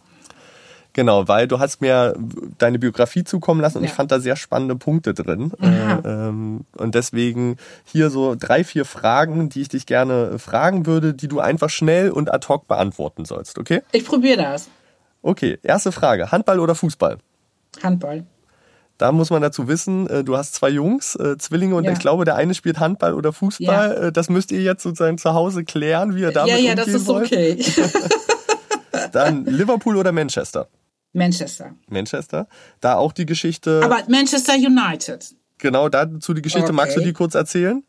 Genau, 0.94 1.26
weil 1.26 1.48
du 1.48 1.58
hast 1.58 1.80
mir 1.80 2.14
deine 2.58 2.78
Biografie 2.78 3.24
zukommen 3.24 3.60
lassen 3.60 3.78
und 3.78 3.84
ja. 3.84 3.88
ich 3.88 3.94
fand 3.94 4.12
da 4.12 4.20
sehr 4.20 4.36
spannende 4.36 4.76
Punkte 4.76 5.14
drin. 5.14 5.52
Äh, 5.62 5.66
ähm, 6.04 6.66
und 6.76 6.94
deswegen 6.94 7.56
hier 7.84 8.10
so 8.10 8.36
drei, 8.38 8.62
vier 8.62 8.84
Fragen, 8.84 9.48
die 9.48 9.62
ich 9.62 9.68
dich 9.68 9.86
gerne 9.86 10.38
fragen 10.38 10.84
würde, 10.84 11.14
die 11.14 11.28
du 11.28 11.40
einfach 11.40 11.70
schnell 11.70 12.10
und 12.10 12.32
ad 12.32 12.46
hoc 12.48 12.68
beantworten 12.68 13.24
sollst, 13.24 13.58
okay? 13.58 13.82
Ich 13.92 14.04
probiere 14.04 14.42
das. 14.42 14.68
Okay, 15.22 15.58
erste 15.62 15.92
Frage. 15.92 16.30
Handball 16.30 16.60
oder 16.60 16.74
Fußball? 16.74 17.18
Handball. 17.82 18.26
Da 18.98 19.10
muss 19.10 19.30
man 19.30 19.42
dazu 19.42 19.68
wissen, 19.68 20.06
äh, 20.08 20.22
du 20.22 20.36
hast 20.36 20.54
zwei 20.54 20.70
Jungs, 20.70 21.16
äh, 21.16 21.36
Zwillinge, 21.38 21.74
und 21.74 21.84
ja. 21.84 21.92
ich 21.92 21.98
glaube, 21.98 22.24
der 22.24 22.36
eine 22.36 22.54
spielt 22.54 22.78
Handball 22.78 23.14
oder 23.14 23.32
Fußball. 23.32 23.66
Ja. 23.66 23.92
Äh, 24.08 24.12
das 24.12 24.28
müsst 24.28 24.52
ihr 24.52 24.62
jetzt 24.62 24.82
sozusagen 24.82 25.18
zu 25.18 25.34
Hause 25.34 25.64
klären, 25.64 26.14
wie 26.14 26.20
ihr 26.20 26.32
damit 26.32 26.52
Ja, 26.52 26.58
ja, 26.58 26.74
das 26.74 26.88
ist 26.88 27.06
wollt. 27.06 27.26
okay. 27.26 27.58
Dann 29.12 29.44
Liverpool 29.44 29.96
oder 29.96 30.12
Manchester? 30.12 30.68
Manchester. 31.12 31.74
Manchester. 31.88 32.46
Da 32.80 32.96
auch 32.96 33.12
die 33.12 33.26
Geschichte. 33.26 33.80
Aber 33.84 33.98
Manchester 34.08 34.54
United. 34.54 35.34
Genau, 35.58 35.88
dazu 35.88 36.34
die 36.34 36.42
Geschichte. 36.42 36.68
Okay. 36.68 36.76
Magst 36.76 36.96
du 36.96 37.00
die 37.00 37.12
kurz 37.12 37.34
erzählen? 37.34 37.84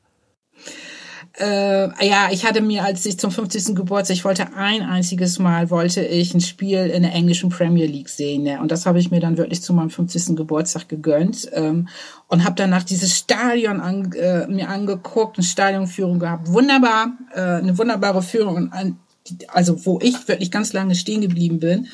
Äh, 1.39 2.07
ja, 2.07 2.29
ich 2.31 2.45
hatte 2.45 2.61
mir, 2.61 2.83
als 2.83 3.05
ich 3.07 3.17
zum 3.17 3.31
50. 3.31 3.75
Geburtstag, 3.75 4.15
ich 4.15 4.23
wollte 4.23 4.53
ein 4.55 4.83
einziges 4.83 5.39
Mal, 5.39 5.71
wollte 5.71 6.05
ich 6.05 6.33
ein 6.35 6.41
Spiel 6.41 6.85
in 6.87 7.01
der 7.01 7.13
englischen 7.13 7.49
Premier 7.49 7.87
League 7.87 8.09
sehen. 8.09 8.43
Ne? 8.43 8.61
Und 8.61 8.71
das 8.71 8.85
habe 8.85 8.99
ich 8.99 9.09
mir 9.09 9.19
dann 9.19 9.37
wirklich 9.37 9.63
zu 9.63 9.73
meinem 9.73 9.89
50. 9.89 10.35
Geburtstag 10.35 10.89
gegönnt. 10.89 11.49
Ähm, 11.53 11.87
und 12.27 12.43
habe 12.43 12.55
danach 12.55 12.83
dieses 12.83 13.17
Stadion 13.17 13.79
an, 13.79 14.11
äh, 14.13 14.45
mir 14.47 14.69
angeguckt, 14.69 15.37
eine 15.37 15.45
Stadionführung 15.45 16.19
gehabt. 16.19 16.49
Wunderbar, 16.49 17.13
äh, 17.33 17.39
eine 17.39 17.77
wunderbare 17.79 18.21
Führung. 18.21 18.71
Also 19.47 19.85
wo 19.85 19.99
ich 20.01 20.27
wirklich 20.27 20.51
ganz 20.51 20.73
lange 20.73 20.93
stehen 20.93 21.21
geblieben 21.21 21.59
bin 21.59 21.87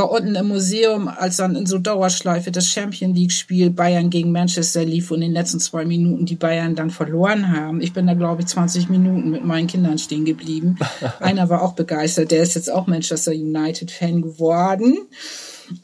war 0.00 0.10
unten 0.10 0.34
im 0.34 0.48
Museum, 0.48 1.08
als 1.08 1.36
dann 1.36 1.54
in 1.54 1.66
so 1.66 1.76
Dauerschleife 1.76 2.50
das 2.50 2.66
Champion 2.66 3.14
League 3.14 3.32
Spiel 3.32 3.68
Bayern 3.68 4.08
gegen 4.08 4.32
Manchester 4.32 4.82
lief 4.82 5.10
und 5.10 5.18
in 5.18 5.28
den 5.28 5.32
letzten 5.32 5.60
zwei 5.60 5.84
Minuten 5.84 6.24
die 6.24 6.36
Bayern 6.36 6.74
dann 6.74 6.88
verloren 6.88 7.54
haben. 7.54 7.82
Ich 7.82 7.92
bin 7.92 8.06
da, 8.06 8.14
glaube 8.14 8.40
ich, 8.40 8.48
20 8.48 8.88
Minuten 8.88 9.30
mit 9.30 9.44
meinen 9.44 9.66
Kindern 9.66 9.98
stehen 9.98 10.24
geblieben. 10.24 10.78
Einer 11.20 11.50
war 11.50 11.60
auch 11.60 11.74
begeistert, 11.74 12.30
der 12.30 12.42
ist 12.42 12.54
jetzt 12.54 12.72
auch 12.72 12.86
Manchester 12.86 13.32
United 13.32 13.90
Fan 13.90 14.22
geworden. 14.22 14.96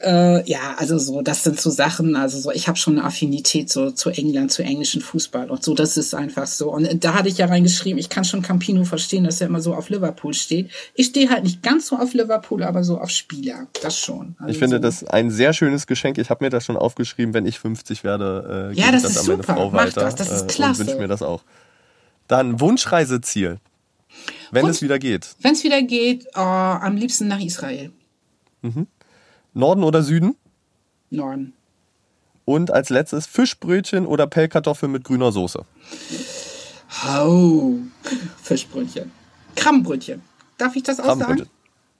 Äh, 0.01 0.49
ja, 0.49 0.75
also 0.77 0.97
so, 0.97 1.21
das 1.21 1.43
sind 1.43 1.59
so 1.59 1.69
Sachen, 1.69 2.15
also 2.15 2.39
so, 2.39 2.51
ich 2.51 2.67
habe 2.67 2.77
schon 2.77 2.97
eine 2.97 3.07
Affinität 3.07 3.69
so 3.69 3.91
zu 3.91 4.09
England, 4.09 4.51
zu 4.51 4.63
englischen 4.63 5.01
Fußball 5.01 5.49
und 5.49 5.63
so, 5.63 5.73
das 5.73 5.97
ist 5.97 6.13
einfach 6.13 6.47
so. 6.47 6.71
Und 6.71 7.03
da 7.03 7.13
hatte 7.13 7.29
ich 7.29 7.37
ja 7.37 7.45
reingeschrieben, 7.45 7.97
ich 7.97 8.09
kann 8.09 8.25
schon 8.25 8.41
Campino 8.41 8.83
verstehen, 8.83 9.23
dass 9.23 9.41
er 9.41 9.47
immer 9.47 9.61
so 9.61 9.73
auf 9.73 9.89
Liverpool 9.89 10.33
steht. 10.33 10.69
Ich 10.93 11.07
stehe 11.07 11.29
halt 11.29 11.43
nicht 11.43 11.63
ganz 11.63 11.87
so 11.87 11.97
auf 11.97 12.13
Liverpool, 12.13 12.63
aber 12.63 12.83
so 12.83 12.99
auf 12.99 13.09
Spieler, 13.09 13.67
das 13.81 13.97
schon. 13.97 14.35
Also 14.39 14.51
ich 14.51 14.57
finde 14.57 14.77
so. 14.77 14.81
das 14.81 15.03
ein 15.03 15.31
sehr 15.31 15.53
schönes 15.53 15.87
Geschenk. 15.87 16.17
Ich 16.17 16.29
habe 16.29 16.43
mir 16.43 16.49
das 16.49 16.65
schon 16.65 16.77
aufgeschrieben, 16.77 17.33
wenn 17.33 17.45
ich 17.45 17.59
50 17.59 18.03
werde, 18.03 18.71
äh, 18.73 18.79
ja, 18.79 18.91
das, 18.91 19.03
das 19.03 19.11
ist 19.11 19.17
an 19.19 19.25
meine 19.27 19.43
super. 19.43 19.53
Frau 19.55 19.71
Mach 19.71 19.85
weiter. 19.85 20.01
Das, 20.01 20.15
das 20.15 20.31
ist 20.31 20.47
klasse. 20.47 20.81
Äh, 20.81 20.83
und 20.83 20.87
wünsche 20.87 21.01
mir 21.01 21.07
das 21.07 21.21
auch. 21.21 21.43
Dann 22.27 22.59
Wunschreiseziel. 22.59 23.59
Wenn 24.51 24.63
Wunsch, 24.63 24.77
es 24.77 24.81
wieder 24.81 24.99
geht. 24.99 25.35
Wenn 25.41 25.53
es 25.53 25.63
wieder 25.63 25.81
geht, 25.81 26.27
oh, 26.35 26.39
am 26.39 26.95
liebsten 26.95 27.27
nach 27.27 27.39
Israel. 27.39 27.91
Mhm. 28.61 28.87
Norden 29.57 29.83
oder 29.83 30.03
Süden? 30.03 30.35
Norden. 31.09 31.53
Und 32.45 32.71
als 32.71 32.89
letztes 32.89 33.25
Fischbrötchen 33.25 34.05
oder 34.05 34.27
Pellkartoffel 34.27 34.87
mit 34.87 35.03
grüner 35.03 35.31
Soße? 35.31 35.65
Oh, 37.19 37.73
Fischbrötchen. 38.41 39.11
Krabbenbrötchen. 39.55 40.21
Darf 40.57 40.75
ich 40.75 40.83
das 40.83 40.99
auch 40.99 41.17
sagen? 41.17 41.49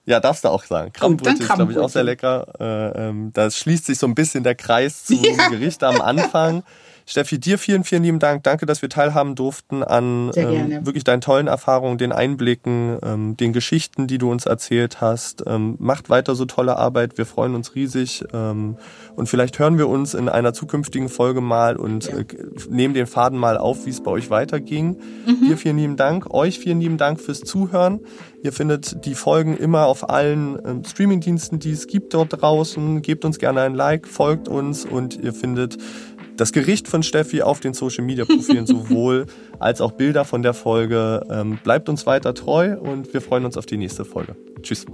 Ja, 0.05 0.22
darfst 0.22 0.45
du 0.45 0.49
auch 0.49 0.64
sagen. 0.64 0.93
Krabbenbrötchen 0.93 1.41
ist, 1.41 1.53
glaube 1.53 1.72
ich, 1.74 1.78
auch 1.78 1.89
sehr 1.89 2.03
lecker. 2.03 2.47
Äh, 2.60 3.10
ähm, 3.10 3.32
da 3.34 3.51
schließt 3.51 3.88
sich 3.88 3.97
so 3.97 4.08
ein 4.08 4.16
bisschen 4.16 4.43
der 4.43 4.55
Kreis 4.55 5.03
zum 5.03 5.22
ja. 5.24 5.49
Gericht 5.49 5.84
am 5.84 5.99
Anfang. 5.99 6.64
Steffi, 7.10 7.39
dir 7.39 7.58
vielen, 7.58 7.86
vielen 7.86 8.03
lieben 8.03 8.20
Dank. 8.20 8.43
Danke, 8.43 8.66
dass 8.66 8.82
wir 8.82 8.89
teilhaben 8.89 9.36
durften 9.36 9.82
an 9.82 10.30
ähm, 10.36 10.86
wirklich 10.86 11.05
deinen 11.05 11.22
tollen 11.22 11.47
Erfahrungen, 11.47 11.97
den 11.97 12.12
Einblicken, 12.12 12.97
ähm, 13.01 13.38
den 13.38 13.53
Geschichten, 13.53 14.08
die 14.08 14.18
du 14.18 14.30
uns 14.30 14.45
erzählt 14.45 14.99
hast. 14.99 15.41
Ähm, 15.47 15.78
macht 15.80 16.10
weiter 16.10 16.36
so 16.36 16.43
tolle 16.43 16.76
Arbeit. 16.76 17.18
Wir 17.18 17.26
freuen 17.26 17.55
uns 17.55 17.76
riesig. 17.76 18.26
Ähm, 18.34 18.76
und 19.16 19.30
vielleicht 19.30 19.58
hören 19.58 19.78
wir 19.78 19.88
uns 19.88 20.16
in 20.16 20.28
einer 20.28 20.51
zukünftigen 20.51 21.08
Folge 21.08 21.39
mal 21.39 21.78
und 21.78 22.08
ja. 22.08 22.18
äh, 22.18 22.26
nehmen 22.70 22.93
den 22.93 23.08
Faden 23.08 23.39
mal 23.39 23.58
auf, 23.58 23.86
wie 23.86 23.91
es 23.91 24.03
bei 24.03 24.12
euch 24.12 24.30
weiterging. 24.30 24.97
Mhm. 25.26 25.47
Dir 25.47 25.58
vielen 25.58 25.78
lieben 25.78 25.95
Dank. 25.95 26.34
Euch 26.34 26.60
vielen 26.60 26.82
lieben 26.82 26.97
Dank 26.97 27.22
fürs 27.22 27.39
Zuhören. 27.39 28.01
Ihr 28.43 28.51
findet 28.51 29.05
die 29.05 29.16
Folgen 29.16 29.55
immer 29.55 29.86
auf 29.86 30.10
allen 30.10 30.60
ähm, 30.66 30.84
Streamingdiensten, 30.84 31.60
die 31.60 31.72
es 31.72 31.88
gibt 31.88 32.14
dort 32.14 32.41
draußen. 32.41 33.01
Gebt 33.01 33.24
uns 33.24 33.39
gerne 33.39 33.62
ein 33.62 33.76
Like, 33.76 34.08
folgt 34.08 34.49
uns 34.49 34.84
und 34.84 35.16
ihr 35.16 35.34
findet 35.34 35.78
das 36.38 36.52
Gericht 36.52 36.88
von 36.88 37.04
Steffi 37.04 37.42
auf 37.42 37.60
den 37.60 37.74
Social 37.74 38.04
Media 38.04 38.26
Profilen 38.26 38.66
sowohl 38.68 39.26
als 39.60 39.82
auch 39.82 39.92
Bilder 39.92 40.26
von 40.26 40.44
der 40.44 40.54
Folge. 40.54 41.26
Ähm, 41.30 41.60
bleibt 41.64 41.90
uns 41.90 42.06
weiter 42.06 42.34
treu 42.34 42.78
und 42.78 43.14
wir 43.14 43.22
freuen 43.22 43.46
uns 43.46 43.58
auf 43.58 43.66
die 43.66 43.78
nächste 43.78 44.06
Folge. 44.06 44.36
Tschüss. 44.62 44.86